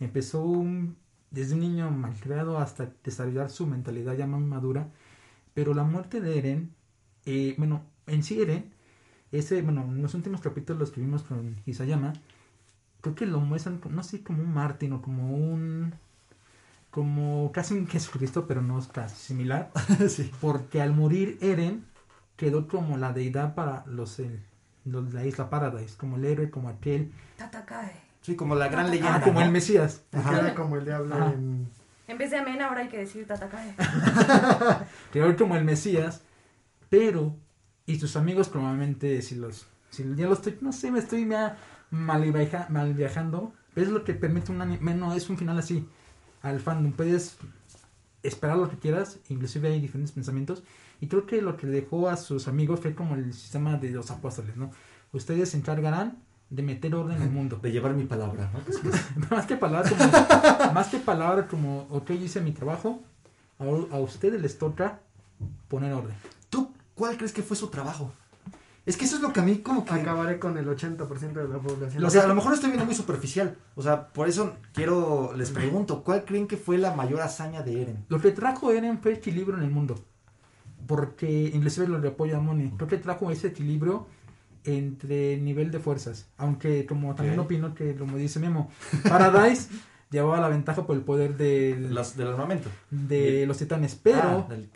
Empezó 0.00 0.42
un- 0.42 0.96
desde 1.32 1.54
un 1.54 1.60
niño 1.60 1.90
malcriado 1.90 2.58
hasta 2.58 2.90
desarrollar 3.02 3.50
su 3.50 3.66
mentalidad 3.66 4.14
ya 4.14 4.26
más 4.26 4.40
madura. 4.40 4.88
Pero 5.54 5.74
la 5.74 5.84
muerte 5.84 6.20
de 6.20 6.38
Eren, 6.38 6.74
eh, 7.26 7.54
bueno, 7.58 7.82
en 8.06 8.22
sí 8.22 8.40
Eren, 8.40 8.72
ese, 9.32 9.62
bueno, 9.62 9.82
en 9.82 10.02
los 10.02 10.14
últimos 10.14 10.40
capítulos 10.40 10.90
que 10.90 11.00
vimos 11.00 11.22
con 11.22 11.56
Isayama, 11.66 12.12
creo 13.00 13.14
que 13.14 13.26
lo 13.26 13.40
muestran, 13.40 13.80
no 13.90 14.02
sé, 14.02 14.22
como 14.22 14.42
un 14.42 14.54
Martin 14.54 14.92
o 14.92 15.02
como 15.02 15.34
un... 15.34 15.94
Como 16.90 17.50
casi 17.52 17.72
un 17.72 17.86
Jesucristo, 17.86 18.46
pero 18.46 18.60
no 18.60 18.78
es 18.78 18.86
casi 18.86 19.16
similar. 19.16 19.72
sí. 20.08 20.30
Porque 20.42 20.82
al 20.82 20.92
morir 20.94 21.38
Eren 21.40 21.86
quedó 22.36 22.68
como 22.68 22.98
la 22.98 23.14
deidad 23.14 23.54
para 23.54 23.86
los, 23.86 24.18
eh, 24.18 24.40
los 24.84 25.10
de 25.10 25.14
la 25.14 25.24
isla 25.24 25.48
Paradise, 25.48 25.96
como 25.96 26.16
el 26.16 26.26
héroe, 26.26 26.50
como 26.50 26.68
aquel, 26.68 27.10
Tatakae. 27.38 28.11
Sí, 28.22 28.34
como 28.36 28.54
la 28.54 28.68
gran 28.68 28.86
Ah, 28.86 28.88
leyenda. 28.88 29.16
ah, 29.16 29.20
como 29.20 29.40
¿no? 29.40 29.46
el 29.46 29.52
Mesías. 29.52 30.02
Queda 30.10 30.54
como 30.54 30.76
el 30.76 30.84
diablo 30.84 31.14
Ajá. 31.14 31.32
en... 31.32 31.68
En 32.08 32.18
vez 32.18 32.30
de 32.30 32.38
amén, 32.38 32.60
ahora 32.62 32.80
hay 32.82 32.88
que 32.88 32.98
decir 32.98 33.26
Tatakae. 33.26 33.74
Quedó 35.12 35.36
como 35.36 35.56
el 35.56 35.64
Mesías, 35.64 36.22
pero 36.88 37.34
y 37.86 37.98
sus 37.98 38.16
amigos 38.16 38.48
probablemente 38.48 39.20
si 39.22 39.34
los 39.34 39.66
si 39.90 40.04
ya 40.14 40.26
lo 40.26 40.34
estoy 40.34 40.56
no 40.60 40.72
sé 40.72 40.90
me 40.90 40.98
estoy 41.00 41.28
ya 41.28 41.56
mal, 41.90 42.22
viaja- 42.32 42.66
mal 42.70 42.94
viajando 42.94 43.52
es 43.74 43.88
lo 43.88 44.04
que 44.04 44.14
permite 44.14 44.52
un 44.52 44.62
anime 44.62 44.94
no 44.94 45.12
es 45.14 45.28
un 45.28 45.36
final 45.36 45.58
así 45.58 45.86
al 46.42 46.60
fandom 46.60 46.92
puedes 46.92 47.36
esperar 48.22 48.56
lo 48.56 48.70
que 48.70 48.78
quieras 48.78 49.18
inclusive 49.28 49.68
hay 49.68 49.80
diferentes 49.80 50.12
pensamientos 50.12 50.62
y 51.00 51.08
creo 51.08 51.26
que 51.26 51.42
lo 51.42 51.56
que 51.56 51.66
dejó 51.66 52.08
a 52.08 52.16
sus 52.16 52.46
amigos 52.46 52.78
fue 52.80 52.94
como 52.94 53.16
el 53.16 53.34
sistema 53.34 53.76
de 53.76 53.90
los 53.90 54.10
apóstoles 54.12 54.56
no 54.56 54.70
ustedes 55.12 55.50
se 55.50 55.56
encargarán 55.58 56.18
de 56.52 56.62
meter 56.62 56.94
orden 56.94 57.16
en 57.16 57.22
el 57.22 57.30
mundo 57.30 57.58
De 57.62 57.72
llevar 57.72 57.94
mi 57.94 58.04
palabra, 58.04 58.50
¿no? 58.52 59.30
más 59.36 59.46
que 59.46 59.56
palabra 59.56 59.88
como 59.88 60.72
más 60.74 60.88
que 60.88 60.98
palabra 60.98 61.46
como 61.46 61.86
ok 61.90 62.08
yo 62.10 62.24
hice 62.26 62.40
mi 62.40 62.52
trabajo 62.52 63.00
a, 63.58 63.64
a 63.64 63.98
ustedes 63.98 64.40
les 64.40 64.58
toca 64.58 65.00
poner 65.68 65.92
orden 65.94 66.14
¿Tú 66.50 66.70
cuál 66.94 67.16
crees 67.16 67.32
que 67.32 67.42
fue 67.42 67.56
su 67.56 67.68
trabajo? 67.68 68.12
Es 68.84 68.96
que 68.96 69.04
eso 69.04 69.16
es 69.16 69.22
lo 69.22 69.32
que 69.32 69.38
a 69.38 69.42
mí 69.44 69.58
como 69.58 69.84
que... 69.84 69.94
Acabaré 69.94 70.40
con 70.40 70.58
el 70.58 70.66
80% 70.66 71.32
de 71.32 71.48
la 71.48 71.58
población. 71.58 72.04
O 72.04 72.10
sea, 72.10 72.24
a 72.24 72.26
lo 72.26 72.34
mejor 72.34 72.52
estoy 72.52 72.70
viendo 72.70 72.84
muy 72.84 72.96
superficial. 72.96 73.56
O 73.76 73.82
sea, 73.82 74.08
por 74.08 74.28
eso 74.28 74.56
quiero, 74.72 75.32
les 75.36 75.50
pregunto, 75.50 76.02
¿cuál 76.02 76.24
creen 76.24 76.48
que 76.48 76.56
fue 76.56 76.78
la 76.78 76.92
mayor 76.92 77.20
hazaña 77.20 77.62
de 77.62 77.82
Eren? 77.82 78.04
Lo 78.08 78.20
que 78.20 78.32
trajo 78.32 78.72
Eren 78.72 78.98
fue 78.98 79.12
equilibrio 79.12 79.56
en 79.56 79.62
el 79.62 79.70
mundo. 79.70 80.00
Porque 80.88 81.52
inclusive 81.54 81.86
lo 81.86 82.00
de 82.00 82.08
apoyo 82.08 82.36
a 82.36 82.40
Moni. 82.40 82.72
Creo 82.72 82.88
que 82.88 82.98
trajo 82.98 83.30
ese 83.30 83.48
equilibrio 83.48 84.08
entre 84.64 85.36
nivel 85.38 85.70
de 85.70 85.78
fuerzas. 85.80 86.28
Aunque 86.36 86.86
como 86.86 87.14
también 87.14 87.38
opino 87.38 87.74
que, 87.74 87.94
como 87.96 88.16
dice 88.16 88.38
Memo, 88.40 88.70
Paradise 89.08 89.68
llevaba 90.10 90.40
la 90.40 90.48
ventaja 90.48 90.86
por 90.86 90.96
el 90.96 91.02
poder 91.02 91.36
del- 91.36 91.94
Los, 91.94 92.16
del 92.16 92.28
armamento. 92.28 92.68
de 92.90 93.44
los 93.46 93.58
titanes. 93.58 93.94
Pero, 93.94 94.18
Ah, 94.22 94.46
del- 94.48 94.68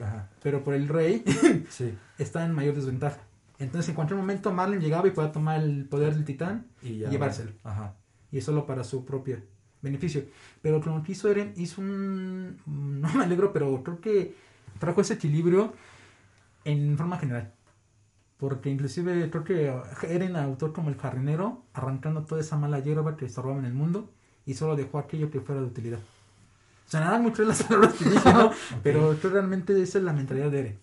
pero 0.42 0.64
por 0.64 0.74
el 0.74 0.88
rey 0.88 1.22
sí. 1.70 1.94
está 2.18 2.44
en 2.44 2.52
mayor 2.52 2.74
desventaja. 2.74 3.18
Entonces 3.58 3.88
en 3.90 3.94
cualquier 3.94 4.18
momento 4.18 4.52
Marlin 4.52 4.80
llegaba 4.80 5.08
y 5.08 5.12
podía 5.12 5.32
tomar 5.32 5.62
el 5.62 5.86
poder 5.86 6.14
del 6.14 6.24
titán 6.24 6.66
Y 6.82 6.98
ya, 6.98 7.08
Llevárselo. 7.10 7.52
Ajá. 7.64 7.94
y 8.30 8.38
es 8.38 8.44
solo 8.44 8.66
para 8.66 8.84
su 8.84 9.04
propio 9.06 9.38
beneficio. 9.82 10.24
Pero 10.62 10.80
lo 10.84 11.02
que 11.02 11.12
hizo 11.12 11.30
Eren 11.30 11.52
hizo 11.56 11.80
un... 11.80 12.58
No 12.66 13.08
me 13.14 13.24
alegro, 13.24 13.52
pero 13.52 13.82
creo 13.82 14.00
que 14.00 14.34
trajo 14.78 15.00
ese 15.00 15.14
equilibrio 15.14 15.72
en 16.64 16.98
forma 16.98 17.18
general. 17.18 17.52
Porque 18.38 18.68
inclusive 18.70 19.30
creo 19.30 19.44
que 19.44 19.72
Eren 20.12 20.36
autor 20.36 20.72
como 20.72 20.90
el 20.90 20.96
jardinero, 20.96 21.62
arrancando 21.72 22.22
toda 22.24 22.40
esa 22.40 22.56
mala 22.56 22.80
hierba 22.80 23.16
que 23.16 23.24
estorbaba 23.24 23.58
en 23.58 23.64
el 23.64 23.72
mundo 23.72 24.10
y 24.44 24.54
solo 24.54 24.76
dejó 24.76 24.98
aquello 24.98 25.30
que 25.30 25.40
fuera 25.40 25.60
de 25.62 25.66
utilidad. 25.68 25.98
Sonarán 26.86 27.22
muy 27.22 27.32
crueles 27.32 27.58
las 27.58 27.66
palabras 27.66 27.94
que 27.94 28.08
dije, 28.10 28.32
¿no? 28.32 28.50
Pero 28.82 29.16
creo 29.18 29.28
realmente 29.30 29.80
esa 29.82 29.98
es 29.98 30.04
la 30.04 30.12
mentalidad 30.12 30.50
de 30.50 30.58
Eren. 30.60 30.78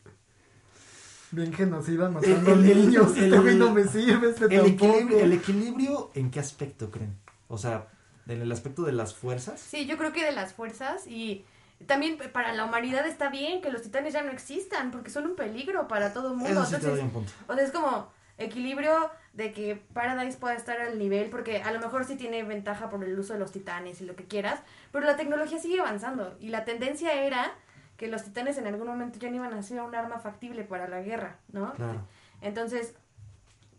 Bien 1.32 1.54
genocida 1.54 2.10
matando 2.10 2.54
El- 2.54 2.70
el- 2.70 2.88
niños. 2.88 3.16
el- 3.18 3.34
este 3.34 3.56
no 3.56 3.74
me 3.74 3.84
sirve, 3.88 4.30
este 4.30 4.48
tampoco. 4.50 4.68
equilibrio, 4.86 5.20
¿El 5.20 5.34
equilibrio 5.34 6.12
en 6.14 6.30
qué 6.32 6.40
aspecto 6.40 6.92
creen? 6.92 7.16
O 7.48 7.58
sea, 7.58 7.88
en 8.28 8.42
el 8.42 8.52
aspecto 8.52 8.84
de 8.84 8.92
las 8.92 9.14
fuerzas. 9.16 9.60
Sí, 9.60 9.86
yo 9.86 9.98
creo 9.98 10.12
que 10.14 10.24
de 10.26 10.32
las 10.32 10.54
fuerzas 10.54 11.08
y 11.08 11.44
también 11.88 12.18
para 12.32 12.54
la 12.54 12.66
humanidad 12.66 13.06
está 13.08 13.30
bien 13.30 13.62
que 13.62 13.72
los 13.72 13.82
titanes 13.82 14.14
ya 14.14 14.24
no 14.24 14.32
existan 14.32 14.92
porque 14.92 15.10
son 15.10 15.26
un 15.26 15.36
peligro 15.36 15.88
para 15.88 16.14
todo 16.14 16.32
el 16.32 16.38
mundo. 16.38 16.62
Eso 16.62 16.66
sí 16.66 16.76
te 16.76 16.88
doy 16.88 17.00
Entonces, 17.00 17.04
un 17.04 17.10
punto. 17.12 17.32
o 17.48 17.56
sea, 17.56 17.64
es 17.64 17.72
como 17.72 18.12
equilibrio 18.38 19.12
de 19.34 19.52
que 19.52 19.76
Paradise 19.94 20.38
pueda 20.38 20.56
estar 20.56 20.80
al 20.80 20.98
nivel 20.98 21.30
porque 21.30 21.62
a 21.62 21.72
lo 21.72 21.80
mejor 21.80 22.06
sí 22.06 22.16
tiene 22.16 22.44
ventaja 22.44 22.90
por 22.90 23.04
el 23.04 23.18
uso 23.18 23.34
de 23.34 23.40
los 23.40 23.52
titanes 23.52 24.02
y 24.02 24.06
lo 24.06 24.16
que 24.16 24.26
quieras, 24.26 24.60
pero 24.92 25.06
la 25.06 25.16
tecnología 25.16 25.60
sigue 25.60 25.80
avanzando 25.80 26.36
y 26.40 26.50
la 26.50 26.66
tendencia 26.66 27.14
era 27.14 27.54
que 27.98 28.08
los 28.08 28.24
titanes 28.24 28.58
en 28.58 28.68
algún 28.68 28.88
momento 28.88 29.20
ya 29.20 29.30
no 29.30 29.36
iban 29.36 29.54
a 29.54 29.62
ser 29.62 29.82
un 29.82 29.96
arma 29.96 30.20
factible 30.20 30.64
para 30.64 30.88
la 30.88 31.02
guerra, 31.02 31.38
¿no? 31.52 31.74
Claro. 31.74 32.06
Entonces 32.42 32.96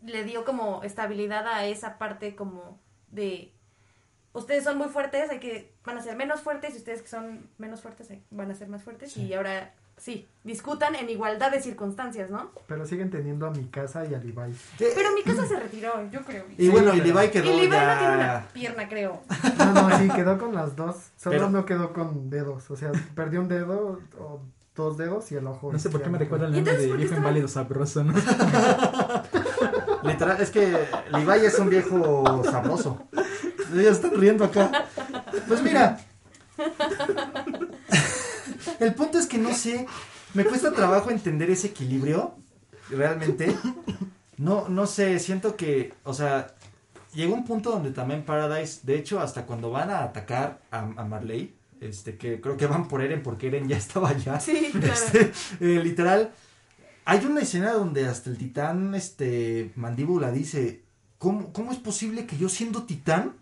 le 0.03 0.23
dio 0.23 0.45
como 0.45 0.83
estabilidad 0.83 1.47
a 1.47 1.65
esa 1.65 1.97
parte 1.97 2.35
como 2.35 2.79
de 3.11 3.51
ustedes 4.35 4.63
son 4.63 4.77
muy 4.77 4.87
fuertes, 4.89 5.29
hay 5.31 5.39
que 5.39 5.71
van 5.83 5.97
a 5.97 6.01
ser 6.03 6.15
menos 6.15 6.41
fuertes 6.41 6.73
y 6.75 6.77
ustedes 6.77 7.01
que 7.01 7.07
son 7.07 7.49
menos 7.57 7.81
fuertes 7.81 8.07
van 8.31 8.51
a 8.51 8.55
ser 8.55 8.67
más 8.67 8.83
fuertes 8.83 9.11
Sí. 9.13 9.23
y 9.23 9.33
ahora 9.33 9.73
sí, 9.97 10.27
discutan 10.43 10.93
en 10.95 11.09
igualdad 11.09 11.51
de 11.51 11.61
circunstancias, 11.61 12.29
¿no? 12.29 12.51
Pero 12.67 12.85
siguen 12.85 13.09
teniendo 13.09 13.47
a 13.47 13.51
mi 13.51 13.63
casa 13.69 14.05
y 14.05 14.13
a 14.13 14.17
Levi. 14.19 14.53
Pero 14.77 15.13
mi 15.13 15.23
casa 15.23 15.45
se 15.47 15.57
retiró, 15.59 15.93
yo 16.11 16.21
creo. 16.21 16.43
Y 16.57 16.65
Sí, 16.65 16.69
bueno, 16.69 16.93
y 16.93 16.99
pero- 17.01 17.13
Levi 17.15 17.25
Y 17.27 17.29
quedó 17.31 17.45
Levi 17.45 17.67
no 17.69 17.75
tiene 17.77 18.13
una 18.15 18.17
ya... 18.41 18.47
pierna, 18.53 18.89
creo. 18.89 19.21
No, 19.57 19.73
no, 19.89 19.97
sí, 19.97 20.09
quedó 20.09 20.37
con 20.37 20.53
las 20.53 20.75
dos. 20.75 20.97
Solo 21.17 21.35
Pero- 21.37 21.49
no 21.49 21.65
quedó 21.65 21.93
con 21.93 22.29
dedos. 22.29 22.69
O 22.69 22.75
sea, 22.75 22.91
perdió 23.15 23.39
un 23.39 23.47
dedo 23.47 23.99
o 24.19 24.41
dos 24.75 24.97
dedos 24.97 25.31
y 25.31 25.35
el 25.35 25.47
ojo. 25.47 25.71
No 25.71 25.79
sé 25.79 25.89
por 25.89 26.01
qué 26.03 26.09
me 26.09 26.17
recuerda 26.17 26.47
el 26.47 26.51
¿Y 26.53 26.57
nombre 26.57 26.73
de 26.77 26.85
viejo 26.87 26.99
estaba- 27.01 27.17
inválido 27.19 27.47
sabroso, 27.47 28.03
¿no? 28.03 28.13
Literal, 30.03 30.39
es 30.41 30.51
que 30.51 30.77
Levi 31.11 31.45
es 31.45 31.57
un 31.57 31.69
viejo 31.69 32.43
sabroso. 32.43 33.01
Ya 33.73 33.89
están 33.89 34.11
riendo 34.19 34.43
acá. 34.43 34.87
Pues 35.47 35.61
mira. 35.61 35.99
El 38.79 38.93
punto 38.93 39.17
es 39.17 39.27
que 39.27 39.37
no 39.37 39.53
sé. 39.53 39.87
Me 40.33 40.45
cuesta 40.45 40.71
trabajo 40.71 41.11
entender 41.11 41.49
ese 41.49 41.67
equilibrio. 41.67 42.35
Realmente. 42.89 43.55
No, 44.37 44.67
no 44.69 44.85
sé, 44.87 45.19
siento 45.19 45.55
que. 45.55 45.93
O 46.03 46.13
sea. 46.13 46.53
Llegó 47.13 47.33
un 47.33 47.45
punto 47.45 47.71
donde 47.71 47.91
también 47.91 48.25
Paradise. 48.25 48.81
De 48.83 48.97
hecho, 48.97 49.21
hasta 49.21 49.45
cuando 49.45 49.71
van 49.71 49.89
a 49.89 50.03
atacar 50.03 50.59
a, 50.71 50.79
a 50.79 51.05
Marley. 51.05 51.55
Este, 51.81 52.17
que 52.17 52.41
creo 52.41 52.57
que 52.57 52.67
van 52.67 52.87
por 52.87 53.01
Eren 53.01 53.21
porque 53.21 53.47
Eren 53.47 53.67
ya 53.67 53.77
estaba 53.77 54.09
allá. 54.09 54.39
Sí, 54.39 54.69
claro. 54.71 54.93
Este, 54.93 55.31
eh, 55.59 55.81
literal, 55.83 56.31
hay 57.05 57.25
una 57.25 57.41
escena 57.41 57.73
donde 57.73 58.07
hasta 58.07 58.29
el 58.29 58.37
titán, 58.37 58.95
este, 58.95 59.71
mandíbula 59.75 60.31
dice, 60.31 60.83
¿cómo, 61.17 61.53
cómo 61.53 61.71
es 61.71 61.77
posible 61.77 62.25
que 62.25 62.37
yo 62.37 62.49
siendo 62.49 62.83
titán, 62.83 63.33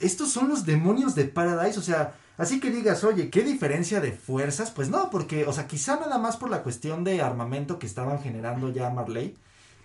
estos 0.00 0.30
son 0.30 0.48
los 0.48 0.66
demonios 0.66 1.14
de 1.14 1.24
Paradise? 1.24 1.78
O 1.78 1.82
sea, 1.82 2.14
así 2.36 2.60
que 2.60 2.70
digas, 2.70 3.04
oye, 3.04 3.30
¿qué 3.30 3.42
diferencia 3.42 4.00
de 4.00 4.12
fuerzas? 4.12 4.70
Pues 4.70 4.88
no, 4.90 5.10
porque, 5.10 5.46
o 5.46 5.52
sea, 5.52 5.66
quizá 5.66 5.98
nada 5.98 6.18
más 6.18 6.36
por 6.36 6.50
la 6.50 6.62
cuestión 6.62 7.04
de 7.04 7.22
armamento 7.22 7.78
que 7.78 7.86
estaban 7.86 8.20
generando 8.20 8.70
ya 8.70 8.90
Marley. 8.90 9.36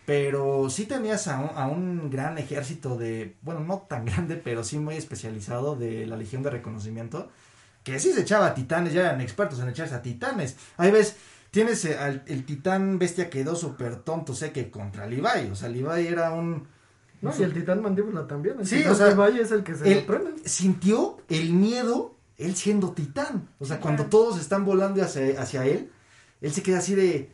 Pero 0.05 0.69
sí 0.71 0.85
tenías 0.85 1.27
a 1.27 1.67
un, 1.67 2.09
gran 2.09 2.37
ejército 2.39 2.97
de, 2.97 3.37
bueno, 3.41 3.59
no 3.61 3.79
tan 3.87 4.05
grande, 4.07 4.35
pero 4.37 4.63
sí 4.63 4.79
muy 4.79 4.95
especializado 4.95 5.75
de 5.75 6.07
la 6.07 6.17
Legión 6.17 6.41
de 6.43 6.49
Reconocimiento, 6.49 7.29
que 7.83 7.99
sí 7.99 8.11
se 8.13 8.21
echaba 8.21 8.47
a 8.47 8.53
titanes, 8.55 8.93
ya 8.93 9.01
eran 9.01 9.21
expertos 9.21 9.59
en 9.59 9.69
echarse 9.69 9.95
a 9.95 10.01
titanes. 10.01 10.57
Ahí 10.77 10.91
ves, 10.91 11.15
tienes 11.51 11.85
eh, 11.85 11.97
al- 11.97 12.23
el 12.27 12.45
titán 12.45 12.97
bestia 12.99 13.29
quedó 13.29 13.55
súper 13.55 13.97
tonto, 13.97 14.33
sé 14.33 14.51
que 14.51 14.71
contra 14.71 15.05
Levi, 15.05 15.49
o 15.51 15.55
sea, 15.55 15.69
Levi 15.69 16.07
era 16.07 16.31
un... 16.31 16.67
No, 17.21 17.31
y 17.37 17.43
el 17.43 17.53
titán 17.53 17.81
mandíbula 17.81 18.27
también. 18.27 18.59
El 18.59 18.65
Sí, 18.67 18.77
titán 18.77 18.91
o 18.93 18.95
sea, 18.95 19.07
Levi 19.13 19.39
es 19.39 19.51
el 19.51 19.63
que 19.63 19.75
se 19.75 19.91
él 19.91 20.05
sintió 20.45 21.17
el 21.29 21.53
miedo, 21.53 22.15
él 22.37 22.55
siendo 22.55 22.91
titán. 22.91 23.49
O 23.59 23.65
sea, 23.65 23.77
Sí, 23.77 23.81
cuando 23.81 24.03
claro. 24.03 24.09
todos 24.09 24.39
están 24.39 24.65
volando 24.65 25.01
hacia, 25.03 25.41
hacia 25.41 25.65
él, 25.65 25.89
él 26.41 26.51
se 26.51 26.63
queda 26.63 26.79
así 26.79 26.95
de... 26.95 27.31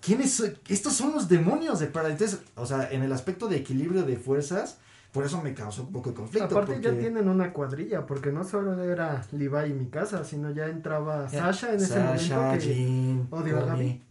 ¿Quiénes 0.00 0.32
son? 0.32 0.52
Estos 0.68 0.94
son 0.94 1.12
los 1.12 1.28
demonios 1.28 1.78
de 1.78 1.86
Paradise. 1.86 2.24
Entonces, 2.24 2.46
o 2.56 2.66
sea, 2.66 2.90
en 2.90 3.02
el 3.04 3.12
aspecto 3.12 3.46
de 3.46 3.56
equilibrio 3.56 4.02
de 4.02 4.16
fuerzas, 4.16 4.78
por 5.12 5.24
eso 5.24 5.40
me 5.40 5.54
causó 5.54 5.82
un 5.82 5.92
poco 5.92 6.10
de 6.10 6.16
conflicto. 6.16 6.58
Aparte 6.58 6.80
ya 6.80 6.90
tienen 6.98 7.28
una 7.28 7.52
cuadrilla, 7.52 8.04
porque 8.04 8.32
no 8.32 8.42
solo 8.42 8.82
era 8.82 9.24
Levi 9.30 9.70
y 9.70 9.74
mi 9.74 9.86
casa, 9.86 10.24
sino 10.24 10.50
ya 10.50 10.66
entraba 10.66 11.28
Ya, 11.30 11.52
Sasha 11.52 11.74
en 11.74 11.80
ese 11.80 12.00
momento 12.00 12.52
que 12.52 12.58
Jean, 12.58 13.28
odio 13.30 13.58
a 13.60 13.64
Gaby. 13.66 14.02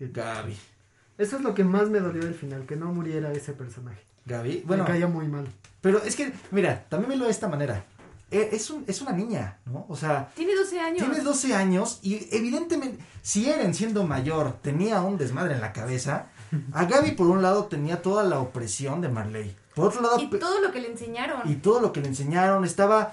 Gaby. 0.00 0.56
Eso 1.18 1.36
es 1.36 1.42
lo 1.42 1.54
que 1.54 1.62
más 1.62 1.90
me 1.90 2.00
dolió 2.00 2.22
del 2.24 2.34
final, 2.34 2.66
que 2.66 2.74
no 2.74 2.92
muriera 2.92 3.30
ese 3.32 3.52
personaje. 3.52 4.02
Gaby, 4.26 4.64
bueno, 4.66 4.82
me 4.84 4.90
caía 4.90 5.06
muy 5.06 5.26
mal. 5.28 5.46
pero 5.80 6.02
es 6.02 6.16
que, 6.16 6.32
mira, 6.50 6.84
también 6.88 7.10
me 7.10 7.16
lo 7.16 7.24
de 7.26 7.30
esta 7.30 7.48
manera. 7.48 7.84
E- 8.30 8.48
Es, 8.52 8.70
un, 8.70 8.82
es 8.88 9.00
una 9.02 9.12
niña, 9.12 9.58
¿no? 9.66 9.86
O 9.88 9.94
sea, 9.96 10.30
Tiene 10.34 10.54
12 10.56 10.80
años. 10.80 10.98
tiene 10.98 11.20
12 11.20 11.54
años 11.54 12.00
y 12.02 12.28
evidentemente, 12.32 12.98
si 13.22 13.48
Eren 13.48 13.72
siendo 13.72 14.04
mayor 14.04 14.54
tenía 14.62 15.00
un 15.02 15.16
desmadre 15.16 15.54
en 15.54 15.60
la 15.60 15.72
cabeza, 15.72 16.26
a 16.72 16.84
Gaby 16.86 17.12
por 17.12 17.28
un 17.28 17.40
lado 17.42 17.66
tenía 17.66 18.02
toda 18.02 18.24
la 18.24 18.40
opresión 18.40 19.00
de 19.00 19.08
Marley. 19.08 19.56
Por 19.76 19.86
otro 19.88 20.00
lado, 20.02 20.18
Y 20.18 20.26
todo 20.28 20.60
lo 20.60 20.72
que 20.72 20.80
le 20.80 20.90
enseñaron. 20.90 21.42
y 21.48 21.54
todo 21.56 21.80
lo 21.80 21.92
que 21.92 22.00
le 22.00 22.08
enseñaron 22.08 22.64
estaba... 22.64 23.12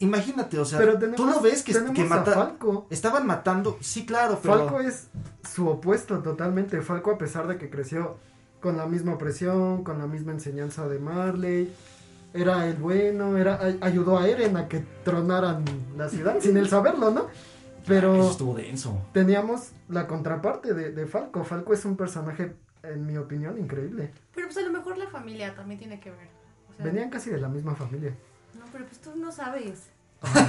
Imagínate, 0.00 0.58
o 0.58 0.64
sea, 0.64 0.78
Pero 0.80 0.94
tenemos, 0.98 1.16
tú 1.16 1.26
lo 1.26 1.40
ves 1.40 1.62
que, 1.62 1.72
que 1.72 2.02
a 2.02 2.04
mata- 2.06 2.32
Falco. 2.34 2.86
estaban 2.90 3.24
matando, 3.24 3.78
sí, 3.80 4.04
claro, 4.04 4.40
pero... 4.42 4.58
Falco 4.58 4.80
es 4.80 5.06
su 5.48 5.68
opuesto 5.68 6.18
totalmente. 6.18 6.82
Falco, 6.82 7.12
a 7.12 7.18
pesar 7.18 7.46
de 7.46 7.56
que 7.56 7.70
creció 7.70 8.16
con 8.62 8.76
la 8.78 8.86
misma 8.86 9.14
opresión, 9.14 9.84
con 9.84 9.98
la 9.98 10.06
misma 10.06 10.32
enseñanza 10.32 10.88
de 10.88 10.98
Marley, 10.98 11.70
era 12.32 12.66
el 12.66 12.76
bueno, 12.76 13.36
era 13.36 13.58
ay- 13.60 13.78
ayudó 13.82 14.18
a 14.18 14.26
Eren 14.28 14.56
a 14.56 14.68
que 14.68 14.82
tronaran 15.04 15.64
la 15.98 16.08
ciudad 16.08 16.36
sin 16.40 16.56
él 16.56 16.68
saberlo, 16.68 17.10
¿no? 17.10 17.20
Eso 17.22 17.84
Pero 17.86 18.30
estuvo 18.30 18.54
denso. 18.54 18.98
teníamos 19.12 19.72
la 19.88 20.06
contraparte 20.06 20.72
de, 20.72 20.92
de 20.92 21.06
Falco. 21.06 21.42
Falco 21.44 21.74
es 21.74 21.84
un 21.84 21.96
personaje, 21.96 22.54
en 22.84 23.04
mi 23.04 23.16
opinión, 23.18 23.58
increíble. 23.58 24.12
Pero 24.34 24.46
pues 24.46 24.56
a 24.56 24.62
lo 24.62 24.70
mejor 24.72 24.96
la 24.96 25.08
familia 25.08 25.54
también 25.54 25.80
tiene 25.80 25.98
que 26.00 26.10
ver. 26.10 26.28
O 26.70 26.76
sea, 26.76 26.86
Venían 26.86 27.10
casi 27.10 27.30
de 27.30 27.38
la 27.38 27.48
misma 27.48 27.74
familia. 27.74 28.14
No, 28.58 28.64
pero 28.72 28.86
pues 28.86 29.00
tú 29.00 29.10
no 29.16 29.32
sabes. 29.32 29.88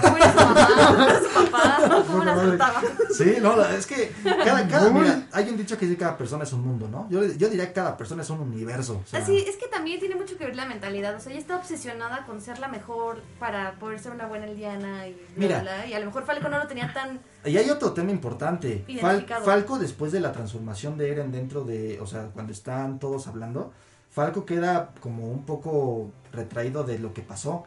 ¿Cómo 0.02 0.18
era 0.18 0.32
su 0.32 0.38
mamá? 0.40 0.68
¿Cómo 0.88 1.04
era 1.04 1.20
su 1.20 1.30
papá? 1.30 2.04
¿Cómo 2.08 2.24
la 2.24 2.36
Madre. 2.36 2.58
trataba? 2.58 2.82
Sí, 3.14 3.36
no, 3.42 3.62
es 3.66 3.86
que 3.88 4.12
cada, 4.24 4.68
cada, 4.68 4.90
mira, 4.92 5.28
hay 5.32 5.50
un 5.50 5.58
dicho 5.58 5.78
que 5.78 5.86
dice 5.86 5.98
que 5.98 6.04
cada 6.04 6.18
persona 6.18 6.44
es 6.44 6.54
un 6.54 6.62
mundo, 6.62 6.88
¿no? 6.90 7.08
Yo, 7.10 7.24
yo 7.24 7.50
diría 7.50 7.68
que 7.68 7.74
cada 7.74 7.98
persona 7.98 8.22
es 8.24 8.30
un 8.30 8.40
universo. 8.40 9.02
o 9.04 9.08
sea, 9.08 9.20
Así, 9.22 9.38
es 9.38 9.56
que 9.58 9.68
también 9.68 10.00
tiene 10.00 10.16
mucho 10.16 10.38
que 10.38 10.46
ver 10.46 10.56
la 10.56 10.66
mentalidad. 10.66 11.16
O 11.16 11.20
sea, 11.20 11.32
ella 11.32 11.42
está 11.42 11.58
obsesionada 11.58 12.26
con 12.26 12.42
ser 12.42 12.60
la 12.60 12.68
mejor 12.68 13.22
para 13.40 13.74
poder 13.80 14.00
ser 14.00 14.12
una 14.12 14.26
buena 14.28 14.46
Eldiana 14.46 15.08
y 15.08 15.14
bla, 15.14 15.22
Mira. 15.36 15.60
bla, 15.62 15.76
bla. 15.78 15.86
Y 15.88 15.94
a 15.94 16.00
lo 16.00 16.06
mejor 16.08 16.26
Falco 16.26 16.50
no 16.50 16.58
lo 16.60 16.68
tenía 16.68 16.92
tan... 16.94 17.20
Y 17.46 17.58
hay 17.58 17.70
otro 17.70 17.94
tema 17.94 18.12
importante. 18.12 18.86
Fal-. 19.02 19.26
Falco, 19.44 19.78
después 19.80 20.12
de 20.12 20.20
la 20.20 20.32
transformación 20.32 20.98
de 20.98 21.12
Eren 21.12 21.32
dentro 21.32 21.64
de, 21.64 22.00
o 22.00 22.08
sea, 22.08 22.28
cuando 22.34 22.52
están 22.54 23.00
todos 23.00 23.28
hablando, 23.28 23.72
Falco 24.10 24.46
queda 24.46 24.92
como 25.00 25.28
un 25.32 25.46
poco 25.46 26.12
retraído 26.32 26.84
de 26.84 27.00
lo 27.00 27.14
que 27.14 27.22
pasó. 27.22 27.66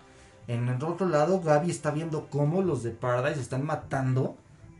En 0.48 0.68
el 0.68 0.82
otro 0.84 1.08
lado, 1.08 1.40
Gaby 1.40 1.70
está 1.70 1.90
viendo 1.90 2.28
cómo 2.30 2.62
los 2.62 2.82
de 2.82 2.90
Paradise 2.90 3.40
están 3.40 3.64
matando 3.64 4.36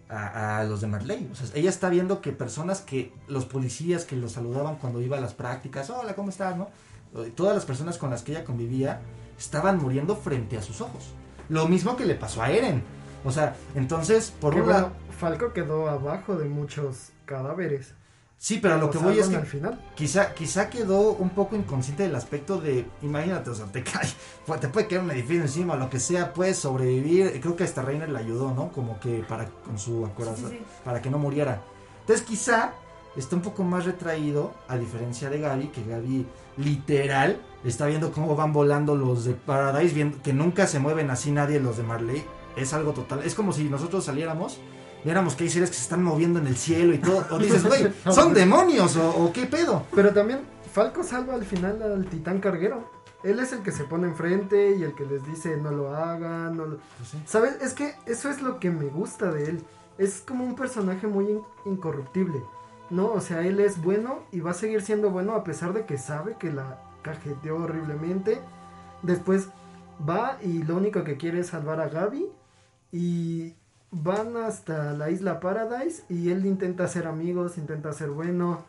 a, 0.08 0.60
a 0.60 0.64
los 0.64 0.80
de 0.80 0.86
Marley. 0.86 1.28
O 1.32 1.34
sea, 1.34 1.48
ella 1.54 1.70
está 1.70 1.88
viendo 1.88 2.20
que 2.20 2.32
personas 2.32 2.80
que, 2.80 3.12
los 3.28 3.46
policías 3.46 4.04
que 4.04 4.16
los 4.16 4.32
saludaban 4.32 4.76
cuando 4.76 5.00
iba 5.00 5.18
a 5.18 5.20
las 5.20 5.34
prácticas, 5.34 5.90
hola, 5.90 6.14
¿cómo 6.14 6.30
estás? 6.30 6.56
¿no? 6.56 6.68
Todas 7.34 7.54
las 7.54 7.64
personas 7.64 7.98
con 7.98 8.10
las 8.10 8.22
que 8.22 8.32
ella 8.32 8.44
convivía 8.44 9.00
estaban 9.38 9.78
muriendo 9.78 10.16
frente 10.16 10.56
a 10.56 10.62
sus 10.62 10.80
ojos. 10.80 11.12
Lo 11.48 11.66
mismo 11.68 11.96
que 11.96 12.04
le 12.04 12.14
pasó 12.14 12.42
a 12.42 12.50
Eren. 12.50 12.82
O 13.24 13.30
sea, 13.30 13.56
entonces, 13.74 14.32
por 14.40 14.54
Que 14.54 14.60
un 14.60 14.66
bueno, 14.66 14.80
lado... 14.80 14.92
Falco 15.18 15.52
quedó 15.52 15.88
abajo 15.88 16.36
de 16.36 16.48
muchos 16.48 17.10
cadáveres. 17.24 17.94
Sí, 18.38 18.58
pero 18.60 18.74
a 18.74 18.76
lo 18.76 18.90
que 18.90 18.98
sea, 18.98 19.06
voy 19.06 19.18
es 19.18 19.28
que 19.28 19.36
al 19.36 19.46
final. 19.46 19.80
quizá, 19.94 20.34
quizá 20.34 20.68
quedó 20.68 21.12
un 21.12 21.30
poco 21.30 21.56
inconsciente 21.56 22.02
del 22.02 22.14
aspecto 22.14 22.60
de, 22.60 22.86
imagínate, 23.02 23.50
o 23.50 23.54
sea, 23.54 23.66
te 23.66 23.82
cae, 23.84 24.06
pu- 24.46 24.58
te 24.60 24.68
puede 24.68 24.86
caer 24.86 25.00
un 25.00 25.10
edificio 25.10 25.42
encima, 25.42 25.74
lo 25.76 25.88
que 25.88 25.98
sea, 25.98 26.32
puedes 26.34 26.58
sobrevivir. 26.58 27.40
Creo 27.40 27.56
que 27.56 27.64
hasta 27.64 27.82
Reiner 27.82 28.10
le 28.10 28.18
ayudó, 28.18 28.52
¿no? 28.54 28.70
Como 28.72 29.00
que 29.00 29.24
para, 29.26 29.46
con 29.46 29.78
su 29.78 30.08
corazón, 30.16 30.50
sí, 30.50 30.58
sí. 30.58 30.64
para 30.84 31.00
que 31.00 31.10
no 31.10 31.18
muriera. 31.18 31.62
Entonces 32.00 32.24
quizá 32.26 32.72
está 33.16 33.34
un 33.36 33.42
poco 33.42 33.64
más 33.64 33.86
retraído, 33.86 34.52
a 34.68 34.76
diferencia 34.76 35.30
de 35.30 35.40
Gaby, 35.40 35.68
que 35.68 35.82
Gaby 35.84 36.26
literal 36.58 37.40
está 37.64 37.86
viendo 37.86 38.12
cómo 38.12 38.36
van 38.36 38.52
volando 38.52 38.94
los 38.94 39.24
de 39.24 39.32
Paradise, 39.32 39.94
viendo 39.94 40.20
que 40.22 40.32
nunca 40.34 40.66
se 40.66 40.78
mueven 40.78 41.10
así 41.10 41.30
nadie 41.32 41.58
los 41.58 41.78
de 41.78 41.82
Marley. 41.84 42.24
Es 42.56 42.72
algo 42.72 42.92
total, 42.92 43.22
es 43.24 43.34
como 43.34 43.52
si 43.52 43.64
nosotros 43.64 44.04
saliéramos 44.04 44.58
viéramos 45.06 45.34
que 45.36 45.44
hay 45.44 45.50
seres 45.50 45.70
que 45.70 45.76
se 45.76 45.82
están 45.82 46.02
moviendo 46.02 46.38
en 46.38 46.46
el 46.48 46.56
cielo 46.56 46.92
y 46.92 46.98
todo. 46.98 47.24
O 47.30 47.38
dices, 47.38 47.64
güey, 47.64 47.90
son 48.12 48.34
demonios 48.34 48.96
o, 48.96 49.08
o 49.24 49.32
qué 49.32 49.46
pedo. 49.46 49.84
Pero 49.94 50.12
también 50.12 50.40
Falco 50.72 51.02
salva 51.02 51.34
al 51.34 51.44
final 51.44 51.80
al 51.82 52.06
titán 52.06 52.40
carguero. 52.40 52.90
Él 53.22 53.40
es 53.40 53.52
el 53.52 53.60
que 53.62 53.72
se 53.72 53.84
pone 53.84 54.06
enfrente 54.08 54.76
y 54.76 54.82
el 54.82 54.94
que 54.94 55.06
les 55.06 55.24
dice 55.26 55.56
no 55.56 55.70
lo 55.70 55.96
hagan. 55.96 56.56
No 56.56 56.66
lo... 56.66 56.76
Pues 56.98 57.08
sí. 57.10 57.22
¿Sabes? 57.24 57.56
Es 57.62 57.72
que 57.72 57.94
eso 58.04 58.28
es 58.28 58.42
lo 58.42 58.60
que 58.60 58.70
me 58.70 58.86
gusta 58.86 59.32
de 59.32 59.44
él. 59.50 59.62
Es 59.96 60.20
como 60.20 60.44
un 60.44 60.54
personaje 60.54 61.06
muy 61.06 61.24
in- 61.30 61.42
incorruptible. 61.64 62.42
¿No? 62.90 63.06
O 63.12 63.20
sea, 63.20 63.40
él 63.46 63.58
es 63.60 63.80
bueno 63.82 64.20
y 64.32 64.40
va 64.40 64.50
a 64.50 64.54
seguir 64.54 64.82
siendo 64.82 65.10
bueno 65.10 65.34
a 65.34 65.42
pesar 65.44 65.72
de 65.72 65.86
que 65.86 65.98
sabe 65.98 66.36
que 66.38 66.52
la 66.52 66.78
cajeteó 67.02 67.56
horriblemente. 67.56 68.40
Después 69.02 69.48
va 70.08 70.38
y 70.42 70.62
lo 70.62 70.76
único 70.76 71.02
que 71.04 71.16
quiere 71.16 71.40
es 71.40 71.46
salvar 71.48 71.80
a 71.80 71.88
Gaby. 71.88 72.26
Y 72.92 73.54
van 73.90 74.36
hasta 74.36 74.92
la 74.92 75.10
isla 75.10 75.40
Paradise 75.40 76.02
y 76.08 76.30
él 76.30 76.44
intenta 76.46 76.86
ser 76.88 77.06
amigos, 77.06 77.58
intenta 77.58 77.92
ser 77.92 78.10
bueno. 78.10 78.64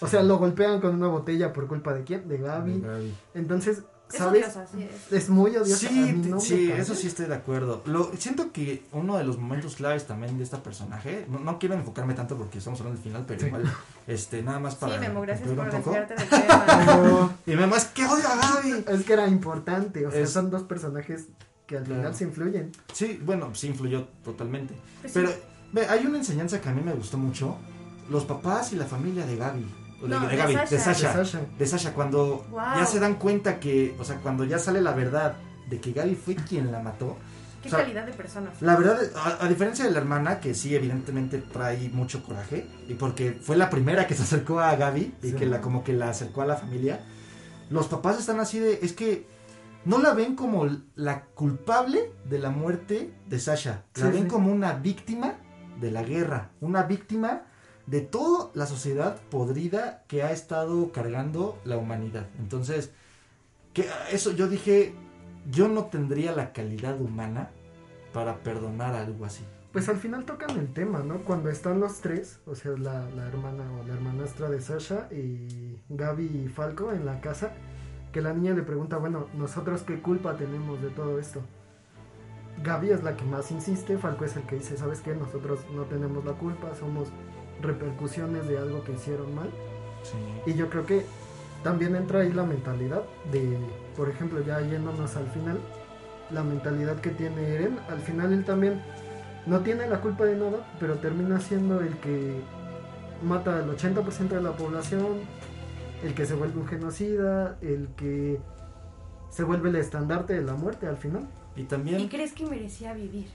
O 0.00 0.06
sea, 0.06 0.22
lo 0.22 0.36
golpean 0.38 0.80
con 0.80 0.94
una 0.94 1.06
botella 1.08 1.52
por 1.52 1.66
culpa 1.68 1.94
de 1.94 2.04
quién? 2.04 2.28
De 2.28 2.36
Gaby. 2.38 2.82
Entonces, 3.34 3.82
Es 4.12 4.18
¿sabes? 4.18 4.42
odiosa, 4.44 4.66
sí 4.66 4.82
es. 4.82 5.12
Es 5.12 5.30
muy 5.30 5.56
odiosa. 5.56 5.88
Sí, 5.88 6.10
a 6.10 6.12
mí 6.12 6.28
no 6.28 6.36
me 6.36 6.42
sí, 6.42 6.68
cae. 6.68 6.80
eso 6.80 6.94
sí 6.94 7.06
estoy 7.06 7.26
de 7.26 7.34
acuerdo. 7.34 7.82
Lo, 7.86 8.12
siento 8.16 8.52
que 8.52 8.84
uno 8.92 9.16
de 9.16 9.24
los 9.24 9.38
momentos 9.38 9.74
claves 9.76 10.06
también 10.06 10.36
de 10.36 10.44
esta 10.44 10.62
personaje, 10.62 11.26
no, 11.30 11.38
no 11.38 11.58
quiero 11.58 11.74
enfocarme 11.76 12.12
tanto 12.12 12.36
porque 12.36 12.58
estamos 12.58 12.78
hablando 12.80 13.00
del 13.00 13.08
final, 13.10 13.24
pero 13.26 13.40
Sí. 13.40 13.46
igual, 13.46 13.64
este, 14.06 14.42
nada 14.42 14.58
más 14.60 14.74
para 14.74 14.94
Sí, 14.94 15.00
Memo, 15.00 15.22
gracias 15.22 15.48
por 15.50 15.70
desviarte 15.72 16.14
del 16.14 16.28
tema. 16.28 17.36
Y 17.46 17.56
Memo, 17.56 17.74
es 17.76 17.84
que 17.86 18.04
odio 18.04 18.28
a 18.28 18.36
Gaby. 18.36 18.84
es 18.88 19.04
que 19.04 19.12
era 19.14 19.26
importante. 19.28 20.06
O 20.06 20.10
sea, 20.10 20.20
Es- 20.20 20.30
son 20.30 20.50
dos 20.50 20.62
personajes 20.64 21.28
que 21.66 21.76
al 21.78 21.84
Claro. 21.84 22.00
final 22.02 22.14
se 22.14 22.24
influyen. 22.24 22.72
Sí, 22.92 23.20
bueno, 23.24 23.54
sí 23.54 23.68
influyó 23.68 24.04
totalmente. 24.24 24.74
Pues 25.00 25.12
sí. 25.12 25.18
Pero 25.20 25.32
ve, 25.72 25.86
hay 25.88 26.06
una 26.06 26.18
enseñanza 26.18 26.60
que 26.60 26.68
a 26.68 26.72
mí 26.72 26.80
me 26.82 26.92
gustó 26.94 27.18
mucho. 27.18 27.56
Los 28.10 28.24
papás 28.24 28.72
y 28.72 28.76
la 28.76 28.84
familia 28.86 29.26
de 29.26 29.36
Gaby. 29.36 29.66
No, 30.06 30.20
de, 30.20 30.28
de 30.28 30.36
Gaby, 30.36 30.52
Sasha. 30.54 30.70
de 30.70 30.78
Sasha. 30.78 31.08
De 31.08 31.24
Sasha. 31.24 31.40
de 31.58 31.66
Sasha, 31.66 31.92
cuando 31.94 32.46
Wow. 32.50 32.60
ya 32.76 32.86
se 32.86 33.00
dan 33.00 33.14
cuenta 33.14 33.58
que, 33.58 33.96
o 33.98 34.04
sea, 34.04 34.16
cuando 34.16 34.44
ya 34.44 34.58
sale 34.58 34.80
la 34.80 34.92
verdad 34.92 35.36
de 35.68 35.80
que 35.80 35.92
Gaby 35.92 36.14
fue 36.14 36.34
quien 36.36 36.70
la 36.70 36.80
mató. 36.80 37.16
Qué 37.62 37.68
o 37.68 37.70
sea, 37.70 37.80
calidad 37.80 38.06
de 38.06 38.12
personas. 38.12 38.62
La 38.62 38.76
verdad, 38.76 39.00
a, 39.16 39.44
a 39.44 39.48
diferencia 39.48 39.84
de 39.84 39.90
la 39.90 39.98
hermana, 39.98 40.38
que 40.38 40.54
sí, 40.54 40.76
evidentemente 40.76 41.38
trae 41.38 41.88
mucho 41.88 42.22
coraje, 42.22 42.64
y 42.86 42.94
porque 42.94 43.32
fue 43.32 43.56
la 43.56 43.70
primera 43.70 44.06
que 44.06 44.14
se 44.14 44.22
acercó 44.22 44.60
a 44.60 44.76
Gaby 44.76 45.14
y 45.22 45.30
Sí. 45.30 45.34
que 45.34 45.46
la 45.46 45.60
como 45.60 45.82
que 45.82 45.92
la 45.94 46.10
acercó 46.10 46.42
a 46.42 46.46
la 46.46 46.54
familia, 46.56 47.00
los 47.70 47.88
papás 47.88 48.20
están 48.20 48.38
así 48.38 48.60
de, 48.60 48.78
es 48.82 48.92
que 48.92 49.26
no 49.86 49.98
la 49.98 50.12
ven 50.12 50.36
como 50.36 50.66
la 50.94 51.24
culpable 51.24 52.12
de 52.28 52.38
la 52.38 52.50
muerte 52.50 53.14
de 53.28 53.38
Sasha, 53.38 53.84
la 53.94 54.06
Sí, 54.06 54.12
ven 54.12 54.22
sí. 54.24 54.28
como 54.28 54.52
una 54.52 54.74
víctima 54.74 55.36
de 55.80 55.90
la 55.90 56.02
guerra, 56.02 56.50
una 56.60 56.82
víctima 56.82 57.42
de 57.86 58.00
toda 58.02 58.50
la 58.54 58.66
sociedad 58.66 59.20
podrida 59.30 60.02
que 60.08 60.22
ha 60.22 60.32
estado 60.32 60.90
cargando 60.92 61.58
la 61.64 61.76
humanidad. 61.78 62.26
Entonces, 62.38 62.92
que 63.72 63.86
eso 64.10 64.32
yo 64.32 64.48
dije, 64.48 64.94
yo 65.50 65.68
no 65.68 65.84
tendría 65.84 66.32
la 66.32 66.52
calidad 66.52 67.00
humana 67.00 67.50
para 68.12 68.42
perdonar 68.42 68.94
algo 68.94 69.24
así. 69.24 69.44
Pues 69.72 69.88
al 69.88 69.98
final 69.98 70.24
tocan 70.24 70.50
el 70.58 70.72
tema, 70.72 71.00
¿no? 71.00 71.18
Cuando 71.24 71.50
están 71.50 71.78
los 71.80 72.00
tres, 72.00 72.40
o 72.46 72.54
sea, 72.54 72.72
la, 72.72 73.08
la 73.10 73.28
hermana 73.28 73.64
o 73.78 73.86
la 73.86 73.94
hermanastra 73.94 74.48
de 74.48 74.60
Sasha 74.60 75.08
y 75.12 75.78
Gaby 75.90 76.24
y 76.44 76.48
Falco 76.48 76.92
en 76.92 77.04
la 77.04 77.20
casa, 77.20 77.52
que 78.16 78.22
la 78.22 78.32
niña 78.32 78.54
le 78.54 78.62
pregunta, 78.62 78.96
bueno, 78.96 79.26
¿nosotros 79.34 79.82
qué 79.82 80.00
culpa 80.00 80.38
tenemos 80.38 80.80
de 80.80 80.88
todo 80.88 81.18
esto? 81.18 81.42
Gaby 82.64 82.88
es 82.88 83.02
la 83.02 83.14
que 83.14 83.26
más 83.26 83.50
insiste, 83.50 83.98
Falco 83.98 84.24
es 84.24 84.34
el 84.36 84.44
que 84.44 84.56
dice, 84.56 84.78
¿sabes 84.78 85.02
qué? 85.02 85.14
Nosotros 85.14 85.60
no 85.74 85.82
tenemos 85.82 86.24
la 86.24 86.32
culpa, 86.32 86.74
somos 86.74 87.08
repercusiones 87.60 88.48
de 88.48 88.56
algo 88.56 88.82
que 88.84 88.92
hicieron 88.92 89.34
mal. 89.34 89.50
Y 90.46 90.54
yo 90.54 90.70
creo 90.70 90.86
que 90.86 91.04
también 91.62 91.94
entra 91.94 92.20
ahí 92.20 92.32
la 92.32 92.44
mentalidad 92.44 93.02
de, 93.30 93.58
por 93.98 94.08
ejemplo, 94.08 94.40
ya 94.40 94.62
yéndonos 94.62 95.14
al 95.14 95.26
final, 95.26 95.58
la 96.30 96.42
mentalidad 96.42 96.98
que 97.02 97.10
tiene 97.10 97.46
Eren, 97.50 97.78
al 97.90 98.00
final 98.00 98.32
él 98.32 98.46
también 98.46 98.80
no 99.44 99.60
tiene 99.60 99.88
la 99.88 100.00
culpa 100.00 100.24
de 100.24 100.36
nada, 100.36 100.66
pero 100.80 100.94
termina 100.94 101.38
siendo 101.38 101.82
el 101.82 101.94
que 101.98 102.40
mata 103.22 103.58
al 103.58 103.76
80% 103.76 104.28
de 104.28 104.40
la 104.40 104.52
población, 104.52 105.20
el 106.02 106.14
que 106.14 106.26
se 106.26 106.34
vuelve 106.34 106.58
un 106.60 106.66
genocida, 106.68 107.56
el 107.62 107.88
que 107.96 108.38
se 109.30 109.42
vuelve 109.44 109.68
el 109.70 109.76
estandarte 109.76 110.34
de 110.34 110.42
la 110.42 110.54
muerte 110.54 110.86
al 110.86 110.96
final. 110.96 111.26
Y 111.56 111.62
¿Y 111.62 111.64
también, 111.64 112.08
crees 112.08 112.32
que 112.32 112.46
merecía 112.46 112.92
vivir? 112.92 113.26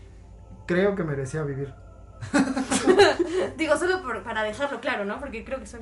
Creo 0.68 0.96
que 0.96 1.04
merecía 1.04 1.44
vivir. 1.44 1.74
Digo, 3.58 3.78
solo 3.78 4.02
por- 4.02 4.24
para 4.24 4.44
dejarlo 4.44 4.80
claro, 4.80 5.06
¿no? 5.06 5.20
Porque 5.20 5.44
creo 5.44 5.60
que 5.60 5.66
son 5.66 5.82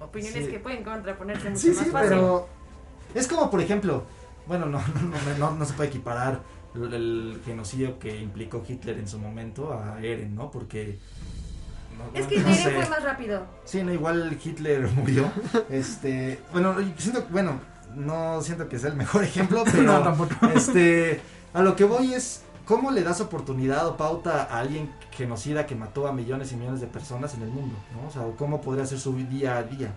opiniones 0.00 0.44
Sí. 0.46 0.50
que 0.50 0.58
pueden 0.58 0.82
contraponerse 0.84 1.48
mucho 1.48 1.60
Sí, 1.62 1.68
más 1.70 1.84
sí, 1.84 1.90
fácil. 1.90 2.08
pero 2.10 2.48
es 3.14 3.26
como 3.28 3.50
por 3.50 3.60
ejemplo, 3.60 4.04
bueno, 4.46 4.66
no, 4.66 4.78
no, 4.78 5.00
no, 5.02 5.38
no, 5.38 5.50
no 5.56 5.64
se 5.64 5.74
puede 5.74 5.88
equiparar 5.88 6.40
el, 6.74 6.92
el 6.92 7.40
genocidio 7.44 7.98
que 7.98 8.20
implicó 8.20 8.62
Hitler 8.66 8.98
en 8.98 9.08
su 9.08 9.18
momento 9.18 9.72
a 9.72 10.00
Eren, 10.02 10.34
¿no? 10.34 10.50
Porque 10.50 10.98
no- 11.98 12.18
Es 12.18 12.26
que 12.26 12.38
no 12.40 12.54
sé. 12.54 12.70
fue 12.70 12.88
más 12.88 13.02
rápido. 13.02 13.46
Sí, 13.64 13.82
no, 13.82 13.92
igual 13.92 14.38
Hitler 14.42 14.86
murió. 14.96 15.30
Este, 15.70 16.40
bueno, 16.52 16.74
siento, 16.98 17.24
bueno, 17.30 17.60
no 17.94 18.40
siento 18.42 18.68
que 18.68 18.78
sea 18.78 18.90
el 18.90 18.96
mejor 18.96 19.24
ejemplo, 19.24 19.64
pero 19.70 19.82
No, 19.82 20.02
tampoco. 20.02 20.34
este, 20.54 21.20
a 21.54 21.62
lo 21.62 21.76
que 21.76 21.84
voy 21.84 22.14
es 22.14 22.42
cómo 22.66 22.90
le 22.90 23.02
das 23.02 23.20
oportunidad 23.20 23.86
o 23.86 23.96
pauta 23.96 24.42
a 24.50 24.58
alguien 24.58 24.90
genocida 25.12 25.66
que 25.66 25.74
mató 25.76 26.06
a 26.08 26.12
millones 26.12 26.52
y 26.52 26.56
millones 26.56 26.80
de 26.80 26.86
personas 26.88 27.34
en 27.34 27.42
el 27.42 27.48
mundo, 27.48 27.76
¿no? 27.94 28.08
O 28.08 28.10
sea, 28.10 28.22
cómo 28.36 28.60
podría 28.60 28.84
ser 28.86 28.98
su 28.98 29.14
día 29.16 29.56
a 29.56 29.62
día. 29.62 29.94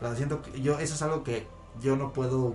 O 0.00 0.04
sea, 0.06 0.14
siento 0.16 0.40
que 0.42 0.60
yo 0.62 0.78
eso 0.78 0.94
es 0.94 1.02
algo 1.02 1.22
que 1.24 1.46
yo 1.80 1.96
no 1.96 2.12
puedo 2.12 2.54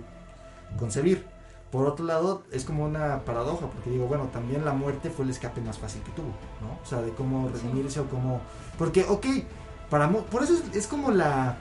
concebir. 0.80 1.26
Por 1.72 1.86
otro 1.86 2.05
lado, 2.05 2.43
es 2.51 2.63
como 2.63 2.86
una 2.86 3.26
paradoja, 3.26 3.68
porque 3.68 3.89
digo, 3.89 4.07
bueno, 4.07 4.30
también 4.32 4.63
la 4.63 4.74
muerte 4.74 5.09
fue 5.09 5.26
el 5.26 5.32
escape 5.32 5.59
más 5.61 5.78
fácil 5.78 6.01
que 6.03 6.11
tuvo, 6.11 6.28
¿no? 6.61 6.80
O 6.82 6.86
sea, 6.86 7.01
de 7.01 7.11
cómo 7.11 7.49
redimirse 7.49 7.99
o 7.99 8.05
cómo... 8.09 8.39
Porque, 8.78 9.05
ok, 9.07 9.26
para 9.89 10.09
por 10.09 10.43
eso 10.43 10.53
es, 10.53 10.76
es 10.76 10.88
como 10.88 11.11
la, 11.11 11.57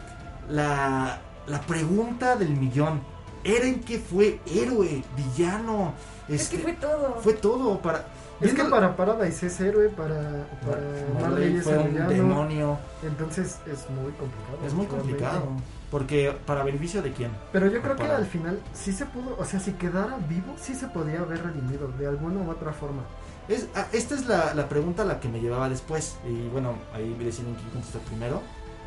la, 0.49 1.21
la 1.47 1.61
pregunta 1.63 2.37
del 2.37 2.51
millón. 2.51 3.01
¿Eren 3.43 3.81
que 3.81 3.99
fue 3.99 4.41
héroe, 4.47 5.05
villano? 5.17 5.95
Es 6.29 6.49
que 6.49 6.57
Este, 6.57 6.59
fue 6.59 6.73
todo. 6.73 7.17
fue 7.21 7.33
todo 7.35 7.81
para... 7.81 8.07
Es 8.41 8.53
que 8.53 8.65
para 8.65 8.95
Paradise 8.97 9.47
es 9.47 9.61
héroe, 9.61 9.89
para, 9.89 10.47
para 10.65 10.81
Marley 11.21 11.57
es 11.57 11.67
un 11.67 11.91
villano. 11.91 12.11
demonio. 12.11 12.79
Entonces 13.03 13.59
es 13.67 13.89
muy 13.91 14.13
complicado. 14.13 14.59
Es 14.67 14.75
muy 14.75 14.87
complicado. 14.87 15.49
Porque, 15.91 16.37
¿para 16.45 16.65
beneficio 16.65 17.01
de 17.01 17.13
quién? 17.13 17.31
Pero 17.53 17.69
yo 17.69 17.81
creo 17.81 17.97
que 17.97 18.03
al 18.03 18.27
final 18.27 18.61
sí 18.75 18.93
se 18.93 19.07
pudo, 19.07 19.37
o 19.39 19.45
sea, 19.45 19.61
si 19.61 19.73
quedara 19.73 20.19
vivo, 20.29 20.55
sí 20.61 20.75
se 20.75 20.89
podía 20.89 21.21
haber 21.21 21.45
redimido 21.45 21.89
de 21.99 22.09
alguna 22.09 22.41
u 22.41 22.51
otra 22.51 22.73
forma. 22.73 23.03
Es, 23.49 23.69
ah, 23.77 23.87
esta 23.93 24.17
es 24.17 24.27
la, 24.27 24.53
la 24.55 24.69
pregunta 24.69 25.03
a 25.03 25.07
la 25.07 25.21
que 25.21 25.29
me 25.29 25.41
llevaba 25.41 25.69
después. 25.69 26.17
Y 26.29 26.49
bueno, 26.49 26.75
ahí 26.93 27.17
deciden 27.21 27.55
quién 27.55 27.71
contestar 27.71 28.03
primero. 28.03 28.43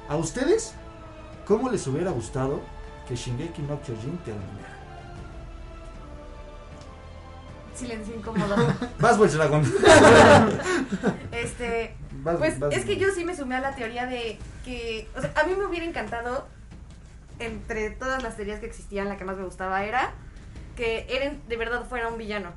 ¿A 0.10 0.18
ustedes 0.18 0.74
cómo 1.48 1.70
les 1.70 1.88
hubiera 1.88 2.12
gustado 2.12 2.60
que 3.08 3.16
Shingeki 3.16 3.62
no 3.62 3.80
Kyojin 3.82 4.18
terminara? 4.20 4.79
Silencio 7.80 8.16
incómodo. 8.16 8.56
Vas, 9.00 9.34
Dragon. 9.34 9.64
este, 11.32 11.96
Vas, 12.24 12.38
pues 12.38 12.60
vas. 12.60 12.76
es 12.76 12.86
que 12.86 12.98
yo 12.98 13.08
sí 13.16 13.24
me 13.24 13.36
sumé 13.36 13.56
a 13.56 13.62
la 13.62 13.76
teoría 13.76 14.06
de 14.06 14.38
que, 14.66 15.08
o 15.16 15.22
sea, 15.22 15.32
a 15.36 15.44
mí 15.46 15.54
me 15.56 15.66
hubiera 15.66 15.86
encantado, 15.86 16.48
entre 17.40 17.92
todas 17.92 18.22
las 18.22 18.36
teorías 18.36 18.60
que 18.60 18.66
existían, 18.66 19.08
la 19.08 19.18
que 19.18 19.24
más 19.24 19.38
me 19.38 19.46
gustaba 19.46 19.84
era 19.86 20.14
que 20.76 21.06
Eren 21.10 21.42
de 21.48 21.58
verdad 21.58 21.86
fuera 21.88 22.08
un 22.08 22.18
villano. 22.18 22.54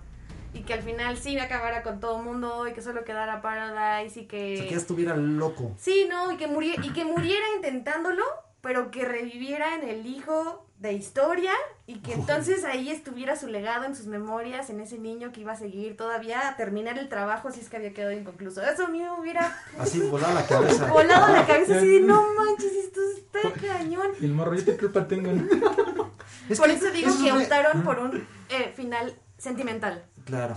Y 0.55 0.61
que 0.63 0.75
al 0.75 0.83
final 0.83 1.17
sí 1.17 1.39
acabara 1.39 1.83
con 1.83 1.99
todo 1.99 2.19
el 2.19 2.25
mundo 2.25 2.69
y 2.69 2.73
que 2.73 2.83
solo 2.83 3.05
quedara 3.05 3.41
Paradise 3.41 4.21
y 4.21 4.25
O 4.27 4.29
sea, 4.29 4.29
que 4.29 4.57
ya 4.57 4.69
que... 4.69 4.75
estuviera 4.75 5.17
loco. 5.17 5.75
Sí, 5.79 6.07
no, 6.09 6.31
y 6.31 6.37
que, 6.37 6.47
muriera, 6.47 6.85
y 6.85 6.91
que 6.91 7.05
muriera 7.05 7.45
intentándolo, 7.57 8.23
pero 8.63 8.91
que 8.91 9.05
reviviera 9.05 9.75
en 9.75 9.89
el 9.89 10.07
hijo 10.07 10.65
de 10.79 10.93
historia 10.93 11.53
y 11.87 11.99
que 11.99 12.15
entonces 12.15 12.65
ahí 12.65 12.91
estuviera 12.91 13.37
su 13.37 13.47
legado 13.49 13.85
en 13.85 13.95
sus 13.95 14.07
memorias, 14.07 14.71
en 14.71 14.81
ese 14.81 14.99
niño 14.99 15.33
que 15.33 15.41
iba 15.41 15.53
a 15.53 15.57
seguir 15.57 15.97
todavía 15.97 16.49
a 16.49 16.57
terminar 16.57 16.99
el 16.99 17.09
trabajo 17.09 17.51
si 17.53 17.61
es 17.61 17.69
que 17.69 17.77
había 17.77 17.93
quedado 17.93 18.13
inconcluso. 18.13 18.63
Eso 18.63 18.87
a 18.87 18.89
mí 18.89 19.01
me 19.01 19.11
hubiera 19.13 19.57
Así 19.79 20.01
volaba 20.01 20.35
la 20.35 20.47
cabeza. 20.47 20.87
volado 20.87 21.33
la 21.33 21.47
cabeza 21.47 21.77
así 21.77 21.89
de 21.89 22.01
no 22.07 22.23
manches, 22.35 22.73
esto 22.73 23.01
está 23.17 23.53
cañón. 23.61 24.09
Y 24.21 24.25
el 24.25 24.33
morro, 24.33 24.55
yo 24.55 24.65
te 24.65 24.77
culpa 24.77 25.07
tengo. 25.07 25.31
Es 26.49 26.59
Por 26.59 26.69
que 26.69 26.75
eso 26.75 26.91
digo 26.91 27.13
que 27.23 27.33
optaron 27.33 27.83
por 27.85 28.01
un 28.01 28.27
eh, 28.49 28.73
final 28.75 29.15
sentimental. 29.39 30.05
Claro. 30.25 30.57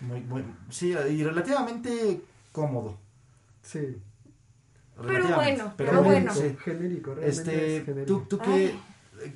Muy, 0.00 0.20
muy, 0.20 0.44
sí, 0.70 0.92
y 0.92 1.24
relativamente 1.24 2.22
cómodo. 2.52 2.96
Sí. 3.60 4.00
Pero 5.04 5.28
bueno, 5.34 5.74
Pero 5.76 5.90
pero 5.90 6.02
bueno, 6.02 6.32
sí. 6.32 6.56
Genérico, 6.64 7.12
Este, 7.20 7.78
es 7.78 7.84
genérico. 7.84 8.22
¿tú, 8.26 8.36
tú 8.36 8.38
qué, 8.38 8.74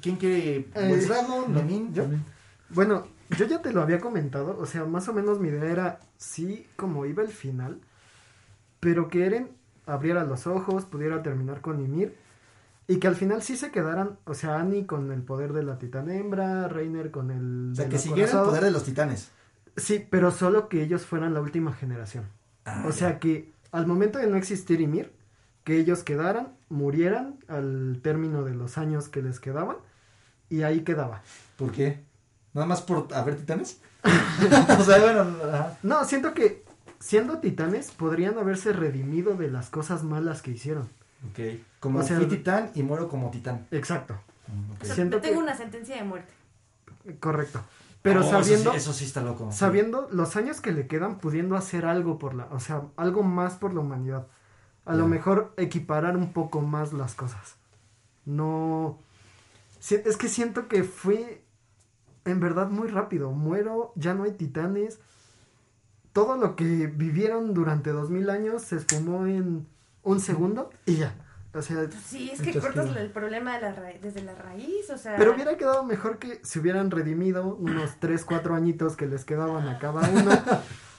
¿quién 0.01 0.17
quiere? 0.17 0.69
Welch 0.75 1.07
Dragon? 1.07 1.53
¿Lomin? 1.53 1.93
¿Yo? 1.93 2.05
Bueno, 2.71 3.07
yo 3.37 3.47
ya 3.47 3.61
te 3.61 3.73
lo 3.73 3.83
había 3.83 4.01
comentado, 4.01 4.59
o 4.59 4.67
sea, 4.67 4.85
más 4.85 5.09
o 5.09 5.13
menos 5.13 5.39
mi 5.39 5.49
idea 5.49 5.71
era, 5.71 6.01
sí, 6.17 6.67
como 6.77 7.05
iba 7.07 7.23
el 7.23 7.29
final, 7.29 7.81
pero 8.81 9.09
que 9.09 9.27
Eren 9.27 9.51
abriera 9.87 10.25
los 10.25 10.47
ojos, 10.47 10.85
pudiera 10.85 11.23
terminar 11.23 11.61
con 11.61 11.81
Ymir, 11.81 12.17
y 12.87 12.99
que 12.99 13.07
al 13.07 13.17
final 13.17 13.43
sí 13.43 13.57
se 13.57 13.71
quedaran, 13.71 14.19
o 14.25 14.35
sea, 14.35 14.59
Annie 14.59 14.87
con 14.87 15.13
el 15.13 15.23
poder 15.23 15.53
de 15.53 15.63
la 15.63 15.79
titán 15.79 16.11
hembra, 16.11 16.69
Reiner 16.69 17.11
con 17.11 17.31
el... 17.31 17.71
O 17.73 17.75
sea, 17.75 17.89
que 17.89 17.99
siguiera 17.99 18.33
el 18.33 18.47
poder 18.47 18.65
de 18.65 18.71
los 18.73 18.85
titanes. 18.85 19.31
Sí, 19.77 20.05
pero 20.11 20.33
solo 20.33 20.69
que 20.69 20.83
ellos 20.83 21.07
fueran 21.07 21.35
la 21.35 21.41
última 21.41 21.73
generación. 21.73 22.25
Ah, 22.65 22.85
o 22.89 22.93
sea, 22.93 23.21
que 23.21 23.53
al 23.71 23.87
momento 23.87 24.19
de 24.19 24.27
no 24.27 24.37
existir 24.37 24.81
Ymir, 24.81 25.13
que 25.71 25.79
ellos 25.79 26.03
quedaran, 26.03 26.49
murieran 26.69 27.37
al 27.47 28.01
término 28.03 28.43
de 28.43 28.55
los 28.55 28.77
años 28.77 29.09
que 29.09 29.23
les 29.23 29.39
quedaban, 29.39 29.77
y 30.49 30.63
ahí 30.65 30.81
quedaba. 30.81 31.23
¿Por 31.57 31.71
qué? 31.71 32.01
¿Nada 32.55 32.67
más 32.67 32.83
por 32.83 33.07
haber 33.15 33.37
titanes? 33.37 33.81
o 34.81 34.83
sea, 34.83 34.99
bueno, 34.99 35.21
ajá. 35.45 35.79
No, 35.85 36.05
siento 36.05 36.35
que 36.35 36.65
siendo 36.99 37.39
titanes 37.39 37.93
podrían 37.93 38.37
haberse 38.37 38.73
redimido 38.73 39.37
de 39.37 39.49
las 39.49 39.71
cosas 39.71 40.03
malas 40.03 40.43
que 40.43 40.51
hicieron. 40.51 40.89
Ok. 41.31 41.61
Como 41.79 42.01
O 42.01 42.03
sea, 42.03 42.17
fui 42.17 42.27
titán 42.27 42.73
y 42.75 42.83
muero 42.83 43.09
como 43.09 43.31
titán. 43.31 43.69
Exacto, 43.71 44.15
Mm, 44.49 44.73
ok. 44.73 44.79
O 44.83 44.85
sea, 44.85 44.95
Siento 44.97 45.21
tengo 45.21 45.37
que- 45.37 45.43
una 45.45 45.57
sentencia 45.57 45.95
de 45.95 46.03
muerte. 46.03 46.33
correcto. 47.21 47.63
Pero 48.03 48.21
Oh, 48.21 48.25
eso 48.25 48.43
sí- 48.43 48.51
sabiendo, 48.51 48.73
Eso 48.73 48.93
sí, 48.93 49.05
está 49.05 49.21
loco. 49.23 49.53
sabiendo 49.53 50.09
los 50.11 50.35
años 50.35 50.61
que 50.61 50.73
le 50.73 50.89
quedan, 50.89 51.19
pudiendo 51.19 51.55
hacer 51.55 51.87
algo 51.87 52.19
por 52.19 52.35
la, 52.35 52.47
o 52.47 52.59
sea, 52.59 52.83
algo 52.97 53.23
más 53.23 53.55
por 53.55 53.73
la 53.73 53.79
humanidad. 53.81 54.27
A 54.87 54.95
lo 54.95 55.07
mejor 55.07 55.53
equiparar 55.57 56.17
un 56.17 56.33
poco 56.33 56.61
más 56.63 56.93
las 56.93 57.15
cosas. 57.15 57.57
No, 58.25 58.99
es 59.89 60.17
que 60.17 60.29
siento 60.29 60.69
que 60.69 60.85
fue 60.85 61.43
en 62.25 62.41
verdad 62.41 62.69
muy 62.71 62.89
rápido. 62.89 63.31
Muero, 63.31 63.93
ya 63.97 64.15
no 64.15 64.25
hay 64.25 64.33
titanes. 64.33 64.99
Todo 66.13 66.37
lo 66.37 66.57
que 66.57 66.87
vivieron 66.89 67.55
durante 67.55 67.91
dos 67.91 68.11
mil 68.11 68.31
años 68.31 68.63
se 68.63 68.77
esfumó 68.77 69.27
en 69.27 69.67
un 70.03 70.21
segundo 70.21 70.71
y 70.87 70.97
ya. 70.97 71.15
O 71.53 71.63
sea, 71.63 71.79
Pues 71.89 71.95
sí, 72.05 72.31
es 72.33 72.41
que 72.43 72.57
cortas 72.59 72.95
el 72.97 73.11
problema 73.11 73.55
de 73.57 73.61
la 73.63 73.73
ra- 73.73 73.93
desde 74.01 74.23
la 74.23 74.35
raíz, 74.37 74.89
o 74.91 74.97
sea... 74.97 75.17
Pero 75.17 75.35
hubiera 75.35 75.57
quedado 75.57 75.83
mejor 75.85 76.19
que 76.19 76.41
se 76.45 76.61
hubieran 76.61 76.93
redimido 76.93 77.57
unos 77.57 77.97
3, 77.99 78.25
4 78.25 78.55
añitos 78.55 78.97
que 78.97 79.07
les 79.07 79.25
quedaban 79.25 79.69
a 79.69 79.79
cada 79.81 80.09
uno. 80.09 80.31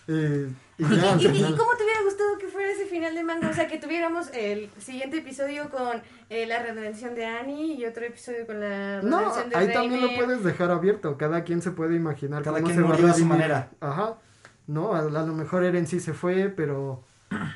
eh, 0.07 0.49
y 0.77 0.83
¿Y, 0.85 0.95
ya 0.97 1.13
al 1.13 1.21
y- 1.21 1.25
y- 1.25 1.29
final- 1.29 1.53
y 1.53 1.57
cómo 1.57 1.71
te 1.77 1.83
hubiera 1.83 2.01
gustado 2.03 2.37
que 2.39 2.47
fuera 2.47 2.71
ese 2.71 2.85
final 2.85 3.13
de 3.15 3.23
manga? 3.23 3.49
O 3.49 3.53
sea, 3.53 3.67
que 3.67 3.77
tuviéramos 3.77 4.29
el 4.33 4.69
siguiente 4.79 5.17
episodio 5.19 5.69
con 5.69 6.01
eh, 6.29 6.45
la 6.47 6.61
redención 6.63 7.13
de 7.15 7.25
Annie 7.25 7.75
y 7.75 7.85
otro 7.85 8.05
episodio 8.05 8.45
con 8.47 8.59
la 8.59 9.01
No, 9.01 9.19
redención 9.19 9.49
de 9.49 9.55
ahí 9.57 9.71
también 9.73 10.01
lo 10.01 10.07
puedes 10.15 10.43
dejar 10.43 10.71
abierto. 10.71 11.17
Cada 11.17 11.43
quien 11.43 11.61
se 11.61 11.71
puede 11.71 11.95
imaginar 11.95 12.41
Cada 12.43 12.57
cómo 12.57 12.65
quien 12.67 12.77
se 12.77 12.81
va 12.83 12.89
murió 12.89 13.07
a 13.07 13.13
su 13.13 13.25
manera. 13.25 13.69
Ajá. 13.79 14.15
No, 14.67 14.93
a, 14.93 14.99
a 14.99 15.03
lo 15.03 15.33
mejor 15.33 15.63
Eren 15.63 15.85
sí 15.87 15.99
se 15.99 16.13
fue, 16.13 16.49
pero 16.49 17.03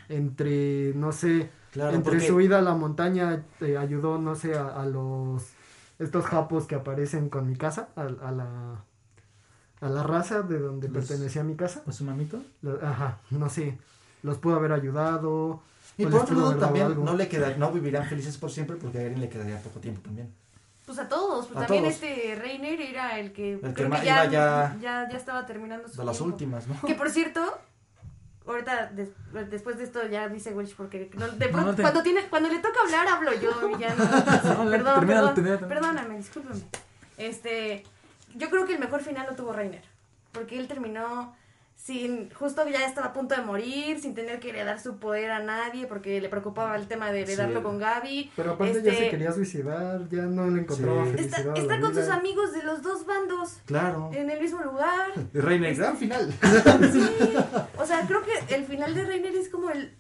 entre, 0.10 0.94
no 0.96 1.12
sé, 1.12 1.50
Claro, 1.72 1.96
entre 1.96 2.14
porque- 2.14 2.28
su 2.28 2.40
ida 2.42 2.60
a 2.60 2.62
la 2.62 2.74
montaña 2.74 3.44
eh, 3.62 3.78
ayudó, 3.78 4.18
no 4.18 4.36
sé, 4.36 4.56
a, 4.56 4.68
a 4.82 4.86
los 4.86 5.44
estos 6.00 6.26
japos 6.26 6.68
que 6.68 6.76
aparecen 6.76 7.30
con 7.30 7.48
mi 7.48 7.56
casa, 7.56 7.90
a, 7.96 8.02
a 8.04 8.32
la 8.32 8.84
a 9.82 9.90
la 9.90 10.04
raza 10.04 10.42
de 10.42 10.60
donde 10.60 10.88
Los- 10.90 11.06
pertenecía 11.08 11.44
mi 11.44 11.56
casa. 11.56 11.82
¿O 11.86 11.92
su 11.92 12.04
mamito? 12.04 12.42
Lo- 12.62 12.80
Ajá, 12.86 13.18
no 13.32 13.50
sé, 13.50 13.78
los 14.24 14.38
pudo 14.38 14.56
haber 14.56 14.72
ayudado. 14.72 15.62
Y 15.98 16.06
por 16.06 16.22
otro 16.22 16.36
lado 16.36 16.56
también 16.56 16.88
algo. 16.88 17.04
no 17.06 17.14
le 17.16 17.28
queda, 17.30 17.56
no 17.58 17.72
vivirán 17.72 18.06
felices 18.06 18.38
por 18.38 18.52
siempre 18.52 18.76
porque 18.76 18.98
a 18.98 19.02
Eren 19.04 19.22
le 19.22 19.30
quedaría 19.30 19.60
poco 19.62 19.80
tiempo 19.80 20.02
también. 20.02 20.30
Pues 20.86 21.00
a 21.00 21.08
todos, 21.10 21.48
pues 21.48 21.58
A 21.58 21.62
también 21.62 21.84
todos. 21.84 21.96
este 21.96 22.36
Reiner 22.36 22.80
era 22.82 23.18
el 23.20 23.32
que, 23.34 23.58
ma- 23.62 23.74
que 23.74 24.06
ya, 24.06 24.26
ya- 24.26 24.78
ya, 24.82 25.10
ya 25.10 25.18
estaba 25.18 25.46
terminando 25.46 25.88
su 25.88 25.98
De 25.98 26.06
las 26.06 26.18
tiempo. 26.18 26.34
últimas, 26.34 26.68
¿no? 26.68 26.80
Que 26.86 26.94
por 26.96 27.10
cierto, 27.10 27.42
ahorita 28.46 28.88
des- 28.88 29.10
después 29.50 29.78
de 29.78 29.86
esto 29.86 30.06
ya 30.08 30.28
dice 30.30 30.54
Welch 30.54 30.76
porque 30.76 31.10
no- 31.18 31.28
de 31.30 31.46
No, 31.48 31.52
pronto, 31.52 31.72
no 31.72 31.76
te- 31.76 31.82
cuando 31.82 32.04
tiene 32.04 32.28
cuando 32.30 32.50
le 32.50 32.60
toca 32.60 32.80
hablar 32.86 33.08
hablo 33.08 33.32
yo 33.34 33.70
y 33.70 33.80
ya 33.80 33.96
no, 33.96 34.04
No, 34.66 34.70
perdón, 34.70 34.96
termina, 34.96 35.00
perdón, 35.00 35.36
termina. 35.36 35.68
perdóname, 35.68 36.18
discúlpame. 36.18 36.62
Este, 37.18 37.84
yo 38.36 38.50
creo 38.50 38.66
que 38.66 38.74
el 38.74 38.80
mejor 38.80 39.02
final 39.02 39.26
lo 39.30 39.36
tuvo 39.36 39.52
Reiner, 39.54 39.84
porque 40.32 40.58
él 40.60 40.68
terminó 40.68 41.36
sin 41.78 42.30
justo 42.34 42.66
ya 42.70 42.86
estaba 42.88 43.08
a 43.08 43.14
punto 43.14 43.36
de 43.36 43.42
morir, 43.42 44.00
sin 44.00 44.16
tener 44.16 44.40
que 44.40 44.50
heredar 44.50 44.80
su 44.80 44.98
poder 44.98 45.30
a 45.30 45.40
nadie 45.40 45.86
porque 45.88 46.22
le 46.22 46.30
preocupaba 46.30 46.76
el 46.78 46.88
tema 46.88 47.12
de 47.12 47.22
heredarlo 47.24 47.60
Sí. 47.60 47.64
con 47.64 47.78
Gaby. 47.80 48.32
Pero 48.36 48.52
aparte 48.54 48.82
ya 48.82 48.92
Este, 48.92 49.04
se 49.06 49.10
quería 49.10 49.32
suicidar, 49.34 50.08
ya 50.10 50.22
no 50.24 50.50
le 50.50 50.62
encontraba 50.62 51.04
Sí. 51.06 51.12
felicidad. 51.12 51.40
Está, 51.40 51.52
a 51.52 51.54
la 51.54 51.60
está 51.62 51.80
con 51.82 51.94
sus 51.94 52.08
amigos 52.10 52.54
de 52.54 52.64
los 52.64 52.82
dos 52.82 53.06
bandos 53.06 53.58
Claro. 53.66 54.10
en 54.14 54.30
el 54.30 54.42
mismo 54.42 54.62
lugar. 54.64 55.12
Reiner, 55.34 55.76
gran 55.76 55.98
final. 55.98 56.34
Sí. 56.94 57.02
O 57.78 57.86
sea, 57.86 58.02
creo 58.08 58.22
que 58.24 58.56
el 58.56 58.64
final 58.66 58.96
de 58.96 59.04
Reiner 59.06 59.36
es 59.36 59.50
como 59.50 59.70
el, 59.70 59.94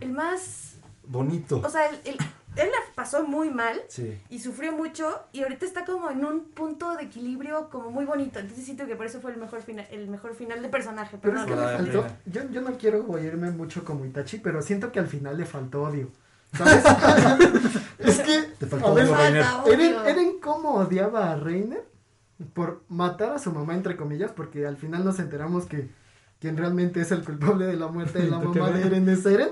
el 0.00 0.12
más. 0.12 0.74
Bonito. 1.08 1.62
O 1.64 1.70
sea, 1.70 1.88
el, 1.88 1.98
el- 2.04 2.18
él 2.56 2.68
la 2.70 2.94
pasó 2.94 3.26
muy 3.26 3.50
mal 3.50 3.80
Sí. 3.88 4.18
y 4.28 4.40
sufrió 4.40 4.72
mucho 4.72 5.20
y 5.32 5.42
ahorita 5.42 5.66
está 5.66 5.84
como 5.84 6.10
en 6.10 6.24
un 6.24 6.44
punto 6.44 6.96
de 6.96 7.04
equilibrio 7.04 7.68
como 7.70 7.90
muy 7.90 8.04
bonito. 8.04 8.38
Entonces 8.38 8.64
siento 8.64 8.86
que 8.86 8.96
por 8.96 9.06
eso 9.06 9.20
fue 9.20 9.32
el 9.32 9.38
mejor 9.38 9.62
final, 9.62 9.86
el 9.90 10.08
mejor 10.08 10.34
final 10.34 10.62
de 10.62 10.68
personaje. 10.68 11.18
Pero 11.20 11.38
es 11.38 11.44
que 11.44 11.54
le 11.56 11.62
faltó. 11.62 12.06
Yo, 12.26 12.50
yo 12.50 12.60
no 12.62 12.76
quiero 12.78 13.04
oírme 13.08 13.50
mucho 13.50 13.84
como 13.84 14.04
Itachi, 14.04 14.38
pero 14.38 14.62
siento 14.62 14.90
que 14.90 14.98
al 14.98 15.06
final 15.06 15.36
le 15.36 15.44
faltó 15.44 15.82
odio. 15.82 16.08
¿Sabes? 16.52 16.82
es 17.98 18.20
que. 18.20 18.42
Te 18.58 18.66
faltó 18.66 18.88
a 18.88 18.94
ver, 18.94 19.04
odio, 19.06 19.16
Reiner. 19.16 19.44
Falta 19.44 19.70
Eren. 19.70 19.94
Eren 20.06 20.40
cómo 20.40 20.74
odiaba 20.74 21.32
a 21.32 21.36
Reiner 21.36 21.84
por 22.54 22.82
matar 22.88 23.32
a 23.32 23.38
su 23.38 23.50
mamá, 23.52 23.74
entre 23.74 23.96
comillas, 23.96 24.30
porque 24.32 24.66
al 24.66 24.76
final 24.76 25.04
nos 25.04 25.18
enteramos 25.18 25.66
que 25.66 25.88
quien 26.38 26.56
realmente 26.56 27.00
es 27.00 27.10
el 27.12 27.24
culpable 27.24 27.66
de 27.66 27.76
la 27.76 27.88
muerte 27.88 28.18
de 28.20 28.30
la 28.30 28.40
¿Tú 28.42 28.52
qué 28.52 28.60
mamá 28.60 28.76
de? 28.76 28.86
Eren 28.86 29.08
es 29.08 29.24
Eren. 29.26 29.50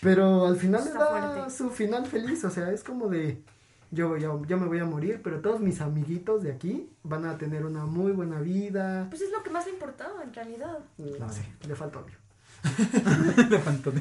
Pero 0.00 0.46
al 0.46 0.56
final 0.56 0.82
le 0.84 0.90
Está 0.90 0.98
da 1.12 1.32
fuerte. 1.34 1.50
su 1.56 1.70
final 1.70 2.06
feliz, 2.06 2.44
o 2.44 2.50
sea, 2.50 2.70
es 2.70 2.82
como 2.84 3.08
de 3.08 3.42
yo, 3.90 4.08
voy 4.08 4.24
a- 4.24 4.40
yo 4.48 4.56
me 4.58 4.66
voy 4.66 4.78
a 4.78 4.84
morir, 4.84 5.20
pero 5.22 5.40
todos 5.40 5.60
mis 5.60 5.80
amiguitos 5.80 6.42
de 6.42 6.52
aquí 6.52 6.88
van 7.02 7.26
a 7.26 7.36
tener 7.36 7.64
una 7.66 7.84
muy 7.84 8.12
buena 8.12 8.40
vida. 8.40 9.06
Pues 9.10 9.22
es 9.22 9.30
lo 9.30 9.42
que 9.42 9.50
más 9.50 9.66
le 9.66 9.72
importaba 9.72 10.22
en 10.22 10.32
realidad. 10.32 10.78
No 10.98 11.32
sé, 11.32 11.44
le 11.68 11.74
falta 11.74 11.98
odio. 11.98 12.14
Le 13.50 13.58
faltó 13.58 13.90
de- 13.90 14.00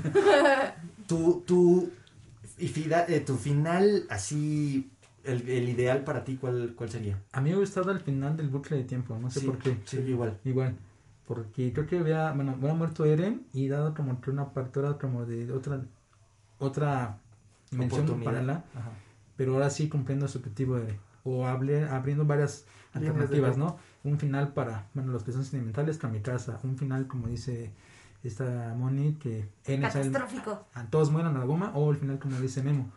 Tu, 1.07 1.41
tu, 1.47 1.89
y 2.59 2.67
fida- 2.67 3.05
eh, 3.09 3.19
tu 3.21 3.35
final 3.35 4.05
así, 4.09 4.91
el, 5.23 5.47
el 5.49 5.69
ideal 5.69 6.03
para 6.03 6.23
ti, 6.23 6.37
¿cuál, 6.39 6.73
cuál 6.75 6.89
sería? 6.89 7.17
A 7.31 7.41
mí 7.41 7.49
me 7.49 7.55
ha 7.55 7.59
gustado 7.59 7.91
el 7.91 7.99
final 8.01 8.37
del 8.37 8.49
bucle 8.49 8.77
de 8.77 8.83
tiempo, 8.83 9.17
no 9.19 9.29
sé 9.31 9.39
Sí, 9.41 9.45
por 9.47 9.57
qué. 9.57 9.77
Sí, 9.85 9.97
igual. 9.97 10.37
Igual. 10.45 10.75
Porque 11.35 11.71
creo 11.73 11.87
que 11.87 11.99
había, 11.99 12.31
bueno, 12.33 12.51
había 12.59 12.73
muerto 12.73 13.05
Eren 13.05 13.45
y 13.53 13.67
dado 13.67 13.93
como 13.93 14.19
que 14.21 14.29
una 14.31 14.43
apertura 14.43 14.97
como 14.97 15.25
de 15.25 15.51
otra 15.51 15.81
otra 16.59 17.17
dimensión 17.71 18.05
paralela, 18.23 18.63
pero 19.37 19.53
ahora 19.53 19.69
sí 19.69 19.89
cumpliendo 19.89 20.27
su 20.27 20.37
objetivo 20.39 20.75
de 20.77 20.99
o 21.23 21.47
hable, 21.47 21.83
abriendo 21.85 22.25
varias 22.25 22.65
alternativas. 22.93 23.57
¿no? 23.57 23.77
Un 24.03 24.17
final 24.19 24.53
para, 24.53 24.87
bueno, 24.93 25.11
los 25.11 25.23
que 25.23 25.31
son 25.31 25.43
sentimentales 25.45 25.97
Kamikaza, 25.97 26.59
un 26.63 26.77
final 26.77 27.07
como 27.07 27.27
dice 27.27 27.71
esta 28.23 28.73
Moni 28.77 29.13
que 29.13 29.49
Eren 29.65 29.81
sale- 29.91 30.11
Catastrófico. 30.11 30.65
a 30.73 30.85
todos 30.85 31.11
mueran 31.11 31.35
a 31.35 31.39
la 31.39 31.45
goma 31.45 31.71
o 31.75 31.89
el 31.91 31.97
final 31.97 32.19
como 32.19 32.39
dice 32.39 32.61
Memo. 32.63 32.91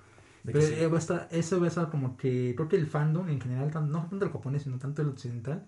Pero 0.44 0.60
sí. 0.60 0.74
eh, 0.76 0.86
va 0.88 0.96
a 0.96 1.00
estar- 1.00 1.28
eso 1.30 1.58
va 1.58 1.64
a 1.66 1.68
estar 1.68 1.88
como 1.90 2.18
que 2.18 2.52
creo 2.54 2.68
que 2.68 2.76
el 2.76 2.86
fandom 2.86 3.28
en 3.30 3.40
general, 3.40 3.70
no 3.90 4.06
tanto 4.10 4.26
el 4.26 4.30
japonés, 4.32 4.62
sino 4.64 4.78
tanto 4.78 5.00
el 5.00 5.08
occidental, 5.08 5.64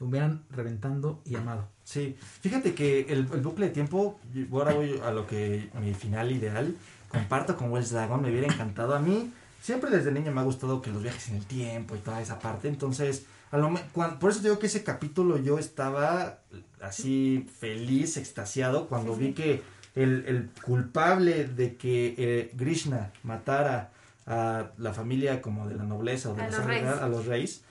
hubieran 0.00 0.42
reventando 0.50 1.20
y 1.24 1.36
amado. 1.36 1.68
Sí, 1.84 2.16
fíjate 2.40 2.74
que 2.74 3.00
el, 3.10 3.28
el 3.32 3.40
bucle 3.40 3.66
de 3.66 3.72
tiempo, 3.72 4.18
ahora 4.52 4.74
voy 4.74 5.00
a 5.04 5.10
lo 5.10 5.26
que 5.26 5.68
mi 5.80 5.94
final 5.94 6.32
ideal, 6.32 6.74
comparto 7.08 7.56
con 7.56 7.70
Wells 7.70 7.90
Dragon, 7.90 8.20
me 8.22 8.30
hubiera 8.30 8.46
encantado 8.52 8.94
a 8.94 8.98
mí. 9.00 9.32
Siempre 9.62 9.90
desde 9.90 10.12
niño 10.12 10.32
me 10.32 10.40
ha 10.40 10.44
gustado 10.44 10.82
que 10.82 10.90
los 10.90 11.02
viajes 11.02 11.28
en 11.28 11.36
el 11.36 11.46
tiempo 11.46 11.94
y 11.94 11.98
toda 11.98 12.20
esa 12.20 12.38
parte, 12.38 12.68
entonces, 12.68 13.24
a 13.50 13.56
lo, 13.56 13.70
me- 13.70 13.80
cuan- 13.92 14.18
por 14.18 14.30
eso 14.30 14.40
digo 14.40 14.58
que 14.58 14.66
ese 14.66 14.82
capítulo 14.84 15.38
yo 15.38 15.58
estaba 15.58 16.40
así 16.82 17.46
feliz, 17.60 18.16
extasiado, 18.18 18.88
cuando 18.88 19.14
vi 19.16 19.32
que 19.32 19.62
el, 19.94 20.24
el 20.26 20.50
culpable 20.64 21.44
de 21.46 21.76
que 21.76 22.14
eh, 22.18 22.52
Krishna 22.58 23.12
matara 23.22 23.90
a 24.26 24.70
la 24.78 24.92
familia 24.92 25.40
como 25.40 25.68
de 25.68 25.76
la 25.76 25.84
nobleza 25.84 26.30
o 26.30 26.34
de 26.34 26.42
A 26.42 26.44
la 26.44 26.50
los 26.50 26.56
sangre 26.56 26.80
reyes. 26.82 26.98
a 27.00 27.08
los 27.08 27.26
reyes, 27.26 27.62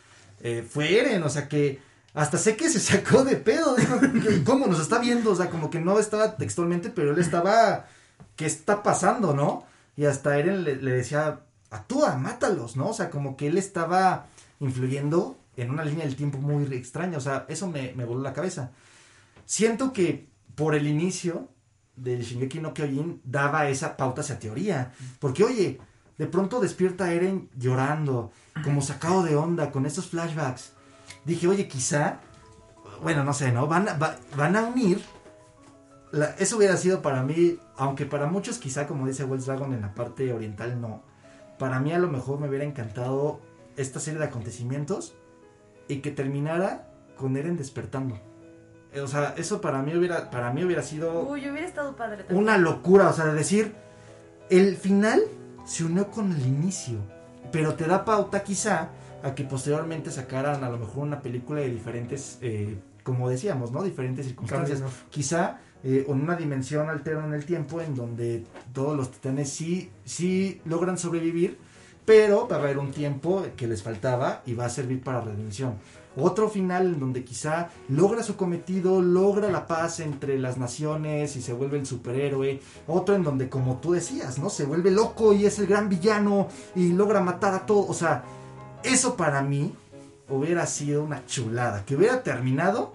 eh, 0.41 0.65
fue 0.67 0.99
Eren, 0.99 1.21
o 1.24 1.30
sea 1.30 1.47
que 1.49 1.80
hasta 2.14 2.38
sé 2.38 2.55
que 2.55 2.70
se 2.70 2.80
sacó 2.80 3.24
de 3.24 3.36
pedo, 3.38 3.76
dijo, 3.76 3.99
"¿Qué- 3.99 4.43
¿cómo 4.43 4.68
nos 4.68 4.80
está 4.80 4.99
viendo? 4.99 5.32
O 5.32 5.36
sea, 5.36 5.49
como 5.49 5.70
que 5.70 5.80
no 5.80 5.99
estaba 5.99 6.36
textualmente, 6.38 6.89
pero 6.89 7.11
él 7.14 7.20
estaba, 7.20 7.86
¿qué 8.36 8.45
está 8.45 8.84
pasando, 8.84 9.34
no? 9.34 9.66
Y 9.95 10.05
hasta 10.05 10.38
Eren 10.38 10.64
le, 10.64 10.76
le 10.76 10.91
decía, 10.91 11.41
actúa, 11.72 12.16
mátalos, 12.18 12.76
¿no? 12.76 12.89
O 12.89 12.93
sea, 12.93 13.09
como 13.09 13.36
que 13.38 13.47
él 13.47 13.57
estaba 13.57 14.28
influyendo 14.59 15.38
en 15.57 15.70
una 15.72 15.84
línea 15.86 16.05
del 16.05 16.16
tiempo 16.16 16.38
muy 16.39 16.64
extraña, 16.74 17.18
o 17.18 17.22
sea, 17.22 17.45
eso 17.47 17.68
me, 17.68 17.93
me 17.95 18.05
voló 18.05 18.22
la 18.22 18.34
cabeza. 18.34 18.72
Siento 19.45 19.93
que 19.93 20.28
por 20.55 20.76
el 20.76 20.88
inicio 20.88 21.47
del 21.95 22.22
Shingeki 22.24 22.59
no 22.59 22.74
Kyojin 22.74 23.22
daba 23.24 23.68
esa 23.70 23.97
pauta, 23.97 24.22
esa 24.22 24.39
teoría, 24.39 24.93
porque 25.20 25.43
oye, 25.43 25.80
de 26.18 26.26
pronto 26.28 26.59
despierta 26.59 27.11
Eren 27.11 27.49
llorando, 27.57 28.32
como 28.64 28.82
sacado 28.82 29.24
de 29.24 29.36
onda, 29.36 29.72
con 29.72 29.86
estos 29.86 30.07
flashbacks. 30.07 30.72
Dije, 31.26 31.47
oye, 31.47 31.67
quizá, 31.67 32.19
bueno, 33.01 33.24
no 33.24 33.34
sé, 33.34 33.51
¿no? 33.51 33.67
Van 33.67 33.88
a, 33.89 33.93
va- 33.97 34.17
van 34.36 34.55
a 34.55 34.63
unir. 34.63 35.01
la- 36.11 36.36
eso 36.38 36.57
hubiera 36.57 36.78
sido 36.78 37.01
para 37.01 37.24
mí, 37.24 37.57
aunque 37.78 38.05
para 38.05 38.28
muchos 38.28 38.59
quizá, 38.59 38.86
como 38.88 39.07
dice 39.07 39.24
Wells 39.24 39.45
Dragon 39.47 39.74
en 39.74 39.82
la 39.82 39.93
parte 39.95 40.32
oriental, 40.34 40.80
no. 40.80 41.01
Para 41.57 41.80
mí 41.80 41.91
a 41.93 41.97
lo 41.99 42.07
mejor 42.07 42.39
me 42.39 42.47
hubiera 42.49 42.65
encantado 42.65 43.39
esta 43.78 43.99
serie 43.99 44.19
de 44.19 44.26
acontecimientos 44.26 45.15
y 45.88 45.97
que 46.01 46.11
terminara 46.11 46.88
con 47.17 47.36
Eren 47.38 47.57
despertando. 47.57 48.19
Eh, 48.93 49.01
O 49.01 49.07
sea, 49.07 49.34
eso 49.38 49.59
para 49.61 49.82
mí 49.82 49.95
hubiera, 49.95 50.30
para 50.30 50.51
mí 50.53 50.63
hubiera 50.63 50.84
sido 50.84 51.21
Uy, 51.24 51.49
hubiera 51.49 51.65
estado 51.67 51.95
padre 51.95 52.17
también. 52.24 52.39
una 52.39 52.57
locura, 52.59 53.09
o 53.09 53.13
sea, 53.13 53.26
de 53.26 53.34
decir, 53.34 53.74
el 54.51 54.76
final 54.78 55.21
se 55.65 55.84
unió 55.86 56.11
con 56.11 56.32
el 56.32 56.45
inicio, 56.45 56.99
pero 57.51 57.74
te 57.74 57.86
da 57.86 58.05
pauta 58.05 58.43
quizá 58.43 58.89
a 59.24 59.34
que 59.34 59.45
posteriormente 59.45 60.11
sacaran 60.11 60.63
a 60.63 60.69
lo 60.69 60.78
mejor 60.78 61.03
una 61.03 61.21
película 61.21 61.61
de 61.61 61.69
diferentes, 61.69 62.38
eh, 62.41 62.78
como 63.03 63.30
decíamos, 63.30 63.71
¿no? 63.71 63.82
Diferentes 63.82 64.26
circunstancias. 64.26 64.84
Quizá 65.09 65.59
eh, 65.84 66.05
en 66.07 66.21
una 66.21 66.36
dimensión 66.36 66.89
alterna 66.89 67.26
en 67.26 67.34
el 67.34 67.45
tiempo 67.45 67.82
en 67.82 67.95
donde 67.95 68.43
todos 68.74 68.95
los 68.95 69.11
titanes 69.11 69.49
sí, 69.49 69.89
sí 70.03 70.61
logran 70.65 70.97
sobrevivir, 70.97 71.57
pero 72.05 72.47
va 72.49 72.57
a 72.57 72.59
haber 72.59 72.78
un 72.78 72.91
tiempo 72.91 73.45
que 73.55 73.65
les 73.65 73.82
faltaba 73.82 74.43
y 74.45 74.53
va 74.53 74.65
a 74.65 74.69
servir 74.69 75.01
para 75.01 75.21
redención. 75.21 75.76
Otro 76.15 76.47
final 76.47 76.86
en 76.86 76.99
donde 76.99 77.24
quizá 77.24 77.69
logra 77.89 78.21
su 78.21 78.36
cometido, 78.36 79.01
logra 79.01 79.49
la 79.49 79.65
paz 79.65 79.99
entre 79.99 80.38
las 80.38 80.57
naciones 80.57 81.36
y 81.36 81.41
se 81.41 81.53
vuelve 81.53 81.80
el 81.80 81.86
superhéroe. 81.86 82.59
Otro 82.88 83.15
en 83.15 83.24
donde, 83.24 83.49
como 83.49 83.78
tú 83.78 83.93
decías, 83.93 84.38
¿no? 84.38 84.49
Se 84.49 84.65
vuelve 84.65 84.91
loco 84.91 85.34
y 85.34 85.45
es 85.45 85.57
el 85.57 85.65
gran 85.65 85.89
villano 85.89 86.49
y 86.76 86.91
logra 86.91 87.19
matar 87.19 87.55
a 87.55 87.65
todos. 87.65 87.89
O 87.89 87.93
sea, 87.93 88.24
eso 88.84 89.16
para 89.18 89.42
mí 89.42 89.74
hubiera 90.30 90.66
sido 90.66 91.04
una 91.04 91.26
chulada. 91.26 91.84
Que 91.86 91.96
hubiera 91.96 92.24
terminado 92.24 92.94